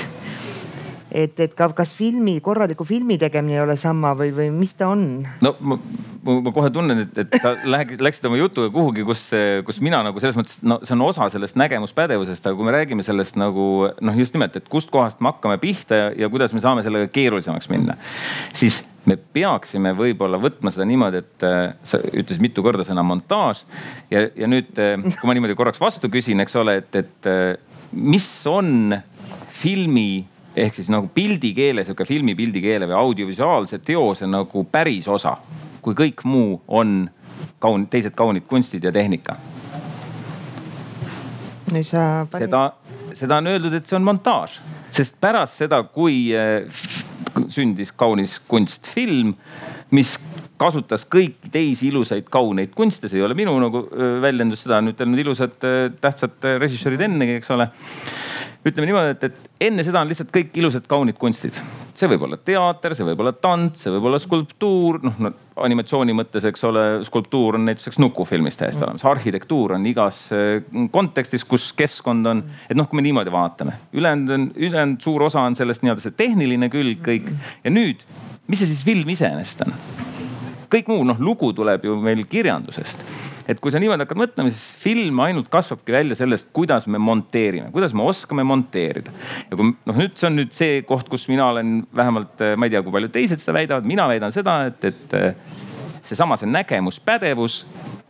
et, 1.11 1.41
et 1.43 1.55
ka, 1.59 1.71
kas 1.77 1.91
filmi, 1.95 2.37
korraliku 2.45 2.87
filmi 2.87 3.19
tegemine 3.21 3.59
ei 3.59 3.63
ole 3.65 3.77
sama 3.81 4.13
või, 4.19 4.31
või 4.35 4.51
mis 4.55 4.73
ta 4.79 4.91
on? 4.93 5.05
no 5.43 5.55
ma, 5.61 5.79
ma, 6.23 6.37
ma 6.47 6.53
kohe 6.55 6.71
tunnen, 6.75 7.05
et, 7.07 7.19
et 7.25 7.39
sa 7.43 7.55
lähed, 7.75 7.97
läksid 8.03 8.29
oma 8.31 8.39
jutuga 8.41 8.71
kuhugi, 8.75 9.05
kus, 9.09 9.27
kus 9.67 9.81
mina 9.85 10.03
nagu 10.07 10.23
selles 10.23 10.39
mõttes, 10.39 10.61
no 10.63 10.81
see 10.85 10.95
on 10.97 11.07
osa 11.09 11.31
sellest 11.33 11.59
nägemuspädevusest, 11.61 12.47
aga 12.47 12.59
kui 12.59 12.69
me 12.69 12.77
räägime 12.77 13.07
sellest 13.07 13.39
nagu 13.41 13.67
noh, 13.91 14.21
just 14.23 14.37
nimelt, 14.37 14.57
et 14.61 14.71
kustkohast 14.71 15.23
me 15.23 15.33
hakkame 15.33 15.59
pihta 15.63 15.99
ja, 16.05 16.15
ja 16.25 16.31
kuidas 16.33 16.55
me 16.57 16.63
saame 16.63 16.87
sellega 16.87 17.11
keerulisemaks 17.13 17.71
minna, 17.73 17.99
siis 18.55 18.83
me 19.09 19.17
peaksime 19.17 19.95
võib-olla 19.97 20.39
võtma 20.41 20.73
seda 20.75 20.87
niimoodi, 20.89 21.23
et 21.25 21.47
äh, 21.47 21.61
sa 21.87 22.01
ütlesid 22.05 22.43
mitu 22.45 22.63
korda 22.65 22.85
sõna 22.87 23.03
montaaž 23.07 23.65
ja, 24.13 24.27
ja 24.37 24.49
nüüd, 24.51 24.77
äh, 24.79 25.01
kui 25.01 25.31
ma 25.31 25.37
niimoodi 25.37 25.57
korraks 25.59 25.81
vastu 25.83 26.11
küsin, 26.13 26.43
eks 26.45 26.59
ole, 26.61 26.77
et, 26.83 27.01
et 27.01 27.31
äh, 27.31 27.55
mis 27.97 28.29
on 28.47 29.01
filmi 29.61 30.25
ehk 30.57 30.75
siis 30.75 30.91
nagu 30.91 31.11
pildikeele, 31.15 31.85
sihuke 31.87 32.07
filmi 32.09 32.35
pildikeele 32.39 32.89
või 32.91 32.99
audiovisuaalse 32.99 33.81
teose 33.87 34.27
nagu 34.27 34.65
päris 34.73 35.09
osa, 35.09 35.37
kui 35.83 35.97
kõik 35.99 36.25
muu 36.27 36.59
on 36.69 37.05
kaun-, 37.63 37.87
teised 37.91 38.17
kaunid 38.19 38.49
kunstid 38.51 38.85
ja 38.85 38.93
tehnika. 38.93 39.37
no 41.73 41.85
sa 41.87 42.27
panid.... 42.31 42.49
seda, 42.49 42.65
seda 43.15 43.39
on 43.39 43.53
öeldud, 43.53 43.77
et 43.79 43.87
see 43.87 43.99
on 43.99 44.09
montaaž, 44.09 44.59
sest 44.91 45.21
pärast 45.23 45.63
seda, 45.63 45.85
kui 45.85 46.33
äh, 46.35 46.67
sündis 47.49 47.95
kaunis 47.95 48.41
kunstfilm, 48.51 49.37
mis 49.95 50.17
kasutas 50.61 51.07
kõiki 51.09 51.49
teisi 51.55 51.89
ilusaid 51.89 52.27
kauneid 52.33 52.75
kunste, 52.77 53.09
see 53.09 53.21
ei 53.21 53.25
ole 53.25 53.39
minu 53.39 53.55
nagu 53.63 53.87
äh, 53.87 54.19
väljendus, 54.25 54.67
seda 54.67 54.83
on 54.83 54.91
ütelnud 54.91 55.23
ilusad 55.23 55.63
äh, 55.63 55.87
tähtsad 56.03 56.51
režissöörid 56.59 57.07
ennegi, 57.07 57.39
eks 57.39 57.55
ole 57.55 57.71
ütleme 58.67 58.89
niimoodi, 58.91 59.13
et, 59.15 59.23
et 59.25 59.69
enne 59.69 59.85
seda 59.87 60.03
on 60.03 60.11
lihtsalt 60.11 60.33
kõik 60.35 60.57
ilusad 60.61 60.85
kaunid 60.91 61.17
kunstid. 61.21 61.57
see 61.97 62.09
võib 62.09 62.23
olla 62.25 62.37
teater, 62.37 62.95
see 62.97 63.05
võib 63.05 63.21
olla 63.21 63.33
tants, 63.37 63.85
see 63.85 63.93
võib 63.93 64.09
olla 64.09 64.21
skulptuur, 64.21 65.01
noh 65.05 65.19
no, 65.21 65.33
animatsiooni 65.65 66.15
mõttes, 66.17 66.47
eks 66.49 66.65
ole, 66.69 66.85
skulptuur 67.05 67.59
on 67.59 67.67
näiteks 67.69 68.01
nukufilmis 68.01 68.57
täiesti 68.61 68.85
olemas, 68.87 69.05
arhitektuur 69.09 69.77
on 69.77 69.89
igas 69.89 70.23
äh, 70.37 70.61
kontekstis, 70.93 71.45
kus 71.49 71.71
keskkond 71.77 72.31
on. 72.31 72.45
et 72.69 72.77
noh, 72.77 72.89
kui 72.89 73.01
me 73.01 73.05
niimoodi 73.05 73.33
vaatame, 73.33 73.77
ülejäänud 73.97 74.37
on, 74.37 74.47
ülejäänud 74.57 75.05
suur 75.05 75.29
osa 75.29 75.45
on 75.49 75.57
sellest 75.57 75.85
nii-öelda 75.85 76.05
see 76.05 76.17
tehniline 76.21 76.71
külg 76.73 77.05
kõik 77.05 77.33
ja 77.65 77.73
nüüd, 77.73 78.05
mis 78.49 78.61
see 78.61 78.73
siis 78.73 78.85
film 78.85 79.09
iseenesest 79.17 79.67
on? 79.67 79.77
kõik 80.71 80.89
muu, 80.93 81.03
noh 81.05 81.19
lugu 81.19 81.53
tuleb 81.57 81.85
ju 81.89 81.97
meil 82.01 82.25
kirjandusest 82.31 83.05
et 83.49 83.61
kui 83.61 83.73
sa 83.73 83.81
niimoodi 83.83 84.05
hakkad 84.05 84.21
mõtlema, 84.21 84.53
siis 84.53 84.77
film 84.83 85.21
ainult 85.25 85.49
kasvabki 85.53 85.95
välja 85.95 86.19
sellest, 86.19 86.51
kuidas 86.57 86.87
me 86.91 87.01
monteerime, 87.03 87.71
kuidas 87.75 87.95
me 87.97 88.05
oskame 88.09 88.45
monteerida. 88.47 89.15
ja 89.51 89.57
kui 89.57 89.73
noh, 89.73 89.97
nüüd 90.03 90.19
see 90.21 90.29
on 90.31 90.39
nüüd 90.41 90.55
see 90.57 90.83
koht, 90.89 91.09
kus 91.13 91.29
mina 91.31 91.49
olen 91.55 91.81
vähemalt, 91.97 92.45
ma 92.57 92.69
ei 92.69 92.75
tea, 92.75 92.85
kui 92.87 92.95
paljud 92.95 93.15
teised 93.15 93.43
seda 93.43 93.57
väidavad, 93.59 93.89
mina 93.89 94.09
väidan 94.11 94.35
seda, 94.35 94.61
et, 94.71 94.85
et 94.85 96.07
seesama 96.11 96.39
see 96.41 96.51
nägemuspädevus 96.51 97.63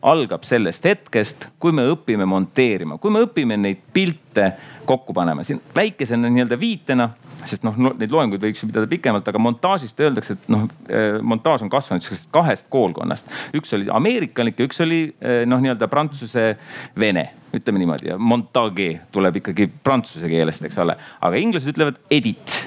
algab 0.03 0.45
sellest 0.49 0.85
hetkest, 0.89 1.49
kui 1.61 1.73
me 1.77 1.85
õpime 1.93 2.27
monteerima, 2.29 2.99
kui 2.99 3.13
me 3.13 3.25
õpime 3.27 3.59
neid 3.61 3.83
pilte 3.93 4.53
kokku 4.89 5.15
panema. 5.15 5.45
siin 5.45 5.61
väikese 5.77 6.17
nii-öelda 6.17 6.59
viitena 6.61 7.11
sest 7.49 7.65
noh, 7.65 7.77
neid 7.99 8.13
loenguid 8.13 8.43
võiks 8.45 8.63
ju 8.63 8.69
pidada 8.71 8.89
pikemalt, 8.91 9.29
aga 9.31 9.41
montaažist 9.43 10.01
öeldakse, 10.03 10.37
et 10.37 10.49
noh, 10.53 10.67
eh, 10.89 11.19
montaaž 11.23 11.65
on 11.65 11.73
kasvanud 11.73 12.05
sihukesest 12.05 12.31
kahest 12.35 12.67
koolkonnast. 12.73 13.31
üks 13.57 13.75
oli 13.77 13.89
ameerikalik 13.93 14.59
ja 14.61 14.69
üks 14.69 14.81
oli 14.85 15.03
eh, 15.21 15.45
noh, 15.49 15.63
nii-öelda 15.63 15.89
prantsuse-vene, 15.91 17.27
ütleme 17.57 17.83
niimoodi 17.83 18.13
ja 18.13 18.19
montage 18.19 18.93
tuleb 19.13 19.41
ikkagi 19.41 19.71
prantsuse 19.85 20.31
keelest, 20.31 20.65
eks 20.69 20.81
ole, 20.83 20.97
aga 21.21 21.41
inglased 21.41 21.73
ütlevad 21.75 22.01
edit 22.11 22.61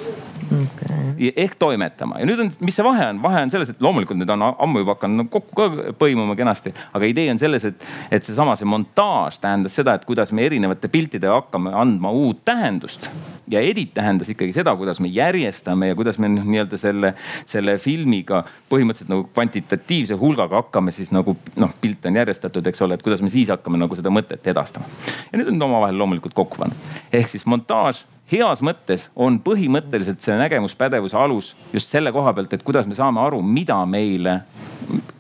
okay.. 0.52 1.32
ehk 1.36 1.56
toimetama 1.60 2.20
ja 2.22 2.28
nüüd 2.28 2.42
on, 2.44 2.52
mis 2.66 2.78
see 2.78 2.86
vahe 2.86 3.06
on, 3.12 3.22
vahe 3.24 3.44
on 3.46 3.52
selles, 3.54 3.72
et 3.74 3.82
loomulikult 3.84 4.20
need 4.20 4.32
on 4.34 4.46
ammu 4.52 4.84
juba 4.84 4.96
hakanud 4.98 5.30
kokku 5.34 5.58
ka 5.58 5.94
põimuma 6.00 6.36
kenasti, 6.40 6.74
aga 6.94 7.10
idee 7.10 7.30
on 7.34 7.42
selles, 7.42 7.66
et, 7.70 7.88
et 8.14 8.26
seesama, 8.26 8.56
see 8.60 8.70
montaaž 8.70 9.40
tähendas 9.44 9.78
seda, 9.80 9.96
et 9.98 10.06
kuidas 10.08 10.34
me 10.36 10.46
erinevate 10.48 10.90
piltidega 10.94 11.38
hakkame 11.42 11.74
andma 11.78 12.12
uut 12.14 12.44
tähendust. 12.46 13.10
ja 13.52 13.60
edit 13.62 13.94
tähendas 13.94 14.30
ikkagi 14.32 14.54
seda, 14.56 14.76
kuidas 14.80 15.00
me 15.04 15.12
järjestame 15.12 15.92
ja 15.92 15.96
kuidas 15.96 16.18
me 16.20 16.30
nii-öelda 16.32 16.78
selle, 16.80 17.14
selle 17.50 17.78
filmiga 17.78 18.44
põhimõtteliselt 18.72 19.12
nagu 19.12 19.28
kvantitatiivse 19.34 20.18
hulgaga 20.20 20.62
hakkame 20.62 20.94
siis 20.96 21.12
nagu 21.12 21.36
noh, 21.60 21.74
pilt 21.82 22.06
on 22.10 22.22
järjestatud, 22.22 22.68
eks 22.68 22.82
ole, 22.86 22.98
et 22.98 23.04
kuidas 23.04 23.22
me 23.22 23.30
siis 23.34 23.52
hakkame 23.54 23.82
nagu 23.82 23.96
seda 24.00 24.14
mõtet 24.14 24.48
edastama. 24.54 24.88
ja 25.32 25.40
need 25.40 25.52
on 25.52 25.70
omavahel 25.70 25.98
loomulikult 26.00 26.34
kokku 26.34 26.64
pannud. 26.64 26.98
ehk 27.12 27.30
siis 27.30 27.46
montaaž 27.46 28.06
heas 28.32 28.62
mõttes 28.64 29.10
on 29.16 29.40
põhimõtteliselt 29.44 30.24
see 30.24 30.36
nägemuspädevuse 30.40 31.18
alus 31.20 31.54
just 31.74 31.92
selle 31.92 32.12
koha 32.16 32.34
pealt, 32.34 32.54
et 32.54 32.64
kuidas 32.64 32.88
me 32.88 32.96
saame 32.96 33.22
aru, 33.24 33.42
mida 33.42 33.78
meile, 33.86 34.40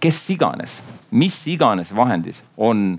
kes 0.03 0.21
iganes, 0.33 0.81
mis 1.11 1.41
iganes 1.51 1.93
vahendis 1.95 2.43
on 2.57 2.93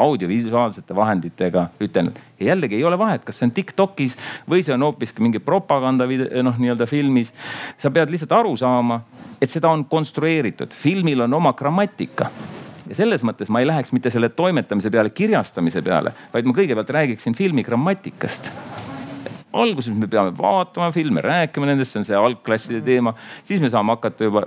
audiovisuaalsete 0.00 0.96
vahenditega 0.96 1.66
ütelnud. 1.80 2.16
ja 2.40 2.46
jällegi 2.46 2.76
ei 2.76 2.84
ole 2.84 2.98
vahet, 2.98 3.24
kas 3.24 3.38
see 3.38 3.48
on 3.48 3.52
Tiktokis 3.52 4.16
või 4.48 4.62
see 4.64 4.74
on 4.74 4.86
hoopiski 4.86 5.22
mingi 5.22 5.42
propaganda 5.44 6.06
noh, 6.42 6.56
nii-öelda 6.58 6.86
filmis. 6.86 7.32
sa 7.78 7.90
pead 7.90 8.10
lihtsalt 8.10 8.32
aru 8.32 8.56
saama, 8.56 9.02
et 9.42 9.50
seda 9.50 9.68
on 9.68 9.84
konstrueeritud, 9.84 10.72
filmil 10.72 11.26
on 11.26 11.34
oma 11.34 11.52
grammatika 11.52 12.30
ja 12.88 12.94
selles 12.96 13.22
mõttes 13.26 13.50
ma 13.52 13.60
ei 13.60 13.68
läheks 13.68 13.92
mitte 13.92 14.10
selle 14.10 14.28
toimetamise 14.28 14.90
peale, 14.90 15.10
kirjastamise 15.10 15.82
peale, 15.82 16.14
vaid 16.32 16.48
ma 16.48 16.56
kõigepealt 16.56 16.96
räägiksin 16.96 17.36
filmi 17.36 17.66
grammatikast 17.66 18.50
alguses 19.52 19.94
me 19.96 20.06
peame 20.10 20.32
vaatama 20.36 20.90
filme, 20.94 21.22
rääkima 21.24 21.66
nendest, 21.70 21.94
see 21.94 22.00
on 22.00 22.08
see 22.08 22.16
algklasside 22.18 22.80
teema. 22.86 23.14
siis 23.44 23.60
me 23.60 23.70
saame 23.70 23.96
hakata 23.96 24.28
juba 24.28 24.44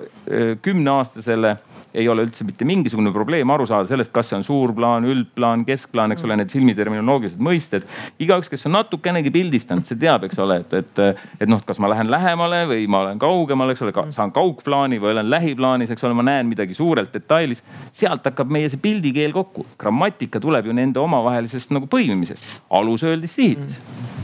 kümneaastasele, 0.62 1.58
ei 1.94 2.08
ole 2.10 2.26
üldse 2.26 2.46
mitte 2.46 2.66
mingisugune 2.66 3.12
probleem 3.14 3.50
aru 3.54 3.68
saada 3.70 3.88
sellest, 3.90 4.12
kas 4.14 4.32
see 4.32 4.38
on 4.40 4.46
suurplaan, 4.46 5.06
üldplaan, 5.10 5.66
keskplaan, 5.68 6.16
eks 6.16 6.26
ole, 6.26 6.38
need 6.40 6.50
filmi 6.54 6.74
terminoloogilised 6.78 7.42
mõisted. 7.44 7.86
igaüks, 8.24 8.50
kes 8.50 8.66
on 8.70 8.76
natukenegi 8.80 9.32
pildistanud, 9.34 9.86
see 9.88 10.00
teab, 10.02 10.26
eks 10.28 10.42
ole, 10.42 10.60
et, 10.64 10.74
et, 10.80 11.04
et 11.44 11.50
noh, 11.50 11.62
kas 11.66 11.82
ma 11.84 11.92
lähen 11.94 12.10
lähemale 12.12 12.64
või 12.72 12.88
ma 12.90 13.04
olen 13.04 13.22
kaugemal, 13.22 13.74
eks 13.74 13.86
ole, 13.86 13.94
saan 14.16 14.34
kaugplaani 14.34 15.02
või 15.04 15.14
olen 15.14 15.30
lähiplaanis, 15.30 15.94
eks 15.94 16.08
ole, 16.08 16.18
ma 16.18 16.26
näen 16.26 16.50
midagi 16.50 16.78
suurelt 16.78 17.14
detailis. 17.14 17.64
sealt 17.94 18.26
hakkab 18.26 18.50
meie 18.50 18.72
see 18.74 18.82
pildikeel 18.82 19.36
kokku. 19.36 19.68
grammatika 19.78 20.42
tuleb 20.42 20.66
ju 20.66 20.74
nende 20.74 21.00
omavahelisest 21.00 21.72
nagu 21.76 21.90
põimimisest, 21.92 22.62
alus 22.74 23.06
öeldis 23.06 23.36
sihitis 23.38 23.80
mm. 23.80 24.23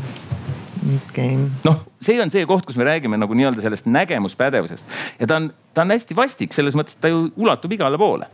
Noh, 1.66 1.82
see 2.02 2.20
on 2.22 2.32
see 2.34 2.46
koht, 2.50 2.66
kus 2.68 2.80
me 2.80 2.88
räägime 2.88 3.20
nagu 3.20 3.38
nii-öelda 3.38 3.64
sellest 3.64 3.90
nägemuspädevusest. 3.90 4.98
Ja 5.20 5.30
ta 5.30 5.40
on, 5.42 5.52
ta 5.74 5.86
on 5.86 5.96
hästi 5.96 6.18
vastik 6.18 6.56
selles 6.56 6.78
mõttes, 6.78 6.98
et 6.98 7.04
ta 7.04 7.12
ju 7.12 7.28
ulatub 7.38 7.74
igale 7.76 8.00
poole 8.02 8.30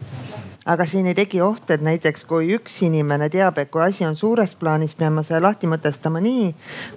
aga 0.65 0.85
siin 0.89 1.05
ei 1.05 1.13
teki 1.17 1.41
oht, 1.45 1.69
et 1.69 1.83
näiteks 1.85 2.23
kui 2.25 2.49
üks 2.55 2.79
inimene 2.87 3.27
teab, 3.29 3.59
et 3.61 3.69
kui 3.69 3.83
asi 3.85 4.05
on 4.07 4.15
suures 4.17 4.55
plaanis, 4.57 4.95
peame 4.97 5.21
selle 5.25 5.43
lahti 5.45 5.69
mõtestama 5.69 6.21
nii. 6.23 6.47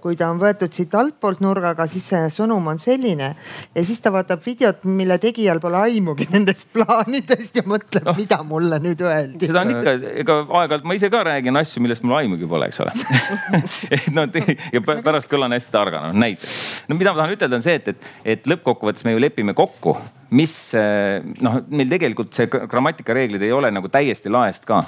kui 0.01 0.17
ta 0.17 0.31
on 0.33 0.41
võetud 0.41 0.73
siit 0.73 0.95
altpoolt 0.97 1.43
nurgaga, 1.45 1.85
siis 1.91 2.07
see 2.09 2.31
sõnum 2.33 2.65
on 2.73 2.81
selline 2.81 3.29
ja 3.75 3.85
siis 3.85 4.01
ta 4.01 4.13
vaatab 4.15 4.41
videot, 4.47 4.85
mille 4.89 5.19
tegijal 5.21 5.61
pole 5.61 5.83
aimugi 5.85 6.29
nendest 6.33 6.71
plaanidest 6.73 7.61
ja 7.61 7.67
mõtleb 7.69 8.09
no,, 8.09 8.17
mida 8.17 8.41
mulle 8.47 8.81
nüüd 8.85 9.05
öeldi. 9.05 9.51
seda 9.51 9.67
on 9.67 9.75
ikka, 9.77 9.97
ega 10.25 10.39
aeg-ajalt 10.47 10.89
ma 10.89 10.97
ise 10.97 11.13
ka 11.13 11.25
räägin 11.29 11.61
asju, 11.61 11.85
millest 11.85 12.07
mul 12.07 12.17
aimugi 12.23 12.49
pole, 12.49 12.71
eks 12.73 12.81
ole 12.85 12.95
et 13.95 14.09
no 14.15 14.25
ja 14.73 14.85
pärast 14.89 15.29
kõlan 15.29 15.53
hästi 15.57 15.75
targana 15.75 16.15
näiteks. 16.17 16.89
no 16.89 16.97
mida 16.97 17.13
ma 17.13 17.25
tahan 17.25 17.37
ütelda, 17.37 17.61
on 17.61 17.67
see, 17.69 17.77
et, 17.83 17.93
et, 17.93 18.15
et 18.37 18.49
lõppkokkuvõttes 18.49 19.05
me 19.05 19.13
ju 19.13 19.27
lepime 19.29 19.57
kokku 19.59 19.99
mis 20.31 20.55
eh, 20.77 21.23
noh, 21.45 21.61
meil 21.73 21.89
tegelikult 21.89 22.37
see 22.37 22.49
grammatikareeglid 22.51 23.45
ei 23.47 23.55
ole 23.55 23.71
nagu 23.73 23.89
täiesti 23.93 24.33
laest 24.33 24.67
ka. 24.69 24.83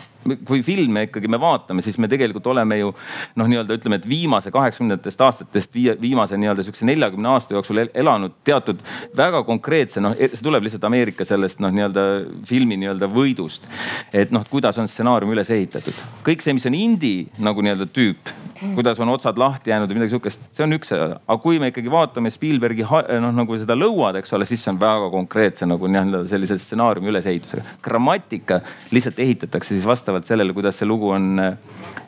Kui 0.47 0.63
filme 0.67 1.07
ikkagi 1.09 1.31
me 1.31 1.41
vaatame, 1.41 1.83
siis 1.85 1.99
me 1.99 2.09
tegelikult 2.11 2.47
oleme 2.53 2.79
ju 2.81 2.93
noh, 3.41 3.49
nii-öelda 3.49 3.77
ütleme, 3.79 4.01
et 4.01 4.09
viimase 4.09 4.53
kaheksakümnendatest 4.55 5.25
aastatest 5.27 5.79
viimase 6.01 6.39
nii-öelda 6.41 6.65
sihukese 6.67 6.89
neljakümne 6.89 7.33
aasta 7.33 7.57
jooksul 7.57 7.85
elanud 7.89 8.37
teatud 8.45 8.83
väga 9.17 9.43
konkreetse 9.49 10.03
noh, 10.05 10.17
see 10.19 10.45
tuleb 10.45 10.67
lihtsalt 10.67 10.85
Ameerika 10.89 11.25
sellest 11.29 11.63
noh, 11.63 11.73
nii-öelda 11.75 12.07
filmi 12.49 12.79
nii-öelda 12.81 13.09
võidust. 13.11 13.67
et 14.13 14.33
noh, 14.35 14.45
kuidas 14.51 14.79
on 14.79 14.89
stsenaarium 14.89 15.33
üles 15.35 15.51
ehitatud, 15.51 15.97
kõik 16.27 16.45
see, 16.45 16.57
mis 16.57 16.69
on 16.69 16.77
indie 16.77 17.27
nagu 17.41 17.65
nii-öelda 17.65 17.89
tüüp, 17.95 18.33
kuidas 18.75 19.01
on 19.01 19.09
otsad 19.09 19.39
lahti 19.41 19.73
jäänud 19.73 19.89
või 19.89 20.01
midagi 20.01 20.15
sihukest, 20.15 20.43
see 20.57 20.65
on 20.67 20.77
üks 20.77 20.93
aga 20.93 21.37
kui 21.41 21.61
me 21.63 21.71
ikkagi 21.73 21.91
vaatame 21.93 22.33
Spielbergi 22.33 22.85
noh, 22.85 23.33
nagu 23.35 23.57
seda 23.61 23.77
lõuad, 23.79 24.21
eks 24.21 24.37
ole, 24.37 24.49
siis 24.49 24.63
see 24.65 24.73
on 24.75 24.81
väga 24.81 25.09
konkreetse 25.15 25.69
nagu 25.69 25.89
nii-öelda 25.89 26.23
sellise 26.29 26.59
stsenaariumi 26.61 27.13
ülesehitusega. 27.15 27.65
grammatika 27.83 28.61
lihtsalt 28.93 29.19
ehitatakse 29.23 29.75
siis 29.75 29.87
vastavalt 29.89 30.10
sellele, 30.27 30.55
kuidas 30.57 30.79
see 30.81 30.89
lugu 30.89 31.11
on, 31.15 31.39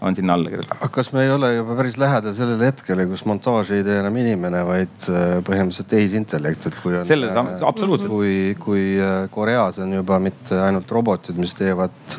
on 0.00 0.16
sinna 0.16 0.34
alla 0.34 0.50
kirjutatud. 0.50 0.90
kas 0.94 1.12
me 1.12 1.24
ei 1.24 1.30
ole 1.30 1.52
juba 1.54 1.76
päris 1.78 1.98
lähedal 2.00 2.34
sellele 2.36 2.68
hetkele, 2.70 3.06
kus 3.10 3.24
montaaži 3.28 3.78
ei 3.78 3.86
tee 3.86 3.98
enam 4.00 4.16
inimene, 4.22 4.62
vaid 4.66 5.08
äh, 5.10 5.38
põhimõtteliselt 5.46 5.90
tehisintellekt, 5.92 6.68
et 6.70 6.78
kui 6.82 6.96
on. 6.98 7.06
selles, 7.06 7.32
äh, 7.32 7.64
absoluutselt. 7.68 8.10
kui, 8.10 8.36
kui 8.60 8.84
äh, 8.98 9.24
Koreas 9.30 9.78
on 9.82 9.94
juba 9.94 10.18
mitte 10.22 10.58
ainult 10.62 10.90
robotid, 10.90 11.38
mis 11.40 11.54
teevad 11.58 12.18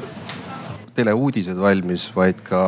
teleuudised 0.94 1.58
valmis, 1.58 2.08
vaid 2.16 2.44
ka 2.46 2.64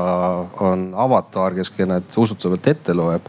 on 0.66 0.90
avatar, 0.98 1.54
kes 1.58 1.72
need 1.86 2.18
usutavalt 2.18 2.72
ette 2.74 2.96
loeb 2.98 3.28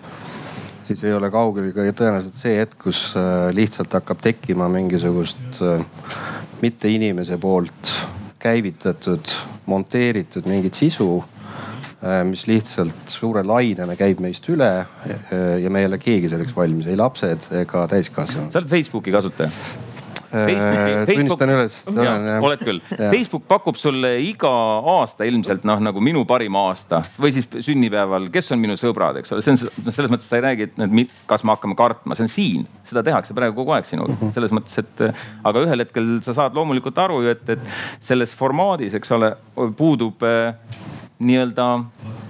siis 0.86 1.02
ei 1.02 1.12
ole 1.16 1.28
kaugeltki 1.34 1.92
tõenäoliselt 1.98 2.36
see 2.38 2.60
hetk, 2.60 2.76
kus 2.84 3.00
lihtsalt 3.52 3.96
hakkab 3.98 4.20
tekkima 4.22 4.68
mingisugust 4.70 5.58
mitte 6.62 6.88
inimese 6.88 7.38
poolt 7.42 7.90
käivitatud, 8.42 9.32
monteeritud 9.66 10.46
mingit 10.50 10.74
sisu 10.74 11.08
äh, 11.22 12.22
mis 12.28 12.46
lihtsalt 12.50 13.08
suure 13.10 13.42
lainena 13.46 13.96
käib 13.98 14.20
meist 14.24 14.48
üle 14.52 14.70
ja 15.62 15.70
me 15.72 15.82
ei 15.82 15.90
ole 15.90 15.98
keegi 16.02 16.30
selleks 16.32 16.56
valmis, 16.56 16.88
ei 16.90 16.96
lapsed 17.00 17.50
ega 17.62 17.86
täiskasvanud. 17.90 18.52
sa 18.52 18.62
oled 18.62 18.72
Facebooki 18.72 19.14
kasutaja? 19.14 19.50
Facebook, 20.30 21.06
tunnistan 21.10 21.52
üles, 21.54 21.76
olen 21.90 22.28
jah. 22.30 22.46
oled 22.46 22.64
küll. 22.66 22.80
Facebook 22.98 23.46
pakub 23.48 23.78
sulle 23.80 24.12
iga 24.26 24.50
aasta 24.96 25.26
ilmselt 25.28 25.66
noh, 25.68 25.82
nagu 25.86 26.02
minu 26.04 26.24
parim 26.28 26.56
aasta 26.60 27.02
või 27.20 27.32
siis 27.36 27.48
sünnipäeval, 27.68 28.28
kes 28.34 28.52
on 28.54 28.62
minu 28.62 28.76
sõbrad, 28.80 29.20
eks 29.20 29.34
ole, 29.34 29.44
see 29.44 29.54
on 29.54 29.60
noh, 29.62 29.94
selles 29.94 30.12
mõttes 30.12 30.28
sa 30.30 30.40
ei 30.40 30.46
räägi, 30.48 30.70
et 30.70 31.16
kas 31.30 31.46
me 31.46 31.54
hakkame 31.54 31.78
kartma, 31.78 32.18
see 32.18 32.26
on 32.26 32.32
siin, 32.32 32.66
seda 32.88 33.04
tehakse 33.06 33.36
praegu 33.36 33.56
kogu 33.60 33.76
aeg 33.76 33.88
sinuga 33.88 34.14
mhm. 34.16 34.34
selles 34.36 34.54
mõttes, 34.56 34.76
et 34.82 35.06
aga 35.46 35.64
ühel 35.66 35.84
hetkel 35.84 36.12
sa 36.26 36.36
saad 36.36 36.56
loomulikult 36.58 36.98
aru 37.06 37.22
ju, 37.24 37.36
et, 37.36 37.56
et 37.56 38.04
selles 38.04 38.34
formaadis, 38.36 38.96
eks 38.98 39.14
ole, 39.16 39.32
puudub 39.78 40.26
äh, 40.26 40.54
nii-öelda 41.18 41.66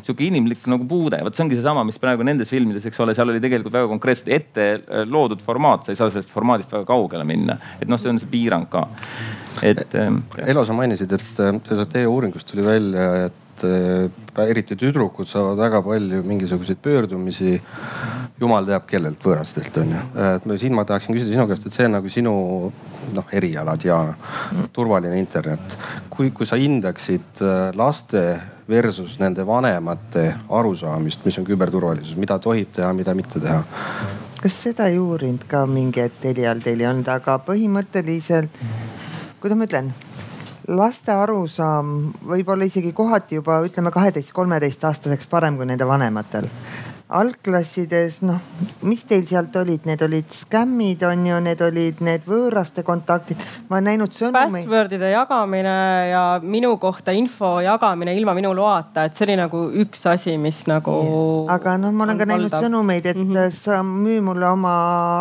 sihuke 0.06 0.26
inimlik 0.28 0.66
nagu 0.70 0.86
puude, 0.86 1.18
vot 1.26 1.34
see 1.34 1.44
ongi 1.46 1.58
seesama, 1.58 1.82
mis 1.86 1.98
praegu 2.02 2.26
nendes 2.26 2.50
filmides, 2.52 2.86
eks 2.86 3.00
ole, 3.02 3.14
seal 3.16 3.32
oli 3.32 3.42
tegelikult 3.42 3.74
väga 3.74 3.90
konkreetselt 3.90 4.30
ette 4.36 4.66
äh, 4.76 5.06
loodud 5.10 5.42
formaat, 5.46 5.86
sa 5.86 5.94
ei 5.94 5.98
saa 5.98 6.12
sellest 6.12 6.30
formaadist 6.34 6.74
väga 6.76 6.86
kaugele 6.88 7.26
minna. 7.26 7.58
et 7.80 7.90
noh, 7.90 7.98
see 8.00 8.12
on 8.12 8.20
see 8.22 8.30
piirang 8.30 8.68
ka. 8.70 8.86
et. 9.62 9.88
Ähm, 9.98 10.22
Elo, 10.46 10.64
sa 10.64 10.76
mainisid, 10.76 11.16
et 11.16 11.42
äh, 11.42 11.82
teie 11.90 12.06
uuringust 12.06 12.52
tuli 12.52 12.66
välja, 12.66 13.10
et 13.26 13.42
et 13.56 13.64
äh, 14.36 14.48
eriti 14.50 14.76
tüdrukud 14.76 15.28
saavad 15.28 15.58
väga 15.58 15.82
palju 15.82 16.22
mingisuguseid 16.26 16.80
pöördumisi 16.82 17.56
jumal 18.40 18.66
teab 18.68 18.84
kellelt, 18.88 19.22
võõrastelt 19.24 19.78
on 19.80 19.94
ju. 19.94 20.02
et 20.24 20.48
siin 20.60 20.74
ma 20.76 20.84
tahaksin 20.88 21.16
küsida 21.16 21.32
sinu 21.32 21.46
käest, 21.48 21.66
et 21.66 21.76
see 21.76 21.86
on 21.88 21.96
nagu 21.96 22.10
sinu 22.12 22.34
noh, 23.16 23.32
erialad 23.32 23.84
ja 23.84 24.00
turvaline 24.72 25.18
internet. 25.18 25.78
kui, 26.10 26.30
kui 26.30 26.46
sa 26.46 26.58
hindaksid 26.60 27.42
äh, 27.42 27.70
laste 27.76 28.26
versus 28.68 29.18
nende 29.22 29.46
vanemate 29.46 30.26
arusaamist, 30.48 31.24
mis 31.24 31.38
on 31.38 31.46
küberturvalisus, 31.46 32.16
mida 32.16 32.38
tohib 32.38 32.72
teha, 32.76 32.92
mida 32.92 33.14
mitte 33.14 33.40
teha? 33.40 33.62
kas 34.42 34.58
seda 34.66 34.90
ei 34.92 34.98
uurinud 35.00 35.46
ka 35.48 35.64
mingi 35.66 36.04
hetk 36.04 36.28
Elial 36.32 36.60
teil 36.64 36.82
ei 36.82 36.90
olnud, 36.90 37.08
aga 37.08 37.38
põhimõtteliselt, 37.46 38.60
kuidas 39.40 39.58
ma 39.58 39.68
ütlen 39.70 39.94
laste 40.66 41.14
arusaam 41.14 42.12
võib 42.26 42.48
olla 42.52 42.66
isegi 42.66 42.92
kohati 42.92 43.38
juba 43.38 43.60
ütleme 43.64 43.92
kaheteist, 43.94 44.34
kolmeteist 44.34 44.84
aastaseks 44.84 45.30
parem 45.30 45.56
kui 45.56 45.66
nende 45.68 45.86
vanematel 45.86 46.50
algklassides, 47.06 48.18
noh, 48.26 48.40
mis 48.82 49.04
teil 49.06 49.22
sealt 49.28 49.54
olid, 49.60 49.84
need 49.86 50.00
olid 50.02 50.32
skämmid 50.34 51.04
on 51.06 51.20
ju, 51.28 51.36
need 51.44 51.60
olid 51.62 52.00
need 52.02 52.24
võõraste 52.26 52.82
kontaktid. 52.86 53.38
ma 53.68 53.78
olen 53.78 53.92
näinud 53.92 54.14
sõnumeid. 54.14 54.66
Password'ide 54.66 55.12
jagamine 55.12 55.76
ja 56.10 56.22
minu 56.42 56.72
kohta 56.82 57.14
info 57.14 57.60
jagamine 57.62 58.14
ilma 58.18 58.34
minu 58.34 58.50
loata, 58.58 59.04
et 59.06 59.14
see 59.14 59.28
oli 59.28 59.36
nagu 59.38 59.60
üks 59.84 60.02
asi, 60.10 60.34
mis 60.38 60.64
nagu. 60.66 60.96
aga 61.52 61.76
noh, 61.78 61.94
ma 61.94 62.08
olen 62.08 62.18
ka 62.18 62.26
näinud 62.26 62.50
valdav. 62.50 62.66
sõnumeid, 62.66 63.06
et 63.06 63.16
mm 63.22 63.30
-hmm. 63.30 63.54
sa 63.54 63.82
müü 63.86 64.18
mulle 64.26 64.48
oma 64.48 64.74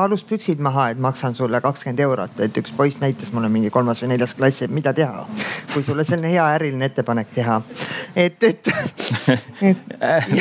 aluspüksid 0.08 0.60
maha, 0.60 0.90
et 0.90 1.00
maksan 1.00 1.36
sulle 1.36 1.62
kakskümmend 1.62 2.00
eurot, 2.00 2.40
et 2.40 2.58
üks 2.58 2.74
poiss 2.74 2.98
näitas 3.02 3.32
mulle 3.32 3.50
mingi 3.50 3.70
kolmas 3.70 4.02
või 4.02 4.16
neljas 4.16 4.34
klass, 4.34 4.62
et 4.62 4.72
mida 4.72 4.94
teha, 4.94 5.28
kui 5.74 5.84
sulle 5.84 6.04
selline 6.04 6.34
hea 6.34 6.50
äriline 6.58 6.86
ettepanek 6.86 7.28
teha. 7.36 7.62
et, 8.16 8.44
et, 8.44 8.74
et. 9.62 9.78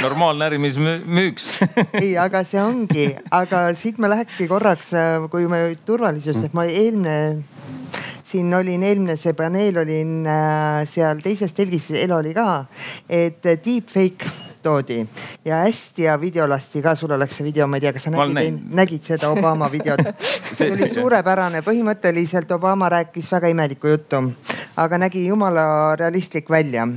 normaalne 0.02 0.44
ärimeesmüük 0.44 1.33
üks. 1.34 1.48
Ei, 2.02 2.14
aga 2.20 2.44
see 2.46 2.62
ongi, 2.62 3.08
aga 3.34 3.66
siit 3.78 3.98
ma 4.02 4.10
lähekski 4.12 4.48
korraks, 4.50 4.94
äh, 4.96 5.26
kui 5.32 5.48
me 5.50 5.66
turvalisusest, 5.86 6.54
ma 6.56 6.66
eelmine 6.70 7.18
siin 8.34 8.54
olin, 8.56 8.82
eelmine 8.82 9.18
see 9.20 9.34
paneel 9.38 9.82
olin 9.84 10.24
äh, 10.26 10.80
seal 10.90 11.22
teises 11.22 11.54
telgis, 11.54 11.90
Elo 12.02 12.18
oli 12.22 12.34
ka, 12.34 12.64
et 13.08 13.46
äh, 13.46 13.60
deepfake 13.62 14.30
toodi. 14.64 15.02
Ja 15.44 15.60
hästi 15.66 16.06
hea 16.06 16.14
video 16.20 16.46
lasti 16.48 16.80
ka, 16.82 16.94
sul 16.96 17.12
oleks 17.14 17.36
see 17.38 17.46
video, 17.46 17.68
ma 17.68 17.78
ei 17.78 17.84
tea, 17.84 17.92
kas 17.94 18.08
sa 18.08 18.14
nägid, 18.14 18.62
nägid 18.74 19.04
seda 19.04 19.28
Obama 19.34 19.68
videot? 19.72 20.14
See 20.56 20.70
oli 20.72 20.88
suurepärane, 20.88 21.60
põhimõtteliselt 21.66 22.54
Obama 22.56 22.88
rääkis 22.94 23.28
väga 23.34 23.50
imelikku 23.52 23.92
juttu, 23.92 24.22
aga 24.80 25.02
nägi 25.04 25.26
jumala 25.26 25.66
realistlik 26.00 26.48
välja 26.50 26.88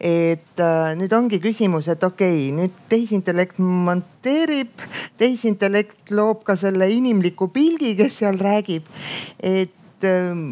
et 0.00 0.60
äh, 0.60 0.90
nüüd 0.98 1.12
ongi 1.16 1.40
küsimus, 1.40 1.88
et 1.88 2.02
okei 2.04 2.50
okay,, 2.50 2.52
nüüd 2.56 2.74
tehisintellekt 2.90 3.58
monteerib, 3.62 4.84
tehisintellekt 5.18 6.12
loob 6.12 6.44
ka 6.44 6.56
selle 6.60 6.90
inimliku 6.92 7.48
pildi, 7.52 7.94
kes 7.96 8.20
seal 8.20 8.40
räägib. 8.40 8.84
et 9.40 10.04
äh, 10.04 10.42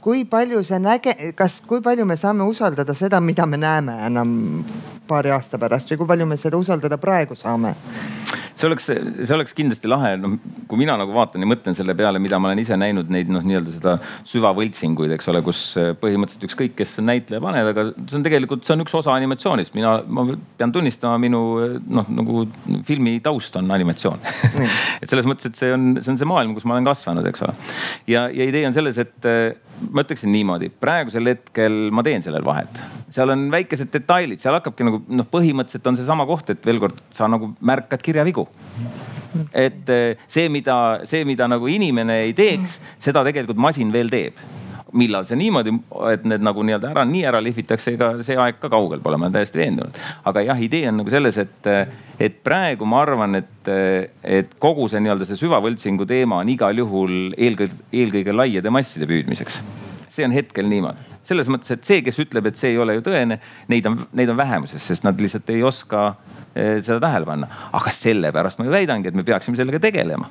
kui 0.00 0.24
palju 0.24 0.64
see 0.64 0.80
näge-, 0.82 1.34
kas, 1.38 1.60
kui 1.68 1.82
palju 1.84 2.06
me 2.08 2.16
saame 2.16 2.48
usaldada 2.48 2.94
seda, 2.96 3.20
mida 3.20 3.46
me 3.46 3.60
näeme 3.60 3.98
enam 4.06 4.64
paari 5.08 5.30
aasta 5.34 5.60
pärast 5.60 5.92
või 5.92 6.00
kui 6.00 6.12
palju 6.14 6.26
me 6.26 6.40
seda 6.40 6.58
usaldada 6.58 6.98
praegu 6.98 7.36
saame? 7.36 7.76
See 8.62 8.70
oleks, 8.70 8.88
see 8.88 9.34
oleks 9.36 9.56
kindlasti 9.58 9.90
lahe, 9.90 10.14
noh 10.22 10.38
kui 10.72 10.80
mina 10.80 10.94
nagu 10.96 11.12
vaatan 11.12 11.42
ja 11.42 11.48
mõtlen 11.50 11.76
selle 11.76 11.94
peale, 11.98 12.20
mida 12.22 12.38
ma 12.40 12.48
olen 12.48 12.62
ise 12.62 12.76
näinud 12.80 13.10
neid 13.12 13.30
noh, 13.32 13.42
nii-öelda 13.44 13.74
seda 13.74 13.94
süvavõltsinguid, 14.28 15.12
eks 15.16 15.28
ole, 15.32 15.42
kus 15.44 15.60
eh, 15.80 15.90
põhimõtteliselt 15.98 16.46
ükskõik, 16.48 16.76
kes 16.78 16.94
on 17.02 17.10
näitleja 17.10 17.42
paneb, 17.44 17.68
aga 17.72 17.86
see 17.98 18.18
on 18.18 18.26
tegelikult, 18.26 18.64
see 18.66 18.76
on 18.76 18.84
üks 18.86 18.96
osa 18.96 19.12
animatsioonist. 19.16 19.74
mina, 19.76 19.98
ma 20.06 20.24
pean 20.60 20.72
tunnistama, 20.74 21.18
minu 21.22 21.42
eh, 21.60 21.76
noh, 21.98 22.08
nagu 22.20 22.46
filmi 22.88 23.18
taust 23.24 23.58
on 23.60 23.68
animatsioon 23.74 24.22
et 25.02 25.10
selles 25.10 25.28
mõttes, 25.28 25.50
et 25.50 25.60
see 25.60 25.74
on, 25.74 25.92
see 26.00 26.14
on 26.14 26.22
see 26.22 26.32
maailm, 26.32 26.56
kus 26.56 26.66
ma 26.68 26.78
olen 26.78 26.88
kasvanud, 26.88 27.28
eks 27.28 27.44
ole. 27.44 27.56
ja, 28.10 28.28
ja 28.32 28.48
idee 28.48 28.64
on 28.68 28.76
selles, 28.76 29.00
et 29.02 29.28
eh, 29.28 29.52
ma 29.90 30.06
ütleksin 30.06 30.32
niimoodi, 30.32 30.72
praegusel 30.82 31.34
hetkel 31.34 31.88
ma 31.92 32.04
teen 32.06 32.24
sellel 32.24 32.46
vahet. 32.46 32.80
Seal 33.12 33.34
on 33.34 33.46
väikesed 33.52 33.92
detailid, 33.92 34.40
seal 34.42 34.56
hakkabki 34.58 34.86
nagu 34.88 35.02
noh, 35.12 35.28
põhimõtteliselt 35.32 35.90
on 35.90 36.00
seesama 36.00 36.26
koht, 36.28 36.54
et 36.54 36.64
veel 36.66 36.80
kord 36.82 37.02
sa 37.14 37.28
nagu 37.30 37.52
märkad 37.60 38.02
kirjavigu 38.04 38.46
et 39.56 39.92
eh, 39.92 40.24
see, 40.28 40.48
mida, 40.52 40.76
see, 41.08 41.24
mida 41.28 41.48
nagu 41.50 41.68
inimene 41.70 42.22
ei 42.26 42.34
teeks, 42.36 42.78
seda 43.02 43.24
tegelikult 43.26 43.60
masin 43.60 43.92
veel 43.94 44.12
teeb 44.12 44.42
millal 44.92 45.24
see 45.24 45.38
niimoodi, 45.40 45.72
et 46.12 46.24
need 46.28 46.42
nagu 46.44 46.64
nii-öelda 46.68 46.90
ära, 46.92 47.04
nii 47.08 47.22
ära 47.28 47.40
lihvitakse, 47.40 47.94
ega 47.96 48.10
see 48.24 48.36
aeg 48.36 48.58
ka 48.60 48.68
kaugel 48.72 49.00
pole, 49.00 49.16
ma 49.16 49.24
olen 49.28 49.36
täiesti 49.38 49.62
veendunud. 49.62 50.00
aga 50.28 50.42
jah, 50.44 50.60
idee 50.60 50.90
on 50.90 51.00
nagu 51.00 51.12
selles, 51.12 51.38
et, 51.40 51.70
et 52.20 52.36
praegu 52.44 52.88
ma 52.88 53.00
arvan, 53.06 53.40
et, 53.40 53.70
et 54.22 54.52
kogu 54.62 54.90
see 54.92 55.00
nii-öelda 55.00 55.28
see 55.28 55.40
süvavõltsingu 55.40 56.04
teema 56.08 56.42
on 56.42 56.52
igal 56.52 56.84
juhul 56.84 57.32
eelkõige, 57.32 57.80
eelkõige 58.02 58.36
laiade 58.36 58.74
masside 58.74 59.08
püüdmiseks. 59.08 59.62
See 60.12 60.28
on 60.28 60.34
hetkel 60.36 60.68
niimoodi 60.68 61.12
selles 61.26 61.50
mõttes, 61.50 61.70
et 61.74 61.84
see, 61.86 62.00
kes 62.04 62.18
ütleb, 62.22 62.48
et 62.50 62.58
see 62.58 62.72
ei 62.74 62.80
ole 62.82 62.96
ju 62.98 63.04
tõene, 63.06 63.38
neid 63.72 63.86
on, 63.90 64.00
neid 64.18 64.32
on 64.32 64.38
vähemuses, 64.38 64.82
sest 64.82 65.06
nad 65.06 65.20
lihtsalt 65.22 65.50
ei 65.54 65.62
oska 65.66 66.08
eh, 66.54 66.80
seda 66.82 66.98
tähele 67.06 67.28
panna. 67.28 67.50
aga 67.72 67.94
sellepärast 67.94 68.60
ma 68.60 68.66
ju 68.66 68.74
väidangi, 68.74 69.12
et 69.12 69.18
me 69.18 69.26
peaksime 69.26 69.58
sellega 69.58 69.82
tegelema. 69.82 70.28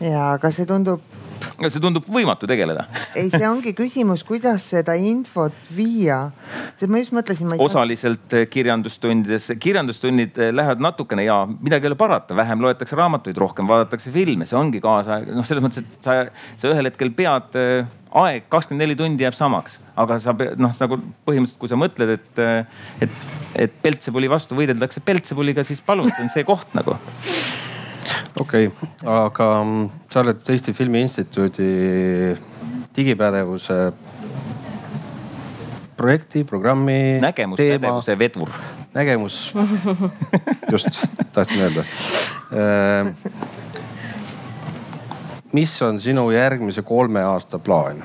ja, 0.00 0.32
aga 0.32 0.52
see 0.54 0.66
tundub 0.68 1.04
see 1.44 1.80
tundub 1.82 2.06
võimatu 2.08 2.48
tegeleda. 2.48 2.86
ei, 3.18 3.28
see 3.30 3.44
ongi 3.46 3.74
küsimus, 3.76 4.24
kuidas 4.26 4.64
seda 4.72 4.94
infot 4.96 5.54
viia. 5.76 6.30
sest 6.78 6.90
ma 6.90 7.02
just 7.02 7.14
mõtlesin. 7.14 7.52
osaliselt 7.62 8.36
eh, 8.38 8.46
kirjandustundides, 8.50 9.50
kirjandustunnid 9.60 10.40
eh, 10.40 10.54
lähevad 10.56 10.80
natukene 10.82 11.26
ja 11.28 11.42
midagi 11.52 11.84
ei 11.84 11.92
ole 11.92 12.00
parata, 12.00 12.36
vähem 12.36 12.64
loetakse 12.64 12.96
raamatuid, 12.96 13.36
rohkem 13.38 13.68
vaadatakse 13.68 14.12
filme, 14.14 14.48
see 14.48 14.58
ongi 14.58 14.80
kaasaeg, 14.84 15.28
noh, 15.36 15.46
selles 15.46 15.66
mõttes, 15.66 15.84
et 15.84 16.08
sa, 16.08 16.22
sa 16.56 16.72
ühel 16.72 16.88
hetkel 16.90 17.12
pead 17.14 17.60
aeg 18.14 18.46
kakskümmend 18.52 18.84
neli 18.84 18.96
tundi 18.98 19.24
jääb 19.26 19.34
samaks, 19.34 19.78
aga 19.98 20.18
sa 20.22 20.34
noh, 20.34 20.74
nagu 20.80 20.98
põhimõtteliselt, 21.26 21.58
kui 21.60 21.70
sa 21.70 21.78
mõtled, 21.78 22.14
et, 22.14 22.42
et, 23.02 23.22
et 23.66 23.76
Peltsepuli 23.82 24.30
vastu 24.30 24.58
võideldakse 24.58 25.02
Peltsepuliga, 25.04 25.66
siis 25.66 25.82
palun, 25.84 26.10
see 26.12 26.26
on 26.26 26.32
see 26.34 26.46
koht 26.46 26.76
nagu 26.78 26.94
okei 28.40 28.68
okay,, 28.70 28.90
aga 29.08 29.48
mm, 29.64 29.88
sa 30.12 30.22
oled 30.22 30.54
Eesti 30.54 30.74
Filmi 30.76 31.02
Instituudi 31.04 31.68
digipädevuse 32.94 33.78
projekti, 35.96 36.44
programmi. 36.44 37.18
nägemuspädevuse 37.20 38.18
vedur. 38.18 38.50
nägemus, 38.94 39.54
just 40.70 41.02
tahtsin 41.32 41.60
öelda. 41.60 41.84
Mis 45.54 45.74
on 45.86 46.00
sinu 46.02 46.26
järgmise 46.34 46.82
kolme 46.82 47.22
aasta 47.22 47.60
plaan? 47.62 48.02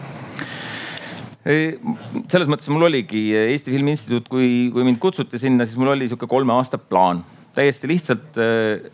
selles 2.29 2.49
mõttes 2.51 2.67
mul 2.69 2.83
oligi 2.85 3.31
Eesti 3.33 3.71
Filmi 3.73 3.95
Instituut, 3.95 4.27
kui, 4.29 4.67
kui 4.69 4.83
mind 4.85 4.99
kutsuti 5.01 5.39
sinna, 5.41 5.65
siis 5.65 5.79
mul 5.79 5.95
oli 5.95 6.05
sihuke 6.05 6.27
kolme 6.29 6.53
aasta 6.53 6.77
plaan 6.77 7.23
täiesti 7.55 7.89
lihtsalt 7.89 8.37
äh, 8.37 8.85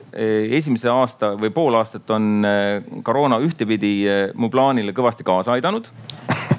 esimese 0.56 0.88
aasta 0.94 1.34
või 1.42 1.52
pool 1.52 1.76
aastat 1.76 2.10
on 2.16 2.46
koroona 3.04 3.42
ühtepidi 3.44 3.96
mu 4.40 4.50
plaanile 4.54 4.96
kõvasti 4.96 5.28
kaasa 5.28 5.58
aidanud. 5.58 5.92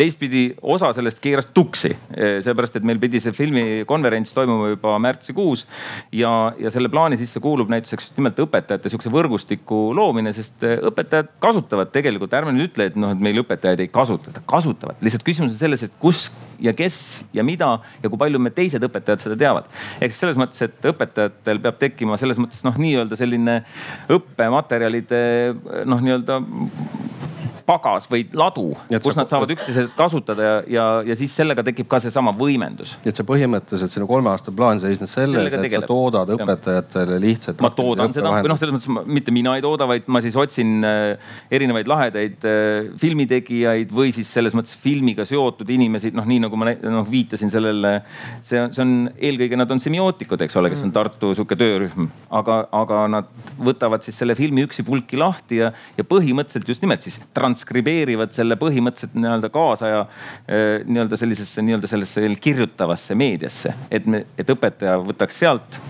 teistpidi 0.00 0.44
osa 0.62 0.92
sellest 0.96 1.20
keeras 1.22 1.50
tuksi, 1.54 1.92
seepärast 2.44 2.80
et 2.80 2.86
meil 2.88 3.00
pidi 3.02 3.20
see 3.22 3.34
filmikonverents 3.36 4.34
toimuma 4.36 4.72
juba 4.72 4.96
märtsikuus 5.02 5.66
ja, 6.16 6.32
ja 6.58 6.72
selle 6.72 6.90
plaani 6.92 7.18
sisse 7.20 7.42
kuulub 7.44 7.70
näituseks 7.72 8.10
just 8.10 8.18
nimelt 8.18 8.38
õpetajate 8.40 8.90
sihukese 8.90 9.12
võrgustiku 9.12 9.90
loomine, 9.96 10.32
sest 10.34 10.64
õpetajad 10.64 11.34
kasutavad 11.42 11.92
tegelikult, 11.94 12.34
ärme 12.34 12.54
nüüd 12.56 12.70
ütle, 12.70 12.88
et 12.90 12.96
noh, 12.98 13.12
et 13.14 13.22
meil 13.22 13.38
õpetajaid 13.42 13.84
ei 13.84 13.90
kasutata, 13.92 14.42
kasutavad. 14.48 14.98
lihtsalt 15.04 15.26
küsimus 15.26 15.54
on 15.54 15.60
selles, 15.60 15.84
et 15.86 15.94
kus 16.02 16.28
ja 16.60 16.74
kes 16.76 17.24
ja 17.36 17.44
mida 17.46 17.70
ja 18.02 18.10
kui 18.10 18.18
palju 18.20 18.40
me 18.42 18.52
teised 18.54 18.82
õpetajad 18.84 19.24
seda 19.24 19.38
teavad. 19.38 19.70
ehk 20.00 20.12
siis 20.12 20.20
selles 20.24 20.40
mõttes, 20.40 20.62
et 20.66 20.90
õpetajatel 20.92 21.62
peab 21.62 21.78
tekkima 21.80 22.18
selles 22.20 22.40
mõttes 22.40 22.64
noh, 22.66 22.76
nii-öelda 22.80 23.18
selline 23.20 23.60
õppematerjalide 24.10 25.22
noh, 25.88 26.02
nii-öelda 26.04 26.40
pagas 27.70 28.08
või 28.10 28.24
ladu, 28.36 28.72
kus 28.90 29.18
nad 29.18 29.30
saavad 29.30 29.52
üksteisest 29.54 29.94
kasutada 29.98 30.46
ja, 30.46 30.54
ja, 30.66 30.86
ja 31.12 31.16
siis 31.18 31.34
sellega 31.36 31.62
tekib 31.66 31.88
ka 31.90 32.00
seesama 32.02 32.32
võimendus. 32.36 32.96
et 33.04 33.16
see 33.16 33.26
põhimõtteliselt 33.26 33.94
sinu 33.94 34.08
kolme 34.10 34.32
aasta 34.32 34.54
plaan 34.54 34.80
seisnes 34.82 35.14
selles, 35.14 35.54
et 35.54 35.74
sa 35.74 35.82
toodad 35.86 36.32
õpetajatele 36.34 37.20
lihtsalt. 37.22 37.62
ma 37.62 37.72
toodan 37.74 38.14
seda 38.16 38.32
või 38.34 38.52
noh, 38.52 38.60
selles 38.60 38.76
mõttes 38.76 39.10
mitte 39.18 39.34
mina 39.34 39.54
ei 39.58 39.64
tooda, 39.64 39.86
vaid 39.90 40.08
ma 40.10 40.22
siis 40.24 40.36
otsin 40.40 40.80
äh, 40.86 41.34
erinevaid 41.52 41.90
lahedaid 41.90 42.46
äh, 42.48 42.90
filmitegijaid 43.00 43.94
või 43.94 44.14
siis 44.16 44.30
selles 44.32 44.56
mõttes 44.56 44.76
filmiga 44.80 45.26
seotud 45.28 45.70
inimesi, 45.70 46.12
noh 46.16 46.26
nii 46.26 46.42
nagu 46.46 46.58
ma 46.60 46.74
noh 46.74 47.06
viitasin 47.10 47.52
sellele. 47.52 48.00
see 48.46 48.60
on, 48.60 48.74
see 48.74 48.84
on 48.84 48.94
eelkõige 49.16 49.58
nad 49.60 49.70
on 49.70 49.82
semiootikud, 49.82 50.42
eks 50.46 50.58
ole, 50.60 50.72
kes 50.72 50.84
on 50.86 50.94
Tartu 50.94 51.32
sihuke 51.36 51.58
töörühm, 51.58 52.10
aga, 52.40 52.62
aga 52.80 53.04
nad 53.12 53.30
võtavad 53.60 54.04
siis 54.06 54.18
selle 54.20 54.34
filmi 54.38 54.64
üksipulki 54.66 55.18
lahti 55.20 55.60
ja, 55.62 55.70
ja 55.96 56.06
põhimõtteliselt 56.06 56.74
just 56.74 56.84
nimelt 56.84 57.06
siis 57.06 57.20
trans 57.36 57.59
transkribeerivad 57.60 58.32
selle 58.34 58.56
põhimõtteliselt 58.56 59.16
nii-öelda 59.18 59.50
kaasaja 59.52 60.00
eh, 60.48 60.80
nii-öelda 60.86 61.16
sellisesse 61.20 61.62
nii-öelda 61.62 61.90
sellesse 61.90 62.24
kirjutavasse 62.40 63.14
meediasse, 63.14 63.74
et 63.90 64.06
me, 64.06 64.24
et 64.38 64.50
õpetaja 64.50 64.98
võtaks 65.04 65.38
sealt 65.38 65.80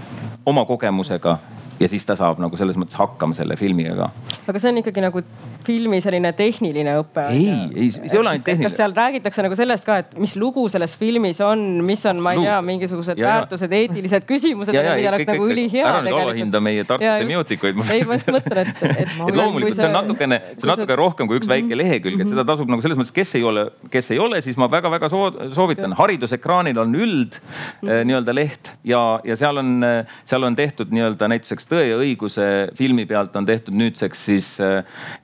oma 0.47 0.65
kogemusega 0.67 1.39
ja 1.81 1.89
siis 1.89 2.05
ta 2.07 2.15
saab 2.19 2.41
nagu 2.43 2.59
selles 2.61 2.77
mõttes 2.81 2.99
hakkama 3.01 3.37
selle 3.37 3.57
filmiga 3.57 3.95
ka. 3.97 4.09
aga 4.53 4.61
see 4.61 4.73
on 4.73 4.81
ikkagi 4.83 5.05
nagu 5.05 5.23
filmi 5.65 6.01
selline 6.05 6.33
tehniline 6.37 6.97
õpe? 7.01 7.25
ei, 7.33 7.47
ei, 7.73 7.87
see 7.95 8.11
ei 8.11 8.19
ole 8.21 8.35
ainult 8.35 8.45
tehniline. 8.45 8.69
kas 8.69 8.77
seal 8.77 8.95
räägitakse 8.97 9.45
nagu 9.47 9.57
sellest 9.57 9.87
ka, 9.87 9.97
et 10.03 10.13
mis 10.21 10.35
lugu 10.41 10.67
selles 10.73 10.97
filmis 11.01 11.41
on, 11.45 11.63
mis 11.87 12.05
on, 12.11 12.21
ma 12.25 12.35
ei 12.37 12.45
tea, 12.45 12.59
mingisugused 12.67 13.21
ja, 13.21 13.31
väärtused, 13.33 13.73
eetilised 13.79 14.27
küsimused, 14.29 14.77
mida 14.77 14.93
oleks 14.93 15.25
kõik, 15.25 15.33
nagu 15.33 15.49
ülihea. 15.55 15.87
ära 15.89 16.03
nüüd 16.05 16.19
alahinda 16.19 16.61
meie 16.65 16.85
Tartu 16.91 17.09
semiootikuid. 17.09 17.81
ei, 17.97 18.05
ma 18.09 18.19
just 18.19 18.29
mõtlen, 18.37 18.75
et, 18.75 18.85
et. 18.91 19.01
et 19.17 19.41
loomulikult 19.41 19.81
see 19.81 19.89
on 19.89 19.97
natukene, 19.97 20.41
see 20.53 20.69
on 20.69 20.73
natuke 20.75 21.01
rohkem 21.01 21.33
kui 21.33 21.41
üks 21.41 21.49
väike 21.49 21.71
mhm. 21.71 21.81
lehekülg, 21.81 22.27
et 22.27 22.35
seda 22.35 22.45
tasub 22.53 22.69
nagu 22.73 22.85
selles 22.85 23.01
mõttes, 23.01 23.15
kes 23.17 23.35
ei 23.41 23.47
ole, 23.47 23.67
kes 23.93 24.13
ei 24.13 24.21
ole, 24.21 24.43
siis 24.45 24.61
ma 24.61 24.69
väga-väga 24.73 25.09
soovitan. 25.09 25.97
haridusekraanil 25.97 26.85
on 26.85 26.95
üld 27.01 27.41
mhm. 27.41 28.05
nii-öelda 28.11 28.37
leht 28.37 28.73
ja, 28.85 29.01
ja 29.25 29.41
seal 29.41 29.65
on, 29.65 29.81
seal 30.29 30.45
on 30.45 30.57
tehtud 30.59 30.93
nii-öelda 30.93 31.33
näituseks 31.33 31.70
Tõe 31.71 31.85
ja 31.87 31.99
õiguse 32.03 32.45
filmi 32.75 33.05
pealt 33.07 33.37
on 33.39 33.47
tehtud 33.47 33.77
nüüdseks 33.79 34.25
siis 34.27 34.47
äh, 34.59 34.81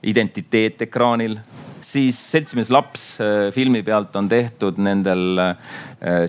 identiteet 0.07 0.85
ekraanil 0.85 1.35
siis 1.83 2.19
Seltsimees 2.31 2.71
laps 2.71 3.03
äh, 3.19 3.49
filmi 3.51 3.81
pealt 3.83 4.15
on 4.15 4.29
tehtud 4.31 4.79
nendel 4.79 5.41
äh, 5.43 5.75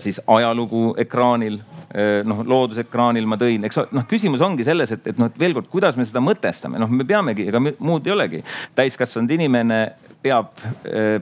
siis 0.03 0.19
ajalugu 0.27 0.93
ekraanil. 0.99 1.61
Noh, 1.89 2.43
loodusekraanil 2.45 3.25
ma 3.25 3.33
tõin, 3.41 3.63
eks 3.65 3.79
noh, 3.97 4.03
küsimus 4.05 4.43
ongi 4.45 4.61
selles, 4.61 4.91
et, 4.93 5.07
et 5.09 5.17
noh, 5.17 5.25
et 5.25 5.39
veel 5.41 5.55
kord, 5.57 5.71
kuidas 5.73 5.97
me 5.97 6.05
seda 6.05 6.21
mõtestame, 6.21 6.77
noh, 6.77 6.91
me 6.93 7.01
peamegi, 7.01 7.47
ega 7.49 7.63
muud 7.65 8.05
ei 8.05 8.13
olegi. 8.13 8.43
täiskasvanud 8.77 9.33
inimene 9.33 9.79
peab 10.21 10.53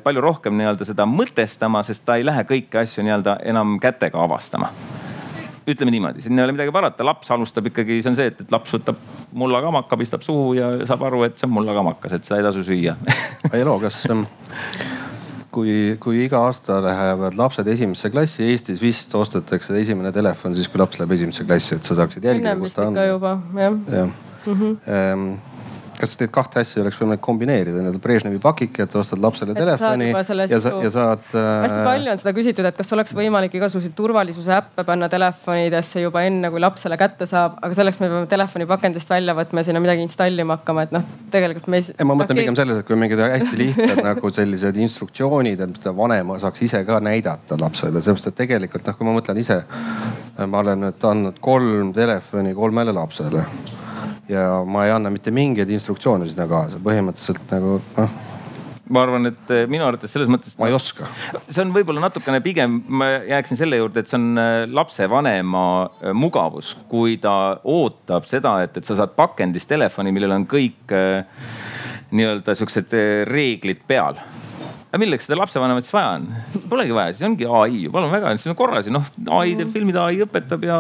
palju 0.03 0.27
rohkem 0.27 0.59
nii-öelda 0.59 0.91
seda 0.91 1.07
mõtestama, 1.07 1.85
sest 1.87 2.03
ta 2.03 2.19
ei 2.19 2.27
lähe 2.27 2.43
kõiki 2.51 2.83
asju 2.83 3.07
nii-öelda 3.07 3.39
enam 3.47 3.77
kätega 3.79 4.19
avastama 4.27 4.73
ütleme 5.67 5.91
niimoodi, 5.91 6.23
siin 6.23 6.39
ei 6.39 6.45
ole 6.45 6.55
midagi 6.55 6.73
parata, 6.75 7.05
laps 7.07 7.31
alustab 7.35 7.67
ikkagi, 7.71 7.99
see 8.03 8.11
on 8.11 8.19
see, 8.19 8.29
et, 8.31 8.43
et 8.45 8.53
laps 8.53 8.75
võtab 8.77 9.01
mullakamaka, 9.37 9.99
pistab 9.99 10.23
suhu 10.25 10.53
ja 10.57 10.71
saab 10.87 11.07
aru, 11.09 11.25
et 11.27 11.39
see 11.39 11.47
on 11.49 11.55
mullakamakas, 11.57 12.17
et 12.17 12.27
seda 12.27 12.39
ei 12.39 12.47
tasu 12.47 12.63
süüa 12.67 12.95
Elo, 13.61 13.75
kas 13.83 14.03
kui, 15.57 15.97
kui 16.03 16.23
iga 16.25 16.43
aasta 16.47 16.79
lähevad 16.83 17.37
lapsed 17.39 17.67
esimesse 17.73 18.11
klassi, 18.13 18.45
Eestis 18.51 18.81
vist 18.83 19.13
ostetakse 19.17 19.75
esimene 19.81 20.13
telefon 20.15 20.55
siis, 20.57 20.69
kui 20.71 20.81
laps 20.81 21.01
läheb 21.01 21.17
esimesse 21.17 21.47
klassi, 21.47 21.75
et 21.77 21.87
sa 21.87 21.99
saaksid 21.99 22.29
jälgida, 22.29 22.55
kus 22.61 22.77
ta 22.77 22.87
on. 22.87 23.03
juba 23.07 23.37
jah 23.57 23.77
ja. 23.99 24.07
Mm 24.47 24.59
-hmm 24.61 25.46
kas 25.97 26.13
neid 26.19 26.31
kahte 26.33 26.61
asja 26.61 26.81
oleks 26.83 26.97
võimalik 27.01 27.21
kombineerida, 27.25 27.81
nii-öelda 27.81 28.01
Brežnevi 28.01 28.39
pakike, 28.41 28.85
et 28.85 28.95
ostad 28.99 29.21
lapsele 29.23 29.53
et 29.53 29.59
telefoni 29.59 30.09
ja, 30.11 30.59
sa, 30.61 30.73
ja 30.83 30.91
saad 30.93 31.23
äh.... 31.33 31.47
hästi 31.63 31.79
palju 31.87 32.11
on 32.13 32.21
seda 32.21 32.33
küsitud, 32.37 32.67
et 32.69 32.77
kas 32.77 32.93
oleks 32.95 33.15
võimalik 33.17 33.55
igasuguseid 33.57 33.95
turvalisuse 33.97 34.53
äppe 34.57 34.85
panna 34.87 35.09
telefonidesse 35.11 36.03
juba 36.03 36.23
enne, 36.27 36.51
kui 36.53 36.61
laps 36.61 36.85
selle 36.85 36.99
kätte 37.01 37.27
saab, 37.29 37.57
aga 37.65 37.79
selleks 37.79 38.01
me 38.03 38.11
peame 38.11 38.29
telefoni 38.31 38.67
pakendist 38.69 39.09
välja 39.13 39.35
võtma 39.37 39.63
ja 39.63 39.69
sinna 39.69 39.81
midagi 39.83 40.05
installima 40.05 40.59
hakkama, 40.59 40.85
et 40.87 40.93
noh, 40.95 41.07
tegelikult 41.33 41.71
me 41.73 41.81
ei. 41.81 41.89
ma 42.05 42.19
mõtlen 42.21 42.41
pigem 42.43 42.59
selles, 42.59 42.83
et 42.83 42.89
kui 42.89 42.99
mingid 42.99 43.23
hästi 43.23 43.61
lihtsad 43.63 44.03
nagu 44.05 44.33
sellised 44.37 44.77
instruktsioonid, 44.85 45.65
et 45.65 45.73
mida 45.73 45.95
vanem 45.97 46.35
saaks 46.43 46.67
ise 46.67 46.83
ka 46.87 47.01
näidata 47.03 47.57
lapsele, 47.59 48.01
sellepärast 48.01 48.31
et 48.33 48.39
tegelikult 48.43 48.85
noh, 48.85 48.99
kui 48.99 49.09
ma 49.09 49.17
mõtlen 49.17 49.41
ise, 49.41 49.63
ma 50.45 50.63
olen 50.63 50.87
nüüd 50.87 51.09
andnud 51.09 51.41
kolm 51.43 51.93
telefoni 51.97 52.53
kolmele 52.57 52.93
lapsele 52.93 53.45
ja 54.29 54.47
ma 54.67 54.85
ei 54.85 54.93
anna 54.95 55.11
mitte 55.13 55.31
mingeid 55.31 55.69
instruktsioone 55.71 56.27
sinna 56.29 56.47
kaasa, 56.49 56.81
põhimõtteliselt 56.83 57.53
nagu 57.53 57.79
noh 57.97 58.23
ma 58.93 59.03
arvan, 59.03 59.29
et 59.31 59.51
eh, 59.53 59.65
minu 59.69 59.85
arvates 59.87 60.11
selles 60.13 60.29
mõttes. 60.31 60.55
ma 60.59 60.69
ei 60.69 60.75
oska. 60.75 61.07
see 61.49 61.61
on 61.63 61.73
võib-olla 61.75 62.05
natukene 62.07 62.39
pigem, 62.43 62.79
ma 62.87 63.09
jääksin 63.27 63.59
selle 63.59 63.79
juurde, 63.81 64.03
et 64.03 64.11
see 64.11 64.19
on 64.19 64.41
eh, 64.41 64.63
lapsevanema 64.71 65.65
eh, 65.83 66.15
mugavus, 66.15 66.73
kui 66.91 67.17
ta 67.23 67.57
ootab 67.67 68.27
seda, 68.29 68.57
et, 68.63 68.79
et 68.79 68.87
sa 68.87 68.99
saad 68.99 69.15
pakendis 69.17 69.67
telefoni, 69.69 70.13
millel 70.15 70.37
on 70.37 70.47
kõik 70.49 70.95
nii-öelda 72.15 72.55
siuksed 72.55 72.93
reeglid 73.27 73.83
peal 73.87 74.15
aga 74.87 74.99
milleks 75.01 75.25
seda 75.27 75.35
lapsevanemat 75.41 75.83
siis 75.83 75.93
vaja 75.93 76.13
on? 76.15 76.27
Polegi 76.71 76.95
vaja, 76.95 77.11
siis 77.11 77.27
ongi 77.27 77.47
ai 77.59 77.83
ju, 77.83 77.91
palun 77.91 78.13
väga, 78.13 78.31
siis 78.39 78.53
on 78.53 78.57
korras 78.59 78.87
ja 78.87 78.93
noh, 78.95 79.07
ai 79.35 79.57
teeb 79.59 79.73
filmid, 79.73 79.99
ai 79.99 80.21
õpetab 80.23 80.63
ja 80.63 80.77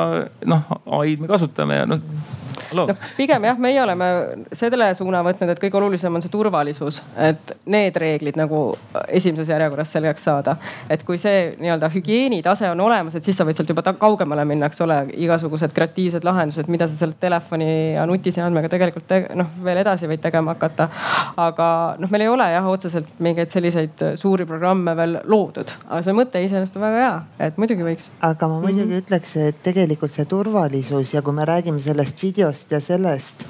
noh, 0.47 0.69
ai-d 1.01 1.25
me 1.25 1.27
kasutame 1.29 1.81
ja 1.81 1.89
noh 1.89 2.36
noh, 2.73 2.93
pigem 3.17 3.43
jah, 3.49 3.59
meie 3.59 3.81
oleme 3.83 4.07
selle 4.55 4.89
suuna 4.97 5.23
võtnud, 5.25 5.51
et 5.51 5.61
kõige 5.61 5.79
olulisem 5.79 6.15
on 6.15 6.23
see 6.23 6.33
turvalisus, 6.33 7.01
et 7.15 7.53
need 7.65 7.95
reeglid 8.01 8.37
nagu 8.39 8.61
esimeses 9.07 9.51
järjekorras 9.53 9.91
selgeks 9.95 10.27
saada. 10.27 10.57
et 10.89 11.03
kui 11.03 11.17
see 11.21 11.55
nii-öelda 11.59 11.89
hügieenitase 11.93 12.69
on 12.71 12.81
olemas, 12.87 13.15
et 13.15 13.23
siis 13.23 13.37
sa 13.37 13.45
võid 13.47 13.57
sealt 13.57 13.69
juba 13.69 13.93
kaugemale 13.93 14.45
minna, 14.45 14.69
eks 14.71 14.81
ole, 14.81 14.99
igasugused 15.13 15.73
kreatiivsed 15.75 16.25
lahendused, 16.27 16.67
mida 16.71 16.87
sa 16.87 16.95
selle 16.99 17.17
telefoni 17.19 17.69
ja 17.95 18.05
nutiseadmega 18.09 18.71
tegelikult 18.71 19.13
noh, 19.35 19.51
veel 19.63 19.81
edasi 19.83 20.09
võid 20.09 20.23
tegema 20.23 20.55
hakata. 20.55 20.89
aga 21.37 21.69
noh, 21.99 22.11
meil 22.11 22.25
ei 22.25 22.31
ole 22.31 22.49
jah 22.51 22.67
otseselt 22.67 23.19
mingeid 23.23 23.51
selliseid 23.53 24.05
suuri 24.19 24.45
programme 24.49 24.95
veel 24.97 25.19
loodud, 25.25 25.71
aga 25.87 26.01
see 26.05 26.15
mõte 26.17 26.41
iseenesest 26.43 26.77
on 26.79 26.85
väga 26.87 27.03
hea, 27.03 27.15
et 27.47 27.59
muidugi 27.61 27.85
võiks. 27.85 28.11
aga 28.21 28.49
ma 28.51 28.59
muidugi 28.61 28.85
mm 28.85 28.91
-hmm. 28.91 29.05
ütleks, 29.05 29.35
et 29.49 29.61
tegelikult 29.63 30.15
see 30.15 30.25
turvalisus 30.25 31.13
ja 31.13 31.21
kui 31.21 31.33
me 31.33 31.45
räägime 31.45 31.81
sellest 31.81 32.23
videost 32.23 32.56
videost 32.57 32.71
ja 32.71 32.79
sellest, 32.81 33.43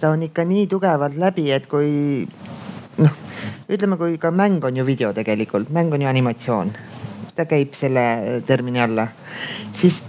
ta 0.00 0.10
on 0.10 0.22
ikka 0.22 0.44
nii 0.44 0.66
tugevalt 0.66 1.16
läbi, 1.16 1.50
et 1.52 1.66
kui 1.68 2.24
noh, 2.98 3.12
ütleme, 3.68 3.96
kui 3.96 4.18
ka 4.18 4.30
mäng 4.30 4.64
on 4.64 4.76
ju 4.76 4.84
video 4.84 5.12
tegelikult, 5.12 5.70
mäng 5.70 5.92
on 5.92 6.02
ju 6.02 6.08
animatsioon. 6.08 6.72
ta 7.34 7.46
käib 7.50 7.74
selle 7.74 8.42
termini 8.46 8.80
alla, 8.80 9.08
siis 9.74 10.04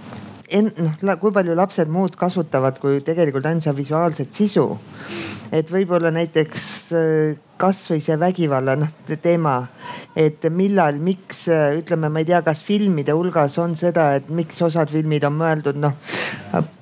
noh, 1.02 1.18
kui 1.20 1.32
palju 1.34 1.56
lapsed 1.56 1.90
muud 1.90 2.16
kasutavad, 2.16 2.78
kui 2.80 3.02
tegelikult 3.02 3.46
ainult 3.46 3.64
seda 3.64 3.76
visuaalset 3.76 4.32
sisu. 4.34 4.78
Et 5.52 5.72
võib-olla 5.72 6.14
näiteks 6.16 6.70
kasvõi 7.58 8.02
see 8.04 8.16
vägivalla 8.20 8.76
noh 8.80 8.92
teema, 9.24 9.54
et 10.18 10.44
millal, 10.52 10.98
miks 11.04 11.46
ütleme, 11.50 12.10
ma 12.12 12.22
ei 12.22 12.28
tea, 12.28 12.42
kas 12.44 12.62
filmide 12.66 13.16
hulgas 13.16 13.56
on 13.62 13.78
seda, 13.80 14.10
et 14.20 14.28
miks 14.34 14.60
osad 14.66 14.92
filmid 14.92 15.24
on 15.28 15.38
mõeldud 15.40 15.80
noh, 15.80 15.96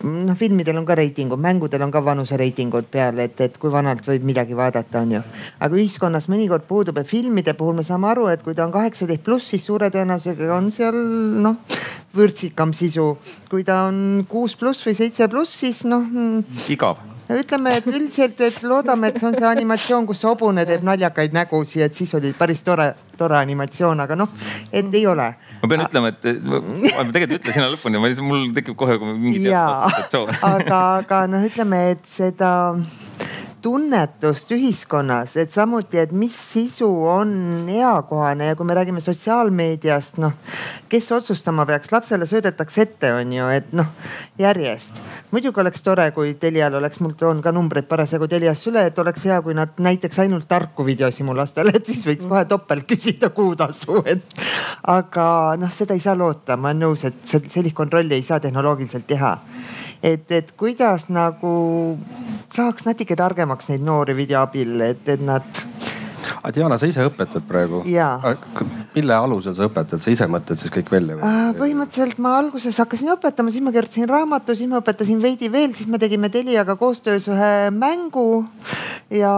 noh 0.07 0.39
filmidel 0.39 0.80
on 0.82 0.88
ka 0.89 0.97
reitingud, 0.97 1.41
mängudel 1.41 1.86
on 1.86 1.93
ka 1.93 2.01
vanusereitingud 2.05 2.89
peal, 2.93 3.22
et, 3.22 3.38
et 3.45 3.61
kui 3.61 3.74
vanalt 3.74 4.05
võib 4.07 4.26
midagi 4.26 4.57
vaadata, 4.57 5.03
on 5.05 5.16
ju. 5.20 5.24
aga 5.59 5.80
ühiskonnas 5.80 6.30
mõnikord 6.32 6.66
puudub 6.70 6.97
ja 6.97 7.05
filmide 7.07 7.53
puhul 7.57 7.78
me 7.78 7.86
saame 7.86 8.09
aru, 8.09 8.28
et 8.34 8.43
kui 8.45 8.57
ta 8.57 8.66
on 8.66 8.74
kaheksateist 8.74 9.26
pluss, 9.26 9.53
siis 9.53 9.66
suure 9.70 9.91
tõenäosusega 9.93 10.57
on 10.57 10.74
seal 10.74 10.97
noh 11.45 11.61
vürtsikam 12.18 12.74
sisu. 12.74 13.14
kui 13.49 13.66
ta 13.66 13.84
on 13.91 14.26
kuus 14.30 14.57
pluss 14.57 14.86
või 14.88 14.97
seitse 14.97 15.30
pluss, 15.30 15.59
siis 15.61 15.86
noh. 15.86 16.05
igav 16.70 17.12
ütleme, 17.39 17.75
et 17.79 17.88
üldiselt, 17.88 18.41
et 18.41 18.59
loodame, 18.63 19.09
et 19.09 19.19
see 19.19 19.27
on 19.29 19.38
see 19.38 19.49
animatsioon, 19.49 20.07
kus 20.09 20.23
hobune 20.27 20.65
teeb 20.69 20.86
naljakaid 20.88 21.36
nägusid, 21.36 21.86
et 21.88 21.95
siis 21.95 22.13
oli 22.17 22.34
päris 22.38 22.63
tore, 22.65 22.91
tore 23.19 23.38
animatsioon, 23.39 24.03
aga 24.03 24.17
noh, 24.19 24.34
et 24.71 24.99
ei 24.99 25.05
ole. 25.09 25.29
ma 25.61 25.71
pean 25.71 25.86
ütlema, 25.86 26.13
et 26.13 26.27
ma 26.43 26.61
tegelikult 27.09 27.39
ütlen 27.39 27.57
sinna 27.57 27.71
lõpuni, 27.73 28.01
ma 28.01 28.13
mul 28.27 28.49
tekib 28.57 28.77
kohe 28.79 28.99
mingi 29.01 29.47
assotsiatsioon 29.53 30.36
aga, 30.49 30.81
aga 31.03 31.23
noh, 31.31 31.47
ütleme, 31.49 31.84
et 31.95 32.05
seda 32.09 32.51
tunnetust 33.64 34.51
ühiskonnas, 34.51 35.38
et 35.39 35.51
samuti, 35.53 35.97
et 36.01 36.11
mis 36.11 36.34
sisu 36.36 36.88
on 37.07 37.32
eakohane 37.72 38.49
ja 38.49 38.57
kui 38.59 38.68
me 38.68 38.76
räägime 38.76 39.01
sotsiaalmeediast, 39.01 40.20
noh, 40.20 40.34
kes 40.91 41.07
otsustama 41.16 41.66
peaks, 41.70 41.91
lapsele 41.93 42.28
söödetakse 42.28 42.84
ette, 42.84 43.14
on 43.16 43.32
ju, 43.34 43.47
et 43.55 43.72
noh, 43.72 43.88
järjest. 44.39 44.99
muidugi 45.32 45.64
oleks 45.64 45.84
tore, 45.86 46.09
kui 46.11 46.34
Telial 46.39 46.76
oleks, 46.80 46.99
mul 46.99 47.16
on 47.30 47.39
ka 47.45 47.53
numbreid 47.55 47.88
parasjagu 47.88 48.28
Telias 48.28 48.66
üle, 48.68 48.84
et 48.89 48.99
oleks 48.99 49.24
hea, 49.30 49.39
kui 49.45 49.55
nad 49.55 49.80
näiteks 49.80 50.20
ainult 50.26 50.47
tarku 50.49 50.86
videosi 50.86 51.24
mu 51.24 51.36
lastele, 51.38 51.72
et 51.80 51.88
siis 51.88 52.03
võiks 52.07 52.28
kohe 52.28 52.43
topelt 52.49 52.88
küsida 52.89 53.32
kuutasu, 53.32 54.03
et. 54.05 54.28
aga 54.91 55.26
noh, 55.59 55.72
seda 55.72 55.95
ei 55.95 56.03
saa 56.03 56.18
loota, 56.20 56.59
ma 56.59 56.74
olen 56.74 56.84
nõus, 56.89 57.07
et 57.07 57.24
sellist 57.32 57.76
kontrolli 57.78 58.20
ei 58.20 58.28
saa 58.28 58.43
tehnoloogiliselt 58.43 59.07
teha 59.07 59.38
et, 60.04 60.32
et 60.32 60.51
kuidas 60.60 61.08
nagu 61.10 61.54
saaks 62.54 62.86
natuke 62.89 63.16
targemaks 63.18 63.72
neid 63.72 63.86
noori 63.88 64.16
video 64.18 64.43
abil, 64.43 64.76
et, 64.82 65.08
et 65.10 65.24
nad 65.24 65.64
aga 66.41 66.53
Diana, 66.55 66.77
sa 66.79 66.89
ise 66.89 67.03
õpetad 67.07 67.45
praegu? 67.47 67.84
mille 68.93 69.15
alusel 69.15 69.55
sa 69.57 69.67
õpetad, 69.67 70.01
sa 70.03 70.13
ise 70.13 70.27
mõtled 70.29 70.59
siis 70.61 70.71
kõik 70.73 70.91
välja 70.93 71.17
või? 71.17 71.31
Põhimõtteliselt 71.59 72.19
ma 72.23 72.36
alguses 72.39 72.77
hakkasin 72.81 73.13
õpetama, 73.15 73.53
siis 73.53 73.65
ma 73.65 73.73
kirjutasin 73.75 74.09
raamatu, 74.09 74.55
siis 74.57 74.69
ma 74.69 74.81
õpetasin 74.81 75.21
veidi 75.23 75.51
veel, 75.53 75.73
siis 75.77 75.89
me 75.89 75.99
tegime 76.01 76.29
Teliaga 76.34 76.75
koostöös 76.79 77.27
ühe 77.31 77.53
mängu. 77.75 78.45
ja 79.13 79.34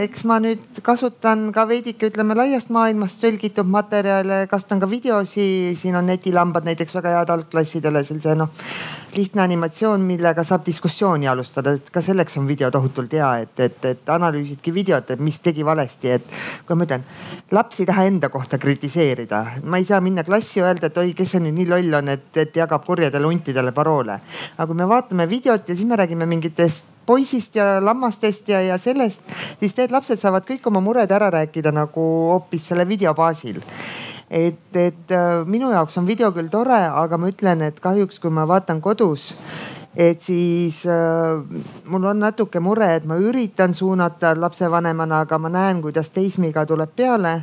eks 0.00 0.24
ma 0.26 0.40
nüüd 0.42 0.82
kasutan 0.82 1.50
ka 1.54 1.66
veidike, 1.68 2.10
ütleme 2.10 2.34
laiast 2.34 2.72
maailmast 2.74 3.22
tõlgitud 3.22 3.68
materjale, 3.70 4.44
kasutan 4.50 4.82
ka 4.82 4.90
videosi, 4.90 5.76
siin 5.78 5.96
on 5.96 6.06
netilambad 6.10 6.66
näiteks 6.66 6.94
väga 6.94 7.18
head 7.18 7.34
algklassidele, 7.34 8.04
sellise 8.04 8.34
noh 8.38 8.50
lihtne 9.16 9.42
animatsioon, 9.44 10.02
millega 10.02 10.44
saab 10.46 10.64
diskussiooni 10.66 11.28
alustada, 11.30 11.74
et 11.78 11.90
ka 11.94 12.02
selleks 12.02 12.36
on 12.40 12.48
video 12.48 12.70
tohutult 12.74 13.12
hea, 13.14 13.30
et, 13.44 13.60
et, 13.60 13.78
et 13.92 14.12
analüüsidki 14.14 14.74
videot, 14.74 15.10
et 15.14 15.22
mis 15.22 15.38
tegi 15.44 15.64
valesti, 15.84 16.10
et 16.10 16.24
kui 16.66 16.76
ma 16.76 16.86
ütlen, 16.86 17.04
laps 17.52 17.80
ei 17.80 17.86
taha 17.86 18.06
enda 18.08 18.30
kohta 18.32 18.58
kritiseerida, 18.58 19.44
ma 19.64 19.78
ei 19.78 19.84
saa 19.84 20.00
minna 20.00 20.24
klassi 20.24 20.62
öelda, 20.62 20.88
et 20.88 20.98
oi, 20.98 21.12
kes 21.14 21.34
see 21.34 21.42
nüüd 21.44 21.58
nii 21.58 21.68
loll 21.68 22.00
on, 22.00 22.08
et, 22.08 22.30
et 22.36 22.56
jagab 22.56 22.84
kurjadele 22.86 23.28
huntidele 23.28 23.72
paroole. 23.72 24.20
aga 24.56 24.66
kui 24.66 24.76
me 24.76 24.88
vaatame 24.88 25.28
videot 25.28 25.68
ja 25.68 25.74
siis 25.74 25.86
me 25.88 25.96
räägime 25.96 26.26
mingitest 26.26 26.84
poisist 27.06 27.56
ja 27.56 27.80
lammastest 27.84 28.48
ja, 28.48 28.62
ja 28.64 28.78
sellest, 28.78 29.22
siis 29.60 29.76
need 29.76 29.92
lapsed 29.92 30.20
saavad 30.20 30.46
kõik 30.48 30.66
oma 30.66 30.80
mured 30.80 31.10
ära 31.12 31.30
rääkida 31.30 31.72
nagu 31.72 32.04
hoopis 32.32 32.70
selle 32.70 32.88
video 32.88 33.14
baasil 33.14 33.60
et, 34.30 34.76
et 34.76 35.12
äh, 35.12 35.44
minu 35.46 35.70
jaoks 35.70 35.98
on 36.00 36.06
video 36.08 36.32
küll 36.32 36.48
tore, 36.48 36.80
aga 36.88 37.18
ma 37.20 37.28
ütlen, 37.28 37.60
et 37.68 37.80
kahjuks, 37.80 38.18
kui 38.22 38.32
ma 38.32 38.48
vaatan 38.48 38.80
kodus 38.80 39.34
et 39.96 40.20
siis 40.22 40.82
äh, 40.86 41.42
mul 41.86 42.04
on 42.04 42.18
natuke 42.18 42.60
mure, 42.60 42.88
et 42.96 43.04
ma 43.06 43.16
üritan 43.20 43.74
suunata 43.74 44.34
lapsevanemana, 44.36 45.20
aga 45.24 45.38
ma 45.38 45.50
näen, 45.52 45.82
kuidas 45.82 46.10
teismiga 46.10 46.66
tuleb 46.66 46.90
peale. 46.96 47.36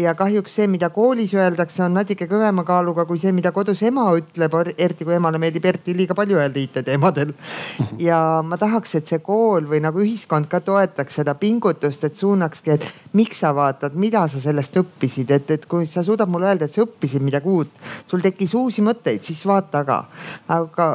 Ja 0.00 0.14
kahjuks 0.18 0.54
see, 0.58 0.66
mida 0.70 0.90
koolis 0.94 1.32
öeldakse, 1.36 1.82
on 1.84 1.94
natuke 1.96 2.26
kõvema 2.30 2.64
kaaluga 2.66 3.04
kui 3.08 3.20
see, 3.20 3.32
mida 3.36 3.52
kodus 3.54 3.82
ema 3.86 4.06
ütleb, 4.18 4.56
eriti 4.76 5.06
kui 5.06 5.16
emale 5.16 5.40
meeldib 5.42 5.66
eriti 5.70 5.94
liiga 5.96 6.16
palju 6.18 6.38
öelda 6.40 6.62
IT-teemadel. 6.62 7.32
ja 8.08 8.20
ma 8.46 8.58
tahaks, 8.60 8.96
et 8.98 9.10
see 9.10 9.20
kool 9.24 9.68
või 9.70 9.82
nagu 9.84 10.02
ühiskond 10.02 10.48
ka 10.50 10.62
toetaks 10.64 11.20
seda 11.20 11.36
pingutust, 11.40 12.04
et 12.06 12.20
suunakski, 12.20 12.76
et 12.76 12.86
miks 13.18 13.42
sa 13.44 13.52
vaatad, 13.56 13.96
mida 14.00 14.26
sa 14.32 14.42
sellest 14.42 14.78
õppisid, 14.80 15.34
et, 15.36 15.56
et 15.56 15.66
kui 15.70 15.88
sa 15.90 16.04
suudad 16.06 16.30
mulle 16.30 16.50
öelda, 16.50 16.68
et 16.68 16.76
sa 16.76 16.84
õppisid 16.86 17.24
midagi 17.24 17.50
uut, 17.50 17.74
sul 18.10 18.24
tekkis 18.24 18.56
uusi 18.58 18.84
mõtteid, 18.86 19.24
siis 19.26 19.44
vaata 19.48 19.84
ka. 19.86 20.00
aga 20.50 20.86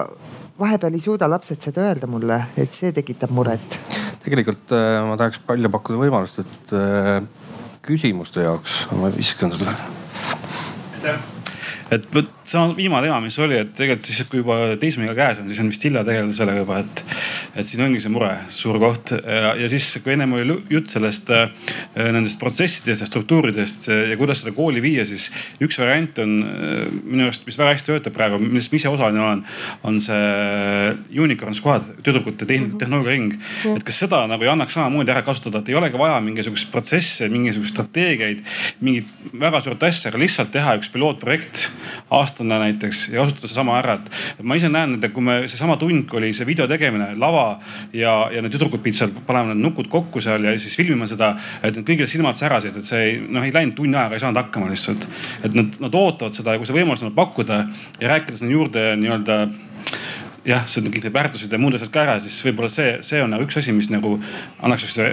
vahepeal 0.60 0.95
ei 0.95 1.03
suuda 1.03 1.28
lapsed 1.30 1.62
seda 1.62 1.89
öelda 1.89 2.08
mulle, 2.08 2.38
et 2.58 2.74
see 2.74 2.93
tekitab 2.95 3.34
muret. 3.36 3.80
tegelikult 4.26 4.72
äh, 4.74 5.01
ma 5.06 5.18
tahaks 5.20 5.41
välja 5.47 5.70
pakkuda 5.70 5.99
võimalust, 6.01 6.41
et 6.41 6.72
äh, 6.74 7.45
küsimuste 7.86 8.44
jaoks 8.44 8.86
ma 8.92 9.12
viskan 9.16 9.52
sulle. 9.52 9.78
aitäh 10.94 11.35
et 11.94 12.08
vot 12.14 12.30
see 12.46 12.62
viimane 12.78 13.06
teema, 13.06 13.20
mis 13.22 13.38
oli, 13.42 13.60
et 13.62 13.72
tegelikult 13.76 14.06
siis, 14.06 14.22
kui 14.30 14.42
juba 14.42 14.58
teismega 14.82 15.14
käes 15.18 15.42
on, 15.42 15.50
siis 15.50 15.62
on 15.62 15.70
vist 15.70 15.86
hilja 15.86 16.04
tegeleda 16.08 16.34
sellega 16.34 16.64
juba, 16.64 16.80
et, 16.82 17.04
et 17.62 17.70
siin 17.70 17.84
ongi 17.86 18.02
see 18.02 18.14
mure, 18.14 18.32
suur 18.50 18.80
koht. 18.82 19.14
ja, 19.22 19.54
ja 19.60 19.70
siis, 19.70 19.92
kui 20.04 20.16
ennem 20.16 20.34
oli 20.38 20.58
jutt 20.74 20.90
sellest, 20.94 21.30
äh, 21.30 21.54
nendest 21.96 22.40
protsessidest 22.42 23.06
ja 23.06 23.10
struktuuridest 23.10 23.90
ja 23.92 24.18
kuidas 24.18 24.42
seda 24.44 24.56
kooli 24.58 24.82
viia, 24.84 25.06
siis 25.06 25.30
üks 25.62 25.80
variant 25.82 26.24
on 26.26 26.36
äh, 26.42 26.82
minu 27.04 27.28
arust, 27.30 27.46
mis 27.46 27.60
väga 27.62 27.76
hästi 27.76 27.94
töötab 27.94 28.18
praegu, 28.18 28.42
millest 28.42 28.74
ma 28.74 28.82
ise 28.82 28.92
osaline 28.92 29.24
olen, 29.26 29.46
on 29.86 30.02
see 30.04 30.92
unicorn 31.22 31.56
squad, 31.58 31.92
tüdrukute 32.06 32.46
Mhm. 32.46 32.78
tehnoloogiaring. 32.78 33.34
et 33.76 33.84
kas 33.84 34.00
seda 34.00 34.26
nagu 34.28 34.44
ei 34.44 34.50
annaks 34.50 34.74
samamoodi 34.74 35.12
ära 35.12 35.22
kasutada, 35.26 35.60
et 35.60 35.70
ei 35.70 35.76
olegi 35.76 35.98
vaja 35.98 36.20
mingisugust 36.22 36.72
protsesse, 36.72 37.30
mingisuguseid 37.30 37.74
strateegiaid, 37.74 38.44
mingit 38.82 39.12
väga 39.34 39.62
suurt 39.62 39.84
asja, 39.84 40.10
aga 40.10 40.22
lihtsalt 40.22 40.52
teha 40.52 40.76
üks 40.80 40.90
pilootprojekt 40.94 41.70
aastane 42.14 42.60
näiteks 42.62 43.10
ja 43.14 43.24
kasutada 43.24 43.50
seesama 43.50 43.78
ära, 43.80 43.98
et 44.00 44.44
ma 44.44 44.58
ise 44.60 44.70
näen, 44.72 44.98
et 44.98 45.12
kui 45.14 45.24
me 45.26 45.38
seesama 45.48 45.78
tund, 45.82 46.08
kui 46.10 46.22
oli 46.22 46.32
see 46.36 46.48
video 46.48 46.68
tegemine, 46.70 47.12
lava 47.22 47.46
ja, 47.94 48.16
ja 48.34 48.44
need 48.44 48.54
tüdrukud 48.56 48.84
pidid 48.86 49.00
seal 49.00 49.14
panema 49.28 49.54
need 49.54 49.64
nukud 49.66 49.90
kokku 49.92 50.24
seal 50.24 50.46
ja 50.46 50.56
siis 50.60 50.78
filmima 50.78 51.10
seda, 51.12 51.34
et 51.66 51.78
kõigil 51.86 52.10
silmad 52.12 52.40
särasid, 52.40 52.78
et 52.80 52.88
see 52.88 53.04
ei, 53.06 53.20
noh 53.22 53.46
ei 53.46 53.54
läinud 53.56 53.78
tunni 53.78 53.98
ajaga, 53.98 54.18
ei 54.18 54.26
saanud 54.26 54.42
hakkama 54.44 54.72
lihtsalt. 54.72 55.08
et 55.44 55.56
nad, 55.58 55.80
nad 55.84 56.02
ootavad 56.02 56.36
seda 56.36 56.56
ja 56.56 56.62
kui 56.62 56.70
see 56.70 56.78
võimalus 56.78 57.06
on 57.06 57.16
pakkuda 57.16 57.64
ja 58.02 58.12
rääkida 58.16 58.40
sinna 58.40 58.56
juurde 58.56 58.92
nii-öelda 59.02 59.40
jah, 60.46 60.66
see 60.70 60.82
on 60.82 60.91
kõik 60.93 61.08
need 61.08 61.16
väärtused 61.16 61.54
ja 61.54 61.60
muud 61.62 61.76
asjad 61.78 61.91
ka 61.93 62.04
ära, 62.04 62.16
siis 62.22 62.38
võib-olla 62.46 62.70
see, 62.70 63.00
see 63.06 63.22
on 63.24 63.32
nagu 63.34 63.46
üks 63.48 63.58
asi, 63.60 63.74
mis 63.74 63.89
nagu 63.89 64.16
annaks 64.62 64.86
siukse 64.86 65.08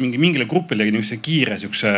mingi 0.00 0.20
mingile 0.22 0.46
grupile 0.50 0.86
niisuguse 0.86 1.18
kiire 1.24 1.58
siukse 1.60 1.90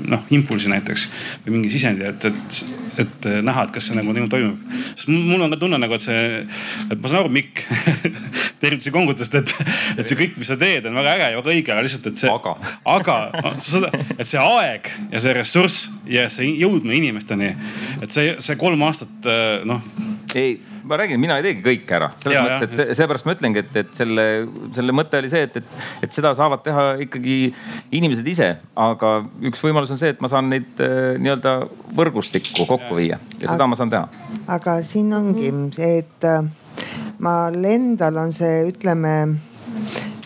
noh 0.00 0.24
impulsi 0.34 0.72
näiteks 0.72 1.04
või 1.44 1.58
mingi 1.58 1.72
sisendi, 1.74 2.06
et, 2.08 2.24
et, 2.30 2.60
et 3.04 3.28
näha, 3.44 3.66
et 3.66 3.74
kas 3.76 3.90
see 3.90 3.98
nagu 3.98 4.14
niimoodi 4.16 4.32
toimub. 4.32 4.74
sest 4.94 5.12
mul 5.12 5.44
on 5.44 5.52
ka 5.52 5.60
tunne 5.60 5.80
nagu, 5.82 5.98
et 5.98 6.06
see, 6.06 6.42
et 6.88 6.96
ma 6.96 7.12
saan 7.12 7.20
aru, 7.22 7.32
Mikk 7.34 7.64
tervitusi 8.62 8.94
kongutust, 8.94 9.36
et, 9.40 9.54
et 9.98 10.08
see 10.08 10.18
kõik, 10.18 10.38
mis 10.40 10.48
sa 10.48 10.56
teed, 10.60 10.88
on 10.88 10.96
väga 10.96 11.16
äge 11.18 11.30
ja 11.34 11.40
väga 11.42 11.54
õige, 11.56 11.74
aga 11.76 11.84
lihtsalt, 11.84 12.08
et 12.08 12.22
see. 12.24 12.32
aga, 12.32 12.56
aga 12.96 13.18
et 14.16 14.28
see 14.30 14.40
aeg 14.40 14.92
ja 15.12 15.24
see 15.24 15.36
ressurss 15.36 15.88
ja 16.08 16.30
see 16.32 16.54
jõudmine 16.56 16.96
inimesteni, 17.02 17.52
et 18.00 18.14
see, 18.14 18.38
see 18.44 18.60
kolm 18.60 18.88
aastat 18.88 19.34
noh. 19.68 19.84
ei 20.34 20.56
ma 20.84 20.96
räägin, 20.96 21.20
mina 21.20 21.36
ei 21.38 21.44
teegi 21.46 21.62
kõike 21.64 21.96
ära, 21.96 22.10
selles 22.22 22.36
ja, 22.36 22.44
mõttes, 22.44 22.90
et 22.90 22.98
seepärast 22.98 23.26
ma 23.28 23.34
ütlengi, 23.36 23.62
et, 23.64 23.76
et 23.80 23.92
selle, 23.96 24.24
selle 24.76 24.94
mõte 24.96 25.20
oli 25.20 25.30
see, 25.32 25.46
et, 25.46 25.56
et, 25.60 25.86
et 26.04 26.16
seda 26.16 26.34
saavad 26.36 26.64
teha 26.64 26.84
ikkagi 27.06 27.38
inimesed 27.96 28.28
ise. 28.28 28.50
aga 28.76 29.14
üks 29.48 29.64
võimalus 29.64 29.94
on 29.94 30.00
see, 30.00 30.12
et 30.14 30.20
ma 30.24 30.30
saan 30.32 30.50
neid 30.52 30.82
äh, 30.84 31.14
nii-öelda 31.22 31.56
võrgustikku 31.96 32.68
kokku 32.68 32.98
viia 32.98 33.18
ja 33.38 33.46
seda 33.46 33.56
aga, 33.56 33.70
ma 33.72 33.80
saan 33.80 33.94
teha. 33.94 34.28
aga 34.58 34.78
siin 34.84 35.12
ongi 35.16 35.52
see, 35.76 36.04
et 36.04 36.28
äh, 36.28 36.44
mal 37.24 37.58
endal 37.70 38.20
on 38.20 38.36
see, 38.36 38.64
ütleme 38.68 39.14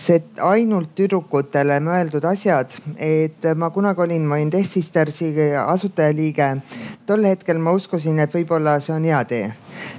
see 0.08 0.22
ainult 0.42 0.94
tüdrukutele 0.96 1.78
mõeldud 1.84 2.24
asjad, 2.26 2.72
et 2.96 3.44
ma 3.60 3.68
kunagi 3.70 4.02
olin, 4.06 4.26
ma 4.26 4.38
olin 4.38 4.50
Death 4.50 4.72
Sistersi 4.72 5.30
asutajaliige. 5.62 6.50
tol 7.06 7.24
hetkel 7.28 7.60
ma 7.62 7.76
uskusin, 7.76 8.18
et 8.18 8.34
võib-olla 8.34 8.78
see 8.82 8.96
on 8.96 9.06
hea 9.06 9.22
tee 9.28 9.46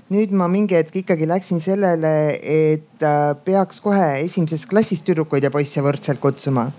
nüüd 0.10 0.32
ma 0.34 0.48
mingi 0.50 0.78
hetk 0.78 0.96
ikkagi 1.04 1.28
läksin 1.30 1.62
sellele, 1.64 2.14
et 2.42 2.89
äh, 3.06 3.34
peaks 3.46 3.80
kohe 3.84 4.08
esimesest 4.24 4.68
klassist 4.70 5.06
tüdrukuid 5.08 5.46
ja 5.46 5.52
poisse 5.54 5.84
võrdselt 5.86 6.22
kutsuma. 6.24 6.70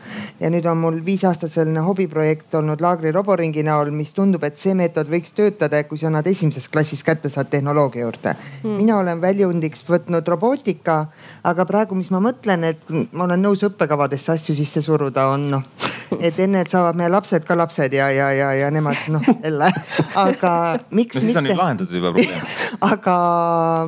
ja 0.40 0.50
nüüd 0.52 0.66
on 0.70 0.80
mul 0.80 1.00
viis 1.04 1.24
aastat 1.28 1.52
selline 1.52 1.84
hobiprojekt 1.86 2.54
olnud 2.54 2.80
Laagri 2.80 3.12
roboringi 3.14 3.64
näol, 3.66 3.92
mis 3.94 4.12
tundub, 4.16 4.44
et 4.44 4.58
see 4.60 4.74
meetod 4.74 5.10
võiks 5.10 5.34
töötada, 5.36 5.82
kui 5.88 5.98
sa 5.98 6.10
nad 6.10 6.26
esimesest 6.26 6.72
klassist 6.72 7.06
kätte 7.06 7.30
saad 7.30 7.50
tehnoloogia 7.52 8.04
juurde 8.04 8.34
hmm.. 8.34 8.76
mina 8.76 8.98
olen 8.98 9.22
väljundiks 9.22 9.84
võtnud 9.88 10.28
robootika, 10.28 11.04
aga 11.44 11.66
praegu, 11.68 11.98
mis 11.98 12.10
ma 12.14 12.22
mõtlen, 12.24 12.68
et 12.72 12.92
ma 13.12 13.26
olen 13.28 13.42
nõus 13.48 13.64
õppekavadesse 13.66 14.36
asju 14.36 14.58
sisse 14.58 14.82
suruda, 14.86 15.30
on 15.34 15.50
noh 15.56 15.90
et 16.18 16.38
enne, 16.42 16.64
et 16.64 16.70
saavad 16.70 16.98
meie 16.98 17.10
lapsed 17.12 17.44
ka 17.46 17.56
lapsed 17.58 17.94
ja, 17.94 18.08
ja, 18.14 18.30
ja, 18.34 18.50
ja 18.58 18.70
nemad 18.74 18.98
noh 19.12 19.26
jälle, 19.30 19.70
aga 20.18 20.52
miks 20.90 21.18
no, 21.18 21.22
mitte. 21.22 21.26
siis 21.26 21.38
on 21.38 21.46
nüüd 21.46 21.60
lahendatud 21.60 21.96
juba 22.00 22.12
probleem. 22.14 22.48
aga 22.92 23.16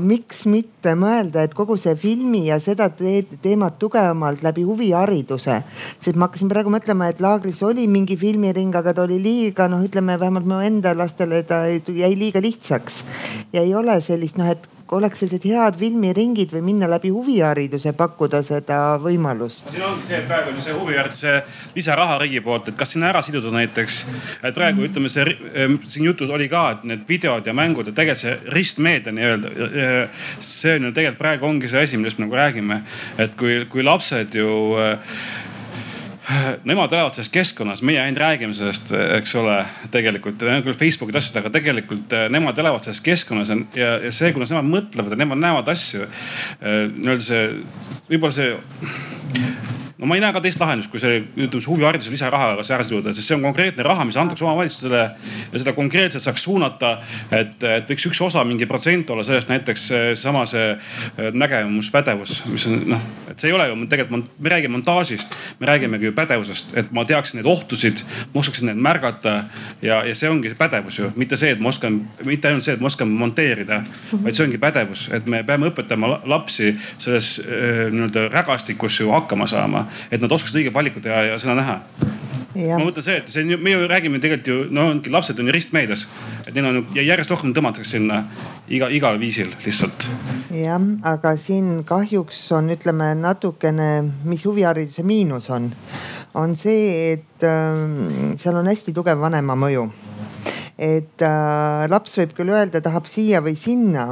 miks 0.03 0.45
mitte 0.51 0.95
mõelda, 0.99 1.47
et 1.47 1.57
kogu 1.59 1.79
see 1.81 1.95
filmi 2.23 2.47
ja 2.47 2.59
seda 2.63 2.89
te 2.95 3.23
teemat 3.43 3.79
tugevamalt 3.79 4.43
läbi 4.43 4.63
huvihariduse. 4.63 5.63
sest 6.01 6.17
ma 6.17 6.29
hakkasin 6.29 6.49
praegu 6.49 6.71
mõtlema, 6.71 7.09
et 7.11 7.21
laagris 7.21 7.63
oli 7.63 7.87
mingi 7.91 8.17
filmiring, 8.17 8.75
aga 8.75 8.95
ta 8.95 9.03
oli 9.03 9.19
liiga 9.19 9.69
noh, 9.69 9.83
ütleme 9.83 10.19
vähemalt 10.21 10.47
mu 10.47 10.61
enda 10.63 10.95
lastele 10.95 11.43
ta 11.43 11.67
jäi 11.67 12.15
liiga 12.17 12.41
lihtsaks. 12.41 13.05
ja 13.53 13.63
ei 13.63 13.75
ole 13.75 14.01
sellist 14.01 14.39
noh, 14.39 14.47
et 14.47 14.69
oleks 14.93 15.23
sellised 15.23 15.45
head 15.49 15.79
filmiringid 15.81 16.53
või 16.53 16.63
minna 16.67 16.89
läbi 16.91 17.11
huvihariduse, 17.13 17.95
pakkuda 17.97 18.43
seda 18.47 18.79
võimalust? 19.03 19.71
siin 19.73 19.85
ongi 19.87 20.09
see, 20.09 20.21
praegu 20.29 20.53
on 20.53 20.61
see 20.65 20.77
huvihariduse 20.77 21.35
lisaraha 21.77 22.19
riigi 22.23 22.43
poolt, 22.45 22.69
et 22.69 22.79
kas 22.79 22.93
sinna 22.95 23.09
ära 23.13 23.23
siduda 23.25 23.53
näiteks, 23.55 24.01
et 24.43 24.57
praegu 24.57 24.85
ütleme, 24.87 25.11
see 25.13 25.37
siin 25.89 26.09
jutus 26.11 26.33
oli 26.33 26.49
ka, 26.53 26.65
et 26.77 26.85
need 26.89 27.07
videod 27.09 27.49
ja 27.49 27.57
mängud 27.57 27.89
ja 27.89 27.97
tegelikult 27.97 28.23
see 28.23 28.37
ristmeedia 28.53 29.15
nii-öelda. 29.17 29.53
see 30.41 30.77
on 30.77 30.89
ju 30.89 30.93
tegelikult 30.93 31.23
praegu 31.23 31.49
ongi 31.49 31.71
see 31.73 31.87
asi, 31.87 32.01
millest 32.01 32.21
me 32.21 32.27
nagu 32.27 32.39
räägime, 32.39 32.83
et 33.23 33.37
kui, 33.41 33.63
kui 33.73 33.85
lapsed 33.87 34.37
ju 34.37 34.51
nemad 36.69 36.93
elavad 36.95 37.17
selles 37.17 37.31
keskkonnas, 37.35 37.83
meie 37.87 38.01
ainult 38.03 38.21
räägime 38.23 38.55
sellest, 38.55 38.93
eks 39.19 39.35
ole, 39.41 39.57
tegelikult 39.95 40.43
küll 40.43 40.79
Facebooki 40.79 41.17
asjad, 41.19 41.41
aga 41.43 41.53
tegelikult 41.57 42.15
äh, 42.17 42.29
nemad 42.33 42.59
elavad 42.63 42.85
selles 42.87 43.03
keskkonnas 43.05 43.51
ja, 43.51 43.97
ja 44.07 44.15
see, 44.15 44.31
kuidas 44.37 44.53
nemad 44.55 44.71
mõtlevad 44.71 45.17
ja 45.17 45.21
nemad 45.25 45.43
näevad 45.43 45.73
asju. 45.75 46.07
Äh, 46.07 46.85
nii-öelda 46.95 47.27
see, 47.27 47.45
võib-olla 48.11 48.37
see 48.39 48.53
no 50.03 50.09
ma 50.11 50.17
ei 50.19 50.23
näe 50.23 50.35
ka 50.35 50.41
teist 50.43 50.59
lahendust, 50.59 50.91
kui 50.91 50.99
see 50.99 51.21
ütleme 51.23 51.63
huvihariduse 51.63 52.11
lisarahaga 52.11 52.65
ära 52.75 52.83
siduda, 52.83 53.13
sest 53.15 53.31
see 53.31 53.37
on 53.37 53.45
konkreetne 53.47 53.85
raha, 53.87 54.03
mis 54.09 54.17
antakse 54.19 54.43
omavalitsustele 54.43 55.03
ja 55.53 55.61
seda 55.63 55.75
konkreetselt 55.77 56.25
saaks 56.25 56.43
suunata. 56.43 56.97
et, 57.31 57.55
et 57.63 57.91
võiks 57.93 58.09
üks 58.11 58.21
osa, 58.27 58.43
mingi 58.45 58.67
protsent 58.67 59.11
olla 59.15 59.23
sellest 59.27 59.53
näiteks 59.53 59.85
seesama 59.93 60.43
see 60.51 60.73
äh, 60.73 61.29
nägemuspädevus, 61.39 62.41
mis 62.51 62.67
on 62.67 62.81
noh, 62.97 63.05
et 63.31 63.39
see 63.39 63.53
ei 63.53 63.55
ole 63.55 63.69
ju 63.69 63.77
tegelikult, 63.93 64.33
me 64.43 64.53
räägime 64.57 64.75
montaažist, 64.75 65.37
me 65.61 65.71
räägimegi 65.71 66.11
ju 66.11 66.17
pädevusest, 66.19 66.75
et 66.83 66.91
ma 66.91 67.07
teaksin 67.07 67.39
neid 67.39 67.51
ohtusid, 67.53 68.03
ma 68.35 68.43
oskaksin 68.43 68.73
neid 68.73 68.83
märgata 68.83 69.37
ja, 69.85 70.03
ja 70.03 70.17
see 70.19 70.31
ongi 70.33 70.51
see 70.51 70.59
pädevus 70.59 70.99
ju, 70.99 71.13
mitte 71.15 71.39
see, 71.39 71.55
et 71.55 71.63
ma 71.63 71.71
oskan, 71.71 72.01
mitte 72.27 72.51
ainult 72.51 72.67
see, 72.67 72.75
et 72.75 72.83
ma 72.83 72.91
oskan 72.91 73.15
monteerida, 73.23 73.85
vaid 74.17 74.35
see 74.35 74.49
ongi 74.49 74.59
pädevus, 74.63 75.07
et 75.15 75.31
me 75.31 75.45
peame 75.47 75.71
õpetama 75.71 76.17
lapsi 76.27 76.75
selles 76.99 77.37
äh, 77.47 77.87
nii-öelda 77.95 78.27
rägastikus 78.35 78.99
ju 78.99 79.15
hakkama 79.15 79.47
saama 79.47 79.87
et 80.11 80.21
nad 80.21 80.33
oskaksid 80.33 80.63
õiget 80.63 80.75
valikut 80.75 81.05
teha 81.05 81.23
ja 81.33 81.39
seda 81.43 81.57
näha. 81.59 81.81
Ja. 82.53 82.77
ma 82.77 82.85
mõtlen 82.85 83.05
see, 83.05 83.15
et 83.23 83.31
see 83.33 83.57
me 83.57 83.73
ju 83.73 83.87
räägime 83.89 84.19
tegelikult 84.21 84.49
ju, 84.51 84.57
no 84.77 84.91
ongi 84.91 85.13
lapsed 85.13 85.39
on 85.41 85.49
ju 85.49 85.55
ristmeedias, 85.57 86.03
et 86.45 86.53
neil 86.53 86.67
on 86.69 86.79
ju 86.79 86.83
ja 86.99 87.05
järjest 87.07 87.33
rohkem 87.33 87.55
tõmmatakse 87.57 87.95
sinna 87.95 88.27
iga, 88.69 88.91
igal 88.93 89.17
viisil 89.21 89.49
lihtsalt. 89.65 90.05
jah, 90.53 90.85
aga 91.09 91.33
siin 91.41 91.81
kahjuks 91.89 92.43
on, 92.59 92.69
ütleme 92.75 93.15
natukene, 93.17 93.89
mis 94.29 94.45
huvihariduse 94.45 95.05
miinus 95.07 95.49
on, 95.55 95.71
on 96.37 96.53
see, 96.61 97.15
et 97.15 97.49
äh, 97.49 98.37
seal 98.43 98.61
on 98.61 98.69
hästi 98.69 98.93
tugev 98.93 99.25
vanema 99.25 99.57
mõju. 99.57 99.89
et 100.77 101.25
äh, 101.25 101.89
laps 101.89 102.21
võib 102.21 102.37
küll 102.37 102.53
öelda, 102.53 102.85
tahab 102.85 103.09
siia 103.09 103.41
või 103.41 103.57
sinna 103.57 104.11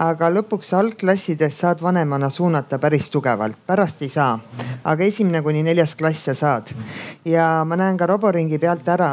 aga 0.00 0.30
lõpuks 0.32 0.72
algklassides 0.76 1.58
saad 1.62 1.82
vanemana 1.82 2.30
suunata 2.30 2.78
päris 2.78 3.10
tugevalt, 3.10 3.58
pärast 3.66 4.02
ei 4.02 4.08
saa. 4.08 4.38
Aga 4.84 5.04
esimene 5.04 5.42
kuni 5.42 5.62
neljas 5.66 5.94
klass 5.98 6.28
sa 6.28 6.34
saad. 6.34 6.72
ja 7.24 7.64
ma 7.64 7.76
näen 7.76 7.98
ka 7.98 8.06
Roboringi 8.06 8.58
pealt 8.58 8.88
ära, 8.88 9.10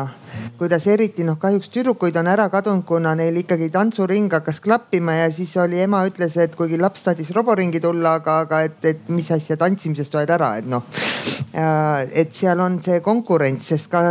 kuidas 0.57 0.87
eriti 0.87 1.23
noh, 1.27 1.37
kahjuks 1.41 1.69
tüdrukuid 1.73 2.17
on 2.17 2.27
ära 2.27 2.47
kadunud, 2.53 2.85
kuna 2.87 3.13
neil 3.15 3.37
ikkagi 3.43 3.69
tantsuring 3.73 4.31
hakkas 4.33 4.59
klappima 4.63 5.17
ja 5.19 5.31
siis 5.33 5.55
oli 5.61 5.81
ema 5.83 6.03
ütles, 6.07 6.37
et 6.37 6.55
kuigi 6.55 6.79
laps 6.79 7.03
tahtis 7.07 7.31
Roboringi 7.35 7.81
tulla, 7.83 8.17
aga, 8.21 8.39
aga 8.45 8.61
et, 8.67 8.79
et 8.85 9.09
mis 9.13 9.29
asja 9.31 9.57
tantsimisest 9.57 10.15
oled 10.15 10.33
ära, 10.37 10.55
et 10.61 10.69
noh. 10.69 10.85
et 11.57 12.35
seal 12.35 12.59
on 12.61 12.79
see 12.83 12.99
konkurents, 13.05 13.71
sest 13.71 13.89
ka 13.91 14.03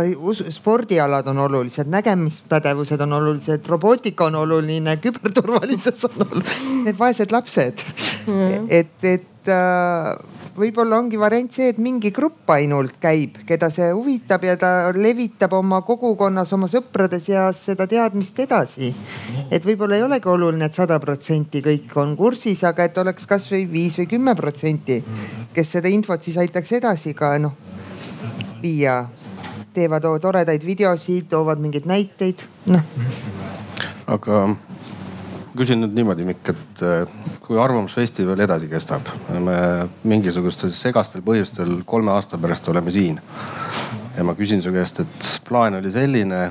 spordialad 0.53 1.27
on 1.31 1.39
olulised, 1.47 1.89
nägemispädevused 1.91 3.01
on 3.05 3.17
olulised, 3.19 3.67
robootika 3.67 4.27
on 4.27 4.41
oluline, 4.43 4.97
küberturvalisus 5.03 6.07
on 6.09 6.25
oluline 6.27 6.85
need 6.87 6.97
vaesed 6.99 7.31
lapsed 7.31 7.83
mm.. 8.27 8.67
et, 8.69 8.93
et 9.03 9.51
äh, 9.51 10.36
võib-olla 10.57 10.97
ongi 10.99 11.19
variant 11.19 11.53
see, 11.53 11.69
et 11.71 11.79
mingi 11.81 12.11
grupp 12.15 12.49
ainult 12.53 12.97
käib, 13.01 13.39
keda 13.47 13.69
see 13.73 13.91
huvitab 13.93 14.43
ja 14.47 14.57
ta 14.59 14.71
levitab 14.95 15.53
oma 15.57 15.81
kogukonnas, 15.85 16.53
oma 16.57 16.69
sõprade 16.71 17.19
seas 17.23 17.61
seda 17.69 17.87
teadmist 17.87 18.39
edasi. 18.39 18.93
et 19.51 19.65
võib-olla 19.65 19.97
ei 19.97 20.05
olegi 20.07 20.29
oluline 20.29 20.65
et, 20.65 20.73
et 20.73 20.81
sada 20.81 20.99
protsenti 20.99 21.61
kõik 21.65 21.95
on 22.01 22.15
kursis, 22.17 22.63
aga 22.67 22.87
et 22.89 22.97
oleks 22.97 23.27
kasvõi 23.29 23.65
viis 23.69 23.97
või 23.97 24.09
kümme 24.11 24.35
protsenti, 24.35 25.03
kes 25.53 25.71
seda 25.77 25.89
infot 25.89 26.23
siis 26.23 26.37
aitaks 26.37 26.71
edasi 26.81 27.13
ka 27.17 27.37
noh 27.41 27.55
viia, 28.61 29.05
teevad 29.73 30.07
toredaid 30.21 30.63
videosid, 30.65 31.29
toovad 31.29 31.61
mingeid 31.61 31.85
näiteid, 31.85 32.41
noh. 32.65 32.81
aga 34.07 34.41
küsin 35.57 35.81
nüüd 35.81 35.95
niimoodi, 35.97 36.25
Mikk, 36.27 36.51
et 36.53 36.83
äh, 36.85 37.27
kui 37.43 37.59
Arvamusfestival 37.61 38.39
edasi 38.45 38.69
kestab, 38.71 39.09
me 39.43 39.57
mingisugustel 40.07 40.71
segastel 40.75 41.23
põhjustel 41.25 41.81
kolme 41.87 42.13
aasta 42.13 42.39
pärast 42.41 42.69
oleme 42.71 42.93
siin. 42.93 43.19
ja 44.17 44.23
ma 44.25 44.33
küsin 44.37 44.63
su 44.65 44.71
käest, 44.73 45.03
et 45.03 45.29
plaan 45.47 45.77
oli 45.77 45.91
selline, 45.93 46.41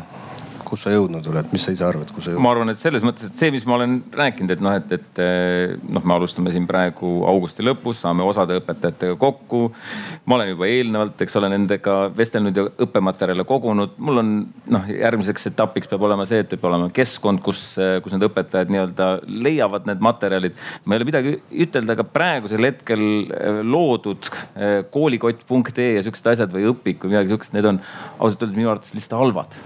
kus 0.67 0.83
sa 0.87 0.93
jõudnud 0.93 1.27
oled, 1.31 1.49
mis 1.55 1.65
sa 1.67 1.73
ise 1.75 1.85
arvad, 1.87 2.11
kus 2.13 2.27
sa 2.27 2.33
jõudnud? 2.33 2.45
ma 2.45 2.53
arvan, 2.55 2.73
et 2.73 2.81
selles 2.81 3.05
mõttes, 3.07 3.29
et 3.29 3.39
see, 3.39 3.53
mis 3.55 3.65
ma 3.69 3.77
olen 3.79 3.97
rääkinud, 4.17 4.53
et 4.53 4.63
noh, 4.65 4.75
et, 4.77 4.93
et 4.97 5.21
eh, 5.23 5.77
noh, 5.87 6.05
me 6.05 6.17
alustame 6.17 6.53
siin 6.55 6.67
praegu 6.69 7.13
augusti 7.31 7.65
lõpus, 7.67 8.01
saame 8.03 8.27
osade 8.27 8.59
õpetajatega 8.61 9.17
kokku. 9.21 9.63
ma 10.27 10.39
olen 10.39 10.53
juba 10.53 10.69
eelnevalt, 10.71 11.23
eks 11.23 11.39
ole, 11.41 11.51
nendega 11.53 11.97
vestelnud 12.17 12.59
ja 12.59 12.67
õppematerjale 12.87 13.47
kogunud. 13.49 13.97
mul 13.99 14.23
on 14.23 14.35
noh, 14.77 14.91
järgmiseks 14.91 15.51
etapiks 15.53 15.91
peab 15.93 16.07
olema 16.09 16.27
see, 16.29 16.43
et 16.45 16.51
peab 16.55 16.69
olema 16.71 16.91
keskkond, 16.95 17.43
kus, 17.47 17.65
kus 18.03 18.17
need 18.17 18.27
õpetajad 18.29 18.73
nii-öelda 18.73 19.11
leiavad 19.47 19.89
need 19.91 20.03
materjalid. 20.05 20.59
ma 20.85 20.97
ei 20.97 21.03
ole 21.03 21.11
midagi 21.13 21.37
ütelda, 21.67 21.97
aga 21.97 22.07
praegusel 22.11 22.71
hetkel 22.71 23.07
eh, 23.07 23.63
loodud 23.65 24.31
eh, 24.33 24.79
koolikott.ee 24.91 25.91
ja 25.97 26.07
sihukesed 26.07 26.33
asjad 26.35 26.55
või 26.55 26.71
õpik 26.73 27.05
või 27.05 27.17
midagi 27.17 27.35
sihukest, 27.35 27.57
need 27.57 27.75
on 27.75 27.83
ausalt 28.19 28.43
öeldes 28.43 28.57
minu 28.59 28.73
arvates 28.73 28.97
lihtsalt 28.97 29.21
halvad 29.21 29.61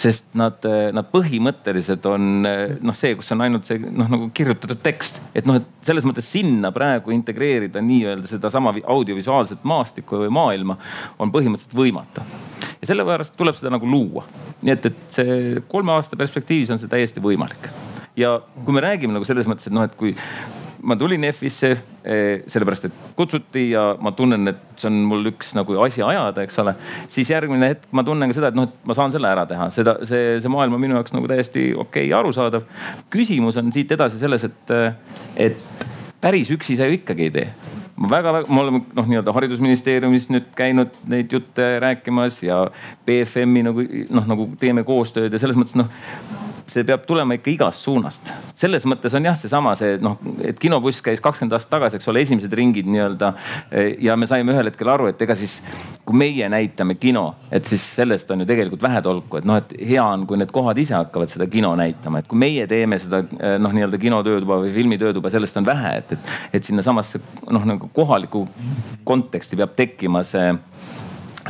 sest 0.00 0.26
nad, 0.38 0.64
nad 0.94 1.08
põhimõtteliselt 1.12 2.06
on 2.08 2.28
noh, 2.44 2.96
see, 2.96 3.12
kus 3.18 3.30
on 3.34 3.44
ainult 3.44 3.68
see 3.68 3.80
noh, 3.82 4.08
nagu 4.10 4.30
kirjutatud 4.36 4.80
tekst, 4.84 5.20
et 5.36 5.48
noh, 5.48 5.60
et 5.60 5.86
selles 5.86 6.06
mõttes 6.08 6.28
sinna 6.30 6.72
praegu 6.74 7.14
integreerida 7.14 7.82
nii-öelda 7.84 8.30
sedasama 8.30 8.74
audiovisuaalset 8.80 9.66
maastikku 9.68 10.22
või 10.24 10.32
maailma 10.34 10.78
on 11.18 11.32
põhimõtteliselt 11.34 11.76
võimatu. 11.76 12.24
ja 12.80 12.90
sellepärast 12.92 13.36
tuleb 13.36 13.58
seda 13.58 13.74
nagu 13.76 13.86
luua. 13.86 14.24
nii 14.62 14.72
et, 14.76 14.90
et 14.90 15.00
see 15.12 15.64
kolme 15.68 15.92
aasta 15.96 16.16
perspektiivis 16.16 16.72
on 16.72 16.80
see 16.80 16.90
täiesti 16.90 17.20
võimalik 17.20 17.70
ja 18.16 18.40
kui 18.64 18.74
me 18.74 18.82
räägime 18.84 19.14
nagu 19.14 19.26
selles 19.28 19.48
mõttes, 19.48 19.68
et 19.68 19.74
noh, 19.74 19.84
et 19.86 19.94
kui 19.98 20.14
ma 20.82 20.96
tulin 20.96 21.24
EF-isse 21.28 21.70
eh, 21.72 22.42
sellepärast, 22.48 22.88
et 22.88 23.14
kutsuti 23.16 23.66
ja 23.72 23.84
ma 24.00 24.12
tunnen, 24.16 24.48
et 24.52 24.60
see 24.80 24.88
on 24.90 25.00
mul 25.10 25.32
üks 25.32 25.52
nagu 25.56 25.76
asi 25.84 26.04
ajada, 26.04 26.44
eks 26.46 26.60
ole. 26.62 26.74
siis 27.12 27.30
järgmine 27.32 27.72
hetk 27.74 27.90
ma 27.96 28.04
tunnen 28.06 28.30
ka 28.30 28.38
seda, 28.38 28.52
et 28.52 28.58
noh, 28.58 28.68
et 28.68 28.88
ma 28.88 28.96
saan 28.96 29.12
selle 29.14 29.30
ära 29.30 29.46
teha, 29.50 29.68
seda, 29.74 29.98
see, 30.08 30.38
see 30.42 30.52
maailm 30.52 30.78
on 30.78 30.84
minu 30.84 30.96
jaoks 30.98 31.14
nagu 31.16 31.28
täiesti 31.30 31.70
okei 31.74 32.08
okay, 32.08 32.14
arusaadav. 32.18 32.64
küsimus 33.12 33.60
on 33.60 33.72
siit 33.74 33.92
edasi 33.96 34.20
selles, 34.22 34.46
et, 34.48 34.74
et 35.36 35.84
päris 36.20 36.52
üksi 36.54 36.78
sa 36.78 36.88
ju 36.88 37.00
ikkagi 37.00 37.28
ei 37.28 37.36
tee 37.36 37.50
ma 38.00 38.08
väga-väga, 38.08 38.48
me 38.48 38.60
oleme 38.62 38.82
noh, 38.96 39.08
nii-öelda 39.12 39.32
haridusministeeriumis 39.36 40.30
nüüd 40.32 40.46
käinud 40.56 40.94
neid 41.10 41.32
jutte 41.32 41.74
rääkimas 41.84 42.40
ja 42.46 42.62
BFM-i 43.04 43.66
nagu 43.66 43.84
noh, 43.84 44.30
nagu 44.30 44.48
teeme 44.60 44.86
koostööd 44.88 45.34
ja 45.34 45.42
selles 45.42 45.58
mõttes 45.60 45.76
noh 45.76 45.92
see 46.70 46.86
peab 46.86 47.04
tulema 47.08 47.36
ikka 47.36 47.50
igast 47.52 47.84
suunast. 47.84 48.32
selles 48.60 48.84
mõttes 48.88 49.14
on 49.16 49.24
jah, 49.24 49.36
seesama 49.38 49.74
see 49.78 49.96
noh, 50.02 50.18
et 50.44 50.58
kinobuss 50.60 51.02
käis 51.04 51.22
kakskümmend 51.24 51.56
aastat 51.56 51.72
tagasi, 51.76 51.98
eks 51.98 52.10
ole, 52.12 52.22
esimesed 52.26 52.52
ringid 52.52 52.88
nii-öelda. 52.90 53.32
ja 53.98 54.16
me 54.16 54.28
saime 54.30 54.54
ühel 54.54 54.70
hetkel 54.70 54.92
aru, 54.92 55.10
et 55.10 55.22
ega 55.22 55.36
siis 55.38 55.60
kui 56.04 56.16
meie 56.18 56.48
näitame 56.52 56.96
kino, 57.00 57.26
et 57.52 57.66
siis 57.66 57.84
sellest 57.96 58.30
on 58.30 58.44
ju 58.44 58.48
tegelikult 58.48 58.82
vähe 58.82 59.02
tolku, 59.02 59.40
et 59.40 59.48
noh, 59.48 59.60
et 59.60 59.74
hea 59.92 60.04
on, 60.04 60.26
kui 60.26 60.40
need 60.40 60.52
kohad 60.54 60.78
ise 60.78 60.96
hakkavad 60.96 61.32
seda 61.32 61.46
kino 61.50 61.72
näitama, 61.78 62.22
et 62.22 62.30
kui 62.30 62.38
meie 62.40 62.66
teeme 62.70 62.98
seda 63.00 63.22
noh, 63.58 63.74
nii-öelda 63.76 64.00
kinotöötuba 64.00 64.60
või 64.64 64.74
filmitöötuba, 64.74 65.30
sellest 65.32 65.60
on 65.60 65.68
vähe, 65.68 65.96
et, 66.02 66.16
et, 66.16 66.34
et 66.58 66.70
sinnasamasse 66.70 67.22
noh, 67.50 67.68
nagu 67.74 67.90
kohalikku 67.94 68.46
konteksti 69.04 69.58
peab 69.60 69.76
tekkima 69.78 70.24
see 70.26 70.52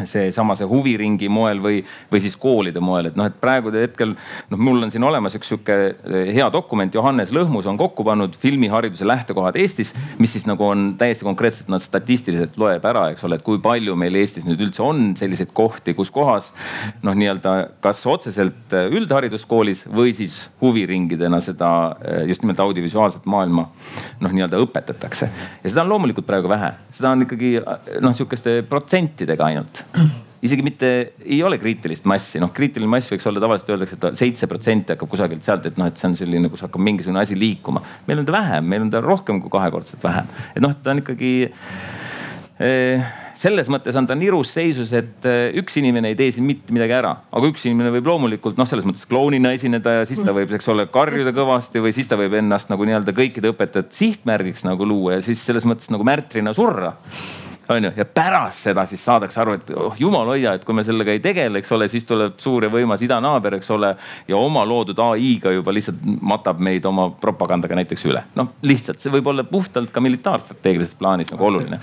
seesama 0.08 0.56
see 0.58 0.68
huviringi 0.68 1.28
moel 1.32 1.60
või, 1.62 1.80
või 2.10 2.22
siis 2.22 2.36
koolide 2.40 2.80
moel, 2.84 3.10
et 3.10 3.18
noh, 3.18 3.28
et 3.30 3.36
praegu 3.40 3.72
hetkel 3.74 4.14
noh, 4.14 4.60
mul 4.60 4.84
on 4.84 4.92
siin 4.92 5.04
olemas 5.06 5.36
üks 5.38 5.50
sihuke 5.50 5.76
eh, 5.90 6.30
hea 6.34 6.46
dokument, 6.52 6.94
Johannes 6.94 7.32
Lõhmus 7.34 7.68
on 7.70 7.78
kokku 7.80 8.04
pannud 8.06 8.36
filmihariduse 8.40 9.06
lähtekohad 9.08 9.58
Eestis, 9.60 9.92
mis 10.18 10.32
siis 10.34 10.46
nagu 10.48 10.66
on 10.66 10.94
täiesti 11.00 11.26
konkreetselt 11.26 11.70
nad 11.72 11.82
statistiliselt 11.84 12.58
loeb 12.60 12.84
ära, 12.86 13.08
eks 13.12 13.24
ole, 13.26 13.38
et 13.40 13.46
kui 13.46 13.60
palju 13.62 13.96
meil 13.98 14.18
Eestis 14.20 14.46
nüüd 14.48 14.62
üldse 14.66 14.84
on 14.84 15.12
selliseid 15.18 15.52
kohti, 15.56 15.94
kus 15.98 16.12
kohas 16.14 16.52
noh, 17.04 17.16
nii-öelda 17.16 17.56
kas 17.84 18.02
otseselt 18.10 18.76
eh, 18.76 18.88
üldhariduskoolis 19.00 19.86
või 19.90 20.14
siis 20.16 20.42
huviringidena 20.62 21.42
seda 21.44 21.72
eh, 22.00 22.24
just 22.30 22.44
nimelt 22.44 22.62
audiovisuaalset 22.64 23.28
maailma 23.30 23.68
noh, 24.20 24.30
nii-öelda 24.30 24.60
õpetatakse. 24.64 25.30
ja 25.62 25.72
seda 25.72 25.84
on 25.84 25.94
loomulikult 25.94 26.28
praegu 26.28 26.50
vähe, 26.50 26.74
seda 26.96 27.14
on 27.14 27.26
ikkagi 27.26 27.56
noh, 28.00 28.14
sihukeste 28.16 28.60
protsentidega 28.68 29.50
ainult 29.50 29.84
isegi 30.42 30.64
mitte 30.64 30.90
ei 31.24 31.42
ole 31.44 31.58
kriitilist 31.60 32.06
massi, 32.08 32.40
noh 32.40 32.52
kriitiline 32.56 32.88
mass 32.90 33.12
võiks 33.12 33.28
olla 33.28 33.42
tavaliselt 33.42 33.74
öeldakse, 33.74 33.98
et 33.98 34.20
seitse 34.20 34.48
protsenti 34.50 34.94
hakkab 34.94 35.12
kusagilt 35.12 35.44
sealt, 35.44 35.68
et 35.68 35.80
noh, 35.80 35.90
et 35.90 36.00
see 36.00 36.08
on 36.08 36.16
selline, 36.16 36.50
kus 36.52 36.64
hakkab 36.64 36.84
mingisugune 36.84 37.20
asi 37.22 37.38
liikuma. 37.38 37.82
meil 38.08 38.22
on 38.22 38.28
ta 38.28 38.36
vähem, 38.38 38.68
meil 38.72 38.86
on 38.86 38.92
ta 38.92 39.04
rohkem 39.04 39.40
kui 39.42 39.52
kahekordselt 39.52 40.04
vähem, 40.04 40.30
et 40.54 40.62
noh, 40.64 40.72
ta 40.80 40.94
on 40.94 41.02
ikkagi 41.02 41.32
eh, 42.64 43.10
selles 43.40 43.68
mõttes 43.72 43.96
on 43.96 44.08
ta 44.08 44.16
nirus 44.16 44.54
seisus, 44.56 44.94
et 44.96 45.28
eh, 45.28 45.52
üks 45.60 45.76
inimene 45.80 46.14
ei 46.14 46.16
tee 46.16 46.32
siin 46.32 46.48
mitte 46.48 46.72
midagi 46.72 46.96
ära, 46.96 47.12
aga 47.28 47.52
üks 47.52 47.66
inimene 47.68 47.92
võib 47.98 48.08
loomulikult 48.08 48.56
noh, 48.60 48.68
selles 48.68 48.88
mõttes 48.88 49.04
klounina 49.10 49.52
esineda 49.56 49.98
ja 49.98 50.08
siis 50.08 50.24
ta 50.24 50.32
võib, 50.36 50.56
eks 50.56 50.72
ole, 50.72 50.88
karjuda 50.92 51.36
kõvasti 51.36 51.84
või 51.84 51.92
siis 51.96 52.08
ta 52.08 52.16
võib 52.20 52.40
ennast 52.40 52.72
nagu 52.72 52.88
nii-öelda 52.88 53.12
kõikide 53.16 53.52
õpetajate 53.52 53.92
sihtmärgiks 54.00 54.64
nagu 54.68 54.88
luua 54.88 55.18
ja 55.18 55.28
siis 55.28 55.44
selles 55.44 55.68
mõttes 55.68 55.92
nagu 55.92 56.08
märtrina 56.08 56.56
surra 56.56 56.96
onju, 57.76 57.92
ja 57.96 58.04
pärast 58.04 58.66
seda 58.68 58.84
siis 58.88 59.02
saadakse 59.04 59.40
aru, 59.42 59.56
et 59.58 59.70
oh 59.76 59.96
jumal 59.98 60.28
hoia, 60.32 60.54
et 60.56 60.64
kui 60.66 60.76
me 60.76 60.84
sellega 60.86 61.14
ei 61.14 61.22
tegele, 61.24 61.60
eks 61.60 61.72
ole, 61.76 61.88
siis 61.90 62.06
tuleb 62.08 62.38
suur 62.42 62.66
ja 62.66 62.70
võimas 62.72 63.02
idanaaber, 63.04 63.58
eks 63.58 63.70
ole. 63.76 63.94
ja 64.28 64.38
oma 64.38 64.64
loodud 64.66 64.98
ai-ga 65.04 65.52
juba 65.54 65.74
lihtsalt 65.74 66.00
matab 66.20 66.60
meid 66.62 66.86
oma 66.86 67.08
propagandaga 67.20 67.78
näiteks 67.78 68.06
üle. 68.10 68.24
noh, 68.38 68.52
lihtsalt 68.62 69.00
see 69.02 69.12
võib 69.12 69.30
olla 69.32 69.44
puhtalt 69.44 69.92
ka 69.94 70.02
militaarstrateegilises 70.04 70.96
plaanis 70.98 71.32
nagu 71.34 71.46
oluline. 71.50 71.80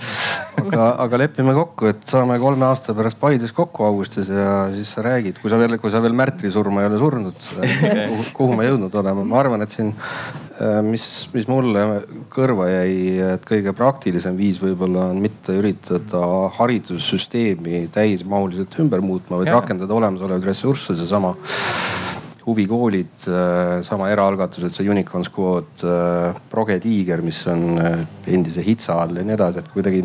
aga, 0.64 0.90
aga 1.06 1.22
lepime 1.24 1.54
kokku, 1.56 1.92
et 1.92 2.04
saame 2.08 2.38
kolme 2.42 2.68
aasta 2.68 2.96
pärast 2.96 3.20
Paides 3.20 3.52
kokku 3.52 3.84
augustis 3.84 4.30
ja 4.32 4.68
siis 4.74 4.92
sa 4.94 5.04
räägid, 5.06 5.40
kui 5.42 5.50
sa 5.50 5.58
veel, 5.60 5.78
kui 5.78 5.92
sa 5.94 6.02
veel 6.04 6.16
Märtri 6.18 6.50
surma 6.52 6.84
ei 6.84 6.90
ole 6.90 7.00
surnud, 7.00 7.48
kuhu, 8.10 8.28
kuhu 8.42 8.58
me 8.58 8.68
jõudnud 8.68 9.00
oleme. 9.02 9.26
ma 9.28 9.40
arvan, 9.42 9.64
et 9.64 9.74
siin 9.74 9.94
mis, 10.82 11.04
mis 11.34 11.46
mulle 11.50 11.84
kõrva 12.32 12.68
jäi, 12.70 12.96
et 13.34 13.44
kõige 13.46 13.72
praktilisem 13.76 14.36
viis 14.38 14.58
võib-olla 14.62 15.08
on 15.12 15.20
mitte 15.22 15.54
üritada 15.58 16.22
haridussüsteemi 16.58 17.86
täismahuliselt 17.94 18.74
ümber 18.82 19.04
muutma, 19.04 19.38
vaid 19.38 19.52
ja. 19.52 19.58
rakendada 19.60 19.94
olemasolevaid 19.94 20.50
ressursse, 20.50 20.96
seesama 20.98 21.36
huvikoolid, 22.48 23.12
äh, 23.28 23.82
sama 23.84 24.08
eraalgatused, 24.12 24.72
see 24.72 24.88
Unicorn 24.88 25.24
Squad, 25.26 25.84
äh, 25.84 26.36
Proge 26.50 26.78
Tiiger, 26.80 27.20
mis 27.24 27.42
on 27.50 27.76
endise 28.28 28.64
HITSA 28.64 28.96
all 29.02 29.20
ja 29.20 29.24
nii 29.26 29.36
edasi, 29.36 29.62
et 29.62 29.70
kuidagi 29.72 30.02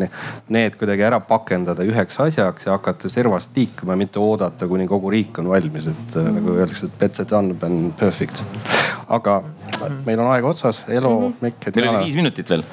need 0.52 0.76
kuidagi 0.80 1.06
ära 1.08 1.20
pakendada 1.24 1.86
üheks 1.88 2.20
asjaks 2.24 2.68
ja 2.68 2.76
hakata 2.76 3.10
servast 3.12 3.56
liikuma, 3.56 3.96
mitte 4.00 4.20
oodata, 4.22 4.68
kuni 4.68 4.88
kogu 4.90 5.12
riik 5.14 5.40
on 5.42 5.48
valmis, 5.52 5.88
et 5.92 6.18
mm. 6.20 6.38
nagu 6.38 6.56
öeldakse, 6.58 6.90
et 6.90 6.98
bets 7.00 7.24
are 7.24 7.30
done 7.30 7.56
and 7.64 7.92
perfect. 8.00 8.42
aga 9.08 9.40
meil 10.06 10.20
on 10.20 10.30
aeg 10.32 10.46
otsas, 10.48 10.82
Elo 10.88 11.10
mm, 11.10 11.26
-hmm. 11.26 11.34
Mikk 11.40 11.66
ja 11.66 11.72
Diana. 11.72 11.90
meil 11.90 11.96
oli 11.96 12.06
viis 12.06 12.16
minutit 12.16 12.50
veel. 12.50 12.64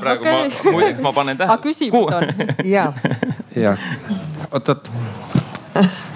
praegu 0.00 0.20
okay. 0.20 0.48
ma, 0.48 0.70
muideks 0.70 1.00
ma 1.00 1.12
panen 1.12 1.36
tähele. 1.36 1.52
aga 1.52 1.62
küsimus 1.62 2.14
on? 2.14 2.24
ja. 2.64 2.92
jah, 3.64 3.78
oot-oot 4.50 4.90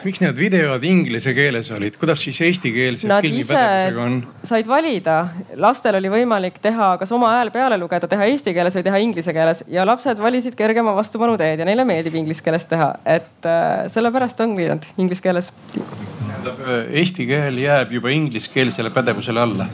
miks 0.06 0.20
need 0.22 0.36
videod 0.38 0.84
inglise 0.86 1.32
keeles 1.36 1.70
olid, 1.74 1.96
kuidas 2.00 2.22
siis 2.24 2.40
eestikeelse 2.48 3.08
filmipädevusega 3.08 4.04
on? 4.04 4.18
said 4.48 4.68
valida, 4.70 5.18
lastel 5.60 5.98
oli 5.98 6.12
võimalik 6.12 6.60
teha, 6.62 6.94
kas 7.00 7.12
oma 7.14 7.34
hääl 7.36 7.52
peale 7.54 7.78
lugeda, 7.80 8.10
teha 8.10 8.28
eesti 8.32 8.54
keeles 8.56 8.78
või 8.78 8.86
teha 8.86 9.02
inglise 9.02 9.34
keeles. 9.36 9.64
Ja 9.72 9.86
lapsed 9.88 10.20
valisid 10.22 10.56
kergema 10.58 10.94
vastupanu 10.96 11.36
teed 11.40 11.62
ja 11.62 11.68
neile 11.68 11.86
meeldib 11.88 12.16
inglise 12.18 12.44
keeles 12.44 12.68
teha, 12.70 12.92
et 13.06 13.48
äh, 13.48 13.86
sellepärast 13.92 14.40
ongi 14.44 14.70
nad 14.70 14.86
inglise 14.96 15.24
keeles. 15.24 15.52
Tähendab, 15.74 16.60
eesti 17.00 17.26
keel 17.26 17.58
jääb 17.62 17.92
juba 17.98 18.12
ingliskeelsele 18.14 18.92
pädevusele 18.94 19.42
alla? 19.42 19.68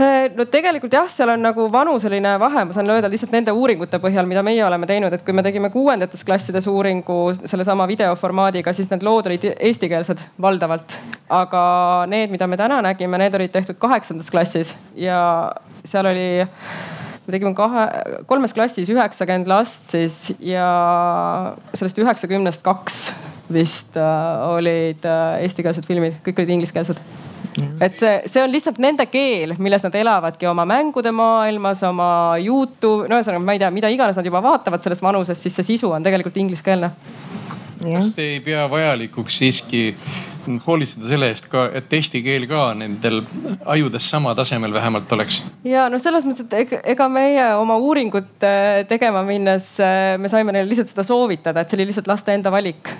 Äh, 0.00 0.30
no 0.36 0.44
tegelikult 0.48 0.94
jah, 0.94 1.08
seal 1.12 1.32
on 1.34 1.42
nagu 1.44 1.66
vanuseline 1.72 2.34
vahe, 2.40 2.64
ma 2.64 2.76
saan 2.76 2.88
öelda 2.92 3.08
lihtsalt 3.10 3.34
nende 3.34 3.52
uuringute 3.52 3.98
põhjal, 4.00 4.28
mida 4.28 4.42
meie 4.46 4.62
oleme 4.64 4.88
teinud, 4.88 5.12
et 5.12 5.24
kui 5.26 5.34
me 5.36 5.44
tegime 5.44 5.70
kuuendates 5.72 6.24
klassides 6.24 6.68
uuringu 6.70 7.18
sellesama 7.40 7.84
videoformaadiga, 7.90 8.72
siis 8.76 8.88
need 8.92 9.04
lood 9.04 9.28
olid 9.28 9.44
eestikeelsed 9.70 10.22
valdavalt. 10.42 10.96
aga 11.30 11.62
need, 12.10 12.30
mida 12.32 12.46
me 12.50 12.58
täna 12.58 12.80
nägime, 12.82 13.18
need 13.22 13.34
olid 13.38 13.52
tehtud 13.54 13.78
kaheksandas 13.78 14.30
klassis 14.30 14.74
ja 14.98 15.20
seal 15.84 16.10
oli 16.10 16.46
me 17.30 17.34
tegime 17.36 17.54
kahe, 17.54 17.86
kolmes 18.26 18.54
klassis 18.56 18.90
üheksakümmend 18.90 19.50
last 19.50 19.92
siis 19.94 20.32
ja 20.42 20.66
sellest 21.74 22.00
üheksakümnest 22.02 22.64
kaks 22.66 23.04
vist 23.52 23.96
äh, 23.98 24.48
olid 24.50 25.04
äh, 25.06 25.42
eestikeelsed 25.44 25.86
filmid, 25.86 26.20
kõik 26.26 26.40
olid 26.42 26.54
ingliskeelsed. 26.56 27.00
et 27.82 27.96
see, 27.98 28.12
see 28.30 28.42
on 28.42 28.52
lihtsalt 28.52 28.78
nende 28.82 29.06
keel, 29.10 29.56
milles 29.58 29.84
nad 29.86 29.96
elavadki 29.98 30.48
oma 30.50 30.66
mängude 30.68 31.12
maailmas, 31.14 31.82
oma 31.86 32.10
Youtube, 32.38 33.08
no 33.10 33.18
ühesõnaga, 33.18 33.42
ma 33.44 33.56
ei 33.56 33.62
tea, 33.62 33.70
mida 33.74 33.90
iganes 33.92 34.18
nad 34.18 34.26
juba 34.26 34.42
vaatavad 34.44 34.82
selles 34.82 35.02
vanuses, 35.02 35.42
siis 35.42 35.58
see 35.58 35.72
sisu 35.74 35.90
on 35.94 36.06
tegelikult 36.06 36.38
ingliskeelne. 36.40 36.92
Kas 37.80 38.12
te 38.16 38.26
ei 38.34 38.40
pea 38.44 38.66
vajalikuks 38.70 39.38
siiski 39.42 39.94
hoolitseda 40.66 41.08
selle 41.10 41.28
eest 41.30 41.46
ka, 41.52 41.66
et 41.76 41.92
eesti 41.92 42.22
keel 42.24 42.46
ka 42.50 42.70
nendel 42.78 43.20
ajudes 43.74 44.06
sama 44.10 44.34
tasemel 44.38 44.72
vähemalt 44.72 45.12
oleks? 45.16 45.42
ja 45.64 45.88
no 45.92 46.00
selles 46.02 46.26
mõttes, 46.28 46.48
et 46.48 46.76
ega 46.94 47.08
meie 47.12 47.46
oma 47.60 47.76
uuringut 47.80 48.46
äh, 48.46 48.82
tegema 48.88 49.22
minnes 49.26 49.72
me 50.18 50.32
saime 50.32 50.56
neile 50.56 50.68
lihtsalt 50.70 50.92
seda 50.92 51.06
soovitada, 51.06 51.62
et 51.62 51.70
see 51.70 51.80
oli 51.80 51.90
lihtsalt 51.90 52.10
laste 52.10 52.34
enda 52.34 52.52
valik 52.52 52.92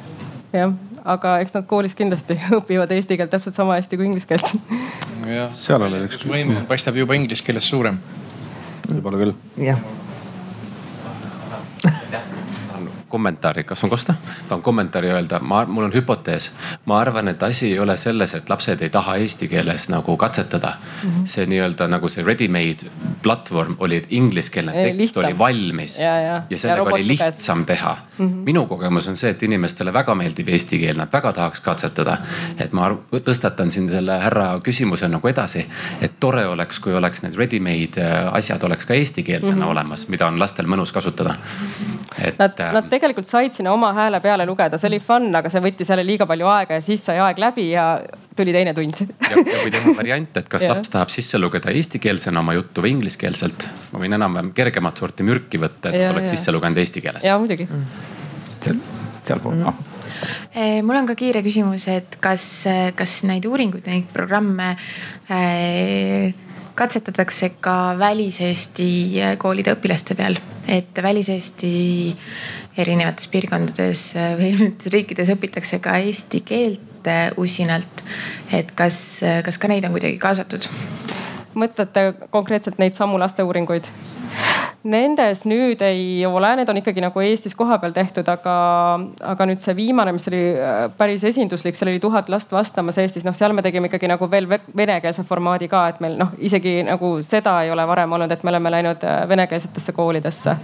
jah, 0.53 0.75
aga 1.05 1.37
eks 1.45 1.55
nad 1.57 1.69
koolis 1.71 1.95
kindlasti 1.99 2.39
õpivad 2.59 2.93
eesti 2.97 3.19
keelt 3.21 3.33
täpselt 3.35 3.57
sama 3.57 3.79
hästi 3.79 4.01
kui 4.01 4.11
inglise 4.11 4.29
keelt. 4.31 4.53
seal 5.57 5.87
oli 5.89 6.05
üks. 6.09 6.25
võime 6.27 6.65
paistab 6.69 6.99
juba 7.01 7.19
inglise 7.19 7.47
keeles 7.47 7.69
suurem. 7.71 8.01
võib-olla 8.91 9.25
küll. 9.25 9.35
jah 9.71 10.00
kommentaari, 13.11 13.65
kas 13.65 13.85
on 13.85 13.91
kosta? 13.91 14.15
tahan 14.49 14.63
kommentaari 14.63 15.11
öelda, 15.11 15.41
ma, 15.43 15.65
mul 15.67 15.89
on 15.89 15.95
hüpotees. 15.95 16.51
ma 16.87 17.01
arvan, 17.01 17.29
et 17.29 17.43
asi 17.43 17.73
ei 17.73 17.79
ole 17.79 17.97
selles, 17.97 18.35
et 18.35 18.51
lapsed 18.51 18.83
ei 18.83 18.91
taha 18.91 19.17
eesti 19.21 19.49
keeles 19.49 19.89
nagu 19.89 20.17
katsetada 20.17 20.73
mm. 20.77 21.11
-hmm. 21.11 21.27
see 21.27 21.47
nii-öelda 21.47 21.89
nagu 21.89 22.09
see 22.09 22.25
ready-made 22.25 22.91
platvorm 23.23 23.77
oli, 23.79 23.97
et 23.97 24.07
ingliskeelne 24.11 24.73
tekst 24.73 25.17
oli 25.17 25.39
valmis 25.39 25.99
ja, 25.99 26.17
ja. 26.21 26.43
ja 26.51 26.59
sellega 26.59 26.91
ja 26.91 26.95
oli 26.95 27.09
lihtsam 27.09 27.67
teha 27.67 27.97
mm. 28.19 28.29
-hmm. 28.29 28.45
minu 28.45 28.67
kogemus 28.67 29.09
on 29.09 29.17
see, 29.17 29.31
et 29.31 29.43
inimestele 29.43 29.93
väga 29.93 30.15
meeldib 30.15 30.49
eesti 30.49 30.79
keel, 30.79 30.97
nad 30.97 31.09
väga 31.13 31.33
tahaks 31.33 31.61
katsetada. 31.61 32.17
et 32.59 32.73
ma 32.73 32.91
tõstatan 33.13 33.71
siin 33.71 33.91
selle 33.91 34.19
härra 34.21 34.61
küsimuse 34.65 35.09
nagu 35.09 35.29
edasi, 35.29 35.67
et 36.01 36.21
tore 36.21 36.47
oleks, 36.47 36.81
kui 36.81 36.95
oleks 36.95 37.23
need 37.23 37.35
ready-made 37.39 38.03
äh, 38.03 38.35
asjad 38.35 38.63
oleks 38.63 38.87
ka 38.87 38.95
eestikeelsena 38.95 39.57
mm 39.57 39.63
-hmm. 39.63 39.71
olemas, 39.71 40.09
mida 40.09 40.27
on 40.27 40.39
lastel 40.39 40.67
mõnus 40.67 40.93
kasutada. 40.93 41.35
et. 42.23 42.39
Nad, 42.39 42.59
nad 42.73 42.89
tegelikult 43.03 43.29
said 43.29 43.55
sinna 43.57 43.73
oma 43.75 43.93
hääle 43.97 44.21
peale 44.25 44.47
lugeda, 44.49 44.79
see 44.81 44.91
oli 44.91 45.01
fun, 45.03 45.29
aga 45.37 45.53
see 45.53 45.63
võttis 45.65 45.91
jälle 45.93 46.05
liiga 46.07 46.27
palju 46.31 46.49
aega 46.53 46.79
ja 46.79 46.85
siis 46.85 47.05
sai 47.07 47.21
aeg 47.23 47.41
läbi 47.43 47.71
ja 47.73 47.87
tuli 48.37 48.55
teine 48.55 48.75
tund. 48.77 49.03
ja, 49.03 49.37
ja 49.37 49.61
kui 49.63 49.75
teha 49.75 49.95
variant, 49.97 50.41
et 50.41 50.51
kas 50.53 50.67
laps 50.71 50.93
tahab 50.93 51.13
sisse 51.13 51.41
lugeda 51.41 51.73
eestikeelsena 51.75 52.43
oma 52.45 52.57
juttu 52.59 52.85
või 52.85 52.95
ingliskeelselt, 52.97 53.69
ma 53.93 54.03
võin 54.03 54.19
enam-vähem 54.19 54.53
kergemat 54.57 55.05
sorti 55.05 55.27
mürki 55.27 55.61
võtta, 55.63 55.93
et 55.93 56.05
ja, 56.05 56.11
oleks 56.15 56.31
ja. 56.31 56.37
sisse 56.37 56.55
lugenud 56.57 56.81
eesti 56.81 57.05
keeles. 57.05 57.27
ja 57.27 57.39
muidugi 57.41 57.69
mm.. 57.71 58.83
sealpool 59.23 59.57
mm. 59.57 59.65
-hmm. 59.65 59.87
Eh, 60.53 60.83
mul 60.85 60.99
on 60.99 61.07
ka 61.09 61.15
kiire 61.17 61.41
küsimus, 61.41 61.87
et 61.89 62.19
kas, 62.21 62.67
kas 62.95 63.23
neid 63.25 63.47
uuringuid, 63.49 63.87
neid 63.89 64.11
programme 64.13 64.75
äh, 65.33 66.35
katsetatakse 66.81 67.55
ka 67.61 67.95
väliseesti 67.99 68.89
koolide 69.41 69.75
õpilaste 69.77 70.17
peal, 70.19 70.39
et 70.69 71.03
väliseesti 71.03 71.73
erinevates 72.83 73.29
piirkondades 73.33 74.07
või 74.39 74.53
erinevates 74.55 74.93
riikides 74.95 75.35
õpitakse 75.37 75.81
ka 75.83 75.99
eesti 76.05 76.43
keelt 76.47 77.11
äh, 77.11 77.29
usinalt. 77.41 78.05
et 78.53 78.73
kas, 78.77 79.21
kas 79.45 79.59
ka 79.59 79.71
neid 79.71 79.87
on 79.89 79.97
kuidagi 79.97 80.19
kaasatud? 80.23 80.71
mõtlete 81.55 82.13
konkreetselt 82.31 82.79
neid 82.79 82.95
samu 82.95 83.19
lasteuuringuid? 83.19 83.89
Nendes 84.81 85.43
nüüd 85.45 85.83
ei 85.85 86.23
ole, 86.25 86.55
need 86.57 86.71
on 86.73 86.79
ikkagi 86.81 87.03
nagu 87.05 87.21
Eestis 87.21 87.53
kohapeal 87.59 87.93
tehtud, 87.93 88.29
aga, 88.33 88.55
aga 89.29 89.47
nüüd 89.51 89.61
see 89.61 89.75
viimane, 89.77 90.15
mis 90.17 90.25
oli 90.31 90.41
äh, 90.55 90.87
päris 90.97 91.27
esinduslik, 91.29 91.77
seal 91.77 91.91
oli 91.93 92.01
tuhat 92.01 92.31
last 92.33 92.55
vastamas 92.55 92.97
Eestis, 93.03 93.27
noh, 93.27 93.37
seal 93.37 93.53
me 93.53 93.65
tegime 93.67 93.91
ikkagi 93.91 94.09
nagu 94.09 94.31
veel 94.33 94.49
venekeelse 94.49 95.27
formaadi 95.29 95.69
ka, 95.69 95.83
et 95.93 96.01
meil 96.01 96.17
noh, 96.21 96.33
isegi 96.41 96.79
nagu 96.89 97.19
seda 97.27 97.59
ei 97.67 97.75
ole 97.75 97.85
varem 97.91 98.17
olnud, 98.17 98.33
et 98.33 98.47
me 98.47 98.55
oleme 98.55 98.73
läinud 98.79 99.05
äh, 99.05 99.27
venekeelsetesse 99.29 99.93
koolidesse 99.93 100.57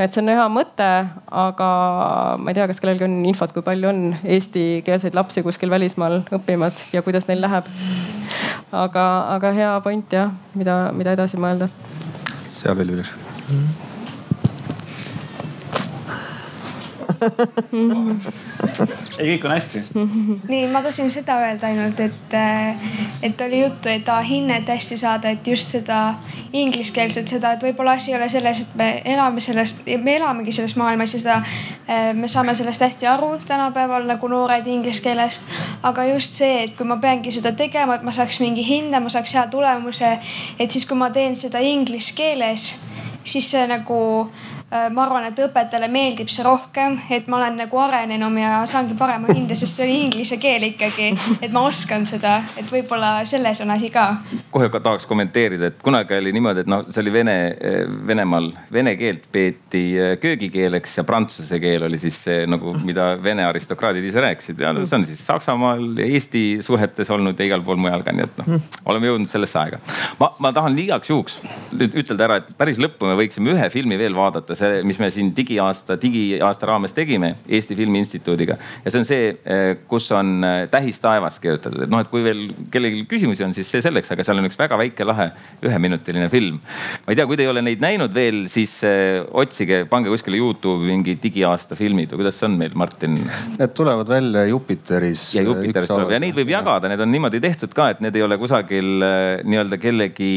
et 0.00 0.14
see 0.14 0.22
on 0.22 0.32
hea 0.32 0.46
mõte, 0.52 0.88
aga 1.42 1.68
ma 2.40 2.52
ei 2.52 2.56
tea, 2.56 2.68
kas 2.70 2.80
kellelgi 2.82 3.06
on 3.06 3.18
infot, 3.28 3.52
kui 3.54 3.64
palju 3.66 3.90
on 3.90 4.00
eestikeelseid 4.24 5.18
lapsi 5.18 5.44
kuskil 5.46 5.72
välismaal 5.72 6.22
õppimas 6.38 6.82
ja 6.94 7.04
kuidas 7.06 7.28
neil 7.28 7.44
läheb. 7.44 7.68
aga, 8.72 9.06
aga 9.36 9.52
hea 9.52 9.74
point 9.84 10.16
jah, 10.16 10.32
mida, 10.54 10.80
mida 10.96 11.16
edasi 11.18 11.40
mõelda. 11.40 11.68
seal 12.46 12.80
oli 12.86 13.00
üks 13.02 13.14
ei, 19.18 19.26
kõik 19.36 19.44
on 19.44 19.54
hästi. 19.54 19.82
nii, 20.48 20.66
ma 20.72 20.82
tahtsin 20.84 21.10
seda 21.12 21.38
öelda 21.44 21.70
ainult, 21.70 22.00
et, 22.00 22.36
et 23.22 23.44
oli 23.46 23.62
juttu, 23.62 23.88
et 23.92 24.04
tahab 24.04 24.28
hinnet 24.28 24.68
hästi 24.68 24.98
saada, 25.00 25.32
et 25.34 25.46
just 25.46 25.72
seda 25.72 26.00
ingliskeelset, 26.52 27.28
seda, 27.28 27.54
et 27.54 27.64
võib-olla 27.64 27.96
asi 27.98 28.12
ei 28.12 28.18
ole 28.18 28.28
selles, 28.32 28.62
et 28.64 28.74
me 28.78 28.90
elame 29.04 29.40
selles, 29.44 29.76
me 29.86 30.16
elamegi 30.16 30.52
selles 30.56 30.76
maailmas 30.80 31.14
ja 31.14 31.22
seda 31.22 31.40
me 32.14 32.28
saame 32.28 32.54
sellest 32.54 32.82
hästi 32.86 33.06
aru 33.10 33.32
tänapäeval 33.46 34.06
nagu 34.06 34.28
noored 34.28 34.66
inglise 34.66 35.02
keelest. 35.02 35.44
aga 35.82 36.04
just 36.12 36.34
see, 36.38 36.64
et 36.64 36.76
kui 36.76 36.86
ma 36.86 36.96
peangi 37.02 37.32
seda 37.34 37.52
tegema, 37.56 37.94
et 37.96 38.06
ma 38.06 38.12
saaks 38.14 38.40
mingi 38.40 38.64
hinde, 38.66 39.00
ma 39.00 39.10
saaks 39.12 39.34
hea 39.34 39.46
tulemuse, 39.50 40.12
et 40.58 40.70
siis, 40.70 40.86
kui 40.86 40.98
ma 40.98 41.10
teen 41.10 41.36
seda 41.36 41.58
inglise 41.64 42.14
keeles, 42.16 42.74
siis 43.24 43.50
see 43.50 43.66
nagu 43.70 44.00
ma 44.70 45.02
arvan, 45.02 45.24
et 45.26 45.38
õpetajale 45.42 45.88
meeldib 45.90 46.28
see 46.30 46.44
rohkem, 46.46 46.94
et 47.10 47.26
ma 47.30 47.40
olen 47.40 47.56
nagu 47.58 47.78
arenenum 47.82 48.36
ja 48.38 48.60
saangi 48.70 48.94
parema 48.98 49.32
hinde, 49.34 49.56
sest 49.58 49.80
see 49.80 49.86
oli 49.86 49.96
inglise 50.04 50.38
keel 50.38 50.68
ikkagi. 50.68 51.08
et 51.42 51.50
ma 51.50 51.64
oskan 51.66 52.06
seda, 52.06 52.36
et 52.60 52.70
võib-olla 52.70 53.24
selles 53.26 53.60
on 53.64 53.74
asi 53.74 53.90
ka. 53.90 54.04
kohe 54.54 54.68
ka 54.70 54.80
tahaks 54.84 55.08
kommenteerida, 55.10 55.72
et 55.72 55.82
kunagi 55.82 56.14
oli 56.14 56.32
niimoodi, 56.36 56.62
et 56.62 56.70
noh, 56.70 56.84
see 56.86 57.02
oli 57.02 57.14
Vene, 57.14 57.36
Venemaal, 58.06 58.46
vene 58.72 58.94
keelt 59.00 59.26
peeti 59.32 59.82
äh, 59.98 60.12
köögikeeleks 60.22 61.00
ja 61.00 61.04
prantsuse 61.08 61.58
keel 61.62 61.88
oli 61.88 61.98
siis 61.98 62.20
see 62.28 62.46
nagu, 62.46 62.76
mida 62.86 63.10
Vene 63.22 63.48
aristokraadid 63.48 64.06
ise 64.06 64.22
rääkisid 64.22 64.62
ja 64.62 64.72
see 64.84 65.00
on 65.00 65.08
siis 65.08 65.24
Saksamaal 65.26 65.98
Eesti 66.06 66.44
suhetes 66.62 67.10
olnud 67.10 67.38
ja 67.38 67.50
igal 67.50 67.66
pool 67.66 67.80
mujal 67.80 68.06
ka, 68.06 68.14
nii 68.14 68.28
et 68.28 68.40
noh, 68.42 68.70
oleme 68.92 69.10
jõudnud 69.10 69.34
sellesse 69.34 69.58
aega. 69.64 69.82
ma, 70.22 70.30
ma 70.46 70.54
tahan 70.54 70.78
igaks 70.78 71.10
juhuks 71.10 71.40
ütelda 71.74 72.28
ära, 72.28 72.40
et 72.40 72.54
päris 72.60 72.78
lõppu 72.78 73.10
me 73.10 73.18
võiksime 73.18 73.56
ühe 73.56 73.70
filmi 73.74 73.98
veel 73.98 74.14
vaadata 74.14 74.59
see, 74.60 74.80
mis 74.86 74.98
me 75.00 75.08
siin 75.12 75.30
digiaasta, 75.36 75.96
digiaasta 76.00 76.68
raames 76.70 76.94
tegime 76.96 77.32
Eesti 77.48 77.76
Filmi 77.78 78.02
Instituudiga. 78.02 78.56
ja 78.84 78.92
see 78.92 79.00
on 79.00 79.08
see, 79.08 79.30
eh, 79.44 79.72
kus 79.90 80.10
on 80.16 80.44
eh, 80.44 80.66
Tähis 80.70 81.00
taevas 81.02 81.40
kirjutatud, 81.42 81.84
et 81.86 81.92
noh, 81.92 82.02
et 82.02 82.10
kui 82.12 82.22
veel 82.24 82.42
kellelgi 82.72 83.04
küsimusi 83.10 83.44
on, 83.46 83.54
siis 83.56 83.70
see 83.70 83.82
selleks, 83.84 84.12
aga 84.14 84.26
seal 84.26 84.40
on 84.40 84.48
üks 84.48 84.58
väga 84.60 84.78
väike 84.80 85.06
lahe 85.08 85.30
üheminutiline 85.66 86.28
film. 86.32 86.60
ma 87.06 87.14
ei 87.14 87.18
tea, 87.18 87.26
kui 87.30 87.38
te 87.40 87.46
ei 87.46 87.52
ole 87.52 87.64
neid 87.64 87.82
näinud 87.82 88.14
veel, 88.14 88.44
siis 88.52 88.76
eh, 88.86 89.20
otsige, 89.42 89.84
pange 89.90 90.12
kuskile 90.12 90.40
Youtube'i 90.40 90.90
mingi 90.92 91.16
digiaasta 91.22 91.78
filmid 91.78 92.12
või 92.12 92.24
kuidas 92.24 92.40
see 92.40 92.48
on 92.50 92.58
meil, 92.60 92.76
Martin? 92.78 93.18
Need 93.56 93.76
tulevad 93.76 94.08
välja 94.10 94.46
Jupiteris. 94.50 95.30
ja 95.36 95.44
Jupiteris 95.46 95.90
tuleb 95.90 96.14
ja 96.14 96.22
neid 96.22 96.36
võib 96.36 96.52
jagada, 96.52 96.90
need 96.90 97.02
on 97.02 97.12
niimoodi 97.12 97.42
tehtud 97.42 97.74
ka, 97.76 97.90
et 97.94 98.04
need 98.04 98.16
ei 98.18 98.26
ole 98.26 98.38
kusagil 98.40 99.00
nii-öelda 99.44 99.80
kellegi 99.80 100.32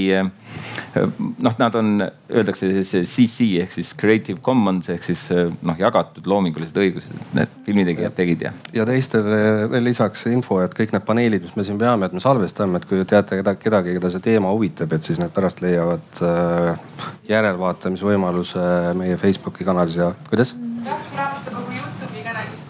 noh, 0.96 1.56
nad 1.60 1.76
on, 1.80 2.06
öeldakse 2.34 2.70
CC 2.84 3.48
ehk 3.62 3.74
siis 3.74 3.94
Creative 4.00 4.42
Commons 4.44 4.90
ehk 4.94 5.06
siis 5.06 5.26
noh, 5.34 5.78
jagatud 5.80 6.28
loomingulised 6.30 6.78
õigused, 6.80 7.16
need 7.38 7.54
filmitegijad 7.66 8.16
tegid 8.18 8.46
ja. 8.48 8.54
ja 8.76 8.86
teistele 8.90 9.40
veel 9.72 9.88
lisaks 9.88 10.28
info, 10.32 10.60
et 10.64 10.76
kõik 10.78 10.96
need 10.96 11.06
paneelid, 11.08 11.46
mis 11.48 11.58
me 11.60 11.68
siin 11.68 11.80
peame, 11.82 12.10
et 12.10 12.16
me 12.16 12.24
salvestame, 12.24 12.80
et 12.80 12.90
kui 12.90 13.04
teate 13.10 13.42
kedagi, 13.42 13.98
keda 13.98 14.14
see 14.14 14.26
teema 14.32 14.54
huvitab, 14.54 14.94
et 14.96 15.06
siis 15.06 15.22
need 15.22 15.34
pärast 15.36 15.64
leiavad 15.64 16.24
äh, 16.26 16.92
järelvaatamisvõimaluse 17.32 18.68
meie 19.00 19.18
Facebooki 19.22 19.68
kanalis 19.68 20.00
ja 20.02 20.14
kuidas? 20.30 20.56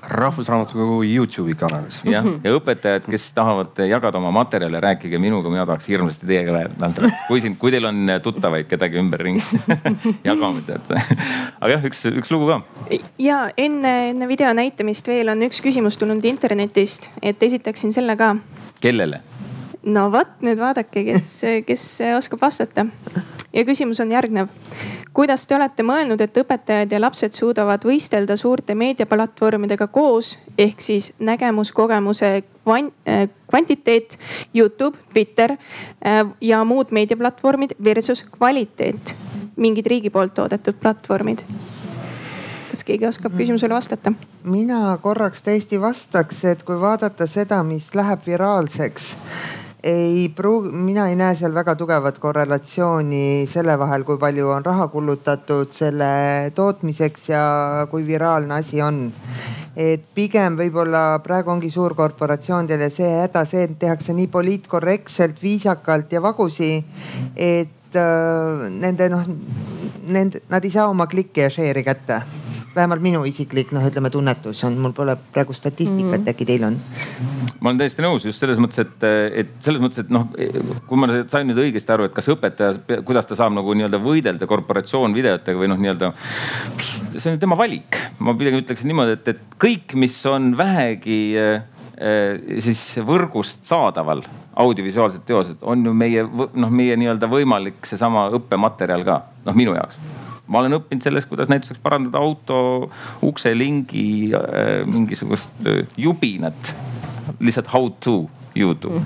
Rahvusraamatukogu 0.07 1.03
Youtube'i 1.03 1.55
kanalis. 1.55 2.01
jah, 2.03 2.25
ja 2.43 2.53
õpetajad, 2.57 3.05
kes 3.09 3.29
tahavad 3.35 3.79
jagada 3.87 4.19
oma 4.19 4.31
materjale, 4.35 4.79
rääkige 4.83 5.19
minuga, 5.21 5.49
mina 5.49 5.65
tahaks 5.65 5.87
hirmsasti 5.87 6.27
teiega 6.27 6.55
rääkida. 6.57 7.11
kui 7.27 7.41
siin, 7.41 7.55
kui 7.57 7.71
teil 7.71 7.87
on 7.87 8.11
tuttavaid 8.23 8.67
kedagi 8.67 8.99
ümberringi 8.99 9.43
jagame 10.29 10.63
tead. 10.67 10.91
aga 11.59 11.71
jah, 11.75 11.85
üks, 11.89 12.03
üks 12.11 12.33
lugu 12.35 12.49
ka. 12.51 12.59
ja 13.19 13.45
enne, 13.57 13.93
enne 14.09 14.27
video 14.27 14.51
näitamist 14.53 15.07
veel 15.07 15.31
on 15.31 15.47
üks 15.47 15.63
küsimus 15.63 15.99
tulnud 16.01 16.25
internetist, 16.25 17.09
et 17.21 17.43
esitaksin 17.43 17.95
selle 17.95 18.17
ka. 18.19 18.35
kellele? 18.83 19.21
no 19.83 20.09
vot, 20.11 20.35
nüüd 20.43 20.59
vaadake, 20.59 21.05
kes, 21.13 21.31
kes 21.67 21.87
oskab 22.17 22.43
vastata. 22.43 22.85
ja 23.53 23.65
küsimus 23.67 24.03
on 24.03 24.11
järgnev 24.11 24.51
kuidas 25.13 25.45
te 25.47 25.55
olete 25.55 25.85
mõelnud, 25.85 26.21
et 26.21 26.37
õpetajad 26.41 26.93
ja 26.93 27.01
lapsed 27.01 27.35
suudavad 27.37 27.85
võistelda 27.85 28.37
suurte 28.39 28.75
meediaplatvormidega 28.77 29.87
koos 29.93 30.33
ehk 30.57 30.81
siis 30.81 31.11
nägemuskogemuse 31.19 32.31
äh, 32.39 33.27
kvantiteet, 33.49 34.17
Youtube, 34.53 34.97
Twitter 35.13 35.55
äh, 35.55 36.23
ja 36.41 36.63
muud 36.65 36.91
meediaplatvormid 36.91 37.77
versus 37.83 38.25
kvaliteet, 38.37 39.15
mingid 39.55 39.87
riigi 39.87 40.09
poolt 40.09 40.33
toodetud 40.33 40.81
platvormid. 40.81 41.45
Kas 42.73 42.81
keegi 42.81 43.05
oskab 43.05 43.35
küsimusele 43.37 43.75
vastata? 43.75 44.15
mina 44.49 44.97
korraks 45.01 45.45
tõesti 45.45 45.77
vastaks, 45.81 46.41
et 46.49 46.63
kui 46.65 46.79
vaadata 46.81 47.27
seda, 47.29 47.61
mis 47.63 47.91
läheb 47.95 48.25
viraalseks 48.25 49.13
ei 49.83 50.29
pruugi, 50.35 50.69
mina 50.71 51.09
ei 51.11 51.15
näe 51.19 51.35
seal 51.35 51.51
väga 51.55 51.75
tugevat 51.75 52.19
korrelatsiooni 52.23 53.43
selle 53.51 53.75
vahel, 53.79 54.05
kui 54.07 54.17
palju 54.19 54.47
on 54.55 54.63
raha 54.63 54.87
kulutatud 54.87 55.73
selle 55.75 56.51
tootmiseks 56.55 57.27
ja 57.33 57.43
kui 57.91 58.05
viraalne 58.07 58.61
asi 58.61 58.81
on. 58.81 59.09
et 59.75 60.03
pigem 60.13 60.53
võib-olla 60.53 61.17
praegu 61.25 61.49
ongi 61.49 61.71
suurkorporatsioonidel 61.73 62.83
ja 62.85 62.89
see 62.93 63.09
häda 63.09 63.41
see, 63.49 63.63
et 63.65 63.73
tehakse 63.81 64.13
nii 64.13 64.27
poliitkorrektselt, 64.29 65.41
viisakalt 65.41 66.13
ja 66.13 66.21
vagusi, 66.21 66.75
et 67.35 67.97
äh, 67.97 68.67
nende 68.69 69.09
noh, 69.09 69.25
nende, 70.13 70.45
nad 70.53 70.63
ei 70.63 70.71
saa 70.77 70.87
oma 70.93 71.09
klikki 71.09 71.47
ja 71.47 71.49
share'i 71.49 71.83
kätte 71.83 72.21
vähemalt 72.75 73.03
minu 73.03 73.23
isiklik 73.29 73.71
noh, 73.75 73.85
ütleme 73.87 74.09
tunnetus 74.13 74.63
on, 74.67 74.77
mul 74.81 74.93
pole 74.97 75.15
praegu 75.33 75.53
statistikat 75.53 76.03
mm, 76.03 76.23
-hmm. 76.23 76.29
äkki 76.29 76.45
teil 76.45 76.63
on? 76.67 76.77
ma 77.59 77.69
olen 77.69 77.79
täiesti 77.79 78.03
nõus 78.03 78.25
just 78.27 78.41
selles 78.43 78.59
mõttes, 78.59 78.81
et, 78.83 79.05
et 79.43 79.51
selles 79.63 79.81
mõttes, 79.81 80.03
et 80.03 80.09
noh, 80.13 80.27
kui 80.87 80.99
ma 80.99 81.09
sain 81.31 81.47
nüüd 81.47 81.61
õigesti 81.63 81.93
aru, 81.95 82.09
et 82.09 82.15
kas 82.15 82.27
õpetaja, 82.33 83.01
kuidas 83.07 83.29
ta 83.29 83.37
saab 83.39 83.55
nagu 83.55 83.73
nii-öelda 83.73 84.01
võidelda 84.03 84.47
korporatsioonvideotega 84.49 85.59
või 85.59 85.69
noh, 85.71 85.79
nii-öelda. 85.79 86.13
see 87.17 87.31
on 87.31 87.39
tema 87.39 87.57
valik, 87.57 87.99
ma 88.19 88.35
pigem 88.37 88.59
ütleksin 88.59 88.91
niimoodi, 88.91 89.19
et, 89.19 89.27
et 89.35 89.61
kõik, 89.61 89.95
mis 89.95 90.17
on 90.29 90.51
vähegi 90.57 91.21
siis 92.59 92.81
võrgust 93.05 93.61
saadaval 93.69 94.23
audiovisuaalsed 94.59 95.23
teosed 95.27 95.61
on 95.61 95.85
ju 95.85 95.93
meie 95.93 96.25
noh, 96.25 96.73
meie 96.73 96.97
nii-öelda 96.99 97.29
võimalik 97.29 97.85
seesama 97.85 98.25
õppematerjal 98.33 99.05
ka 99.07 99.19
noh, 99.45 99.55
minu 99.55 99.77
jaoks 99.77 100.01
ma 100.53 100.61
olen 100.61 100.77
õppinud 100.77 101.05
sellest, 101.05 101.29
kuidas 101.31 101.49
näiteks 101.51 101.81
parandada 101.83 102.21
auto 102.21 102.57
ukselingi 103.25 104.07
äh, 104.37 104.83
mingisugust 104.89 105.67
äh, 105.67 105.83
jubinat. 105.97 106.75
lihtsalt 107.39 107.69
how 107.73 107.89
to 108.03 108.27
Youtube 108.55 109.01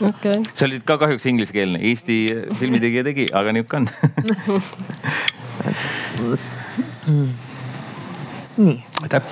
okay.. 0.00 0.42
see 0.54 0.66
oli 0.68 0.80
ka 0.86 0.96
kahjuks 1.02 1.26
inglisekeelne, 1.26 1.80
Eesti 1.90 2.18
filmitegija 2.60 3.04
tegi, 3.04 3.26
aga 3.34 3.52
nihuke 3.52 3.76
on 3.82 3.88
nii. 8.58 8.84
aitäh. 9.02 9.22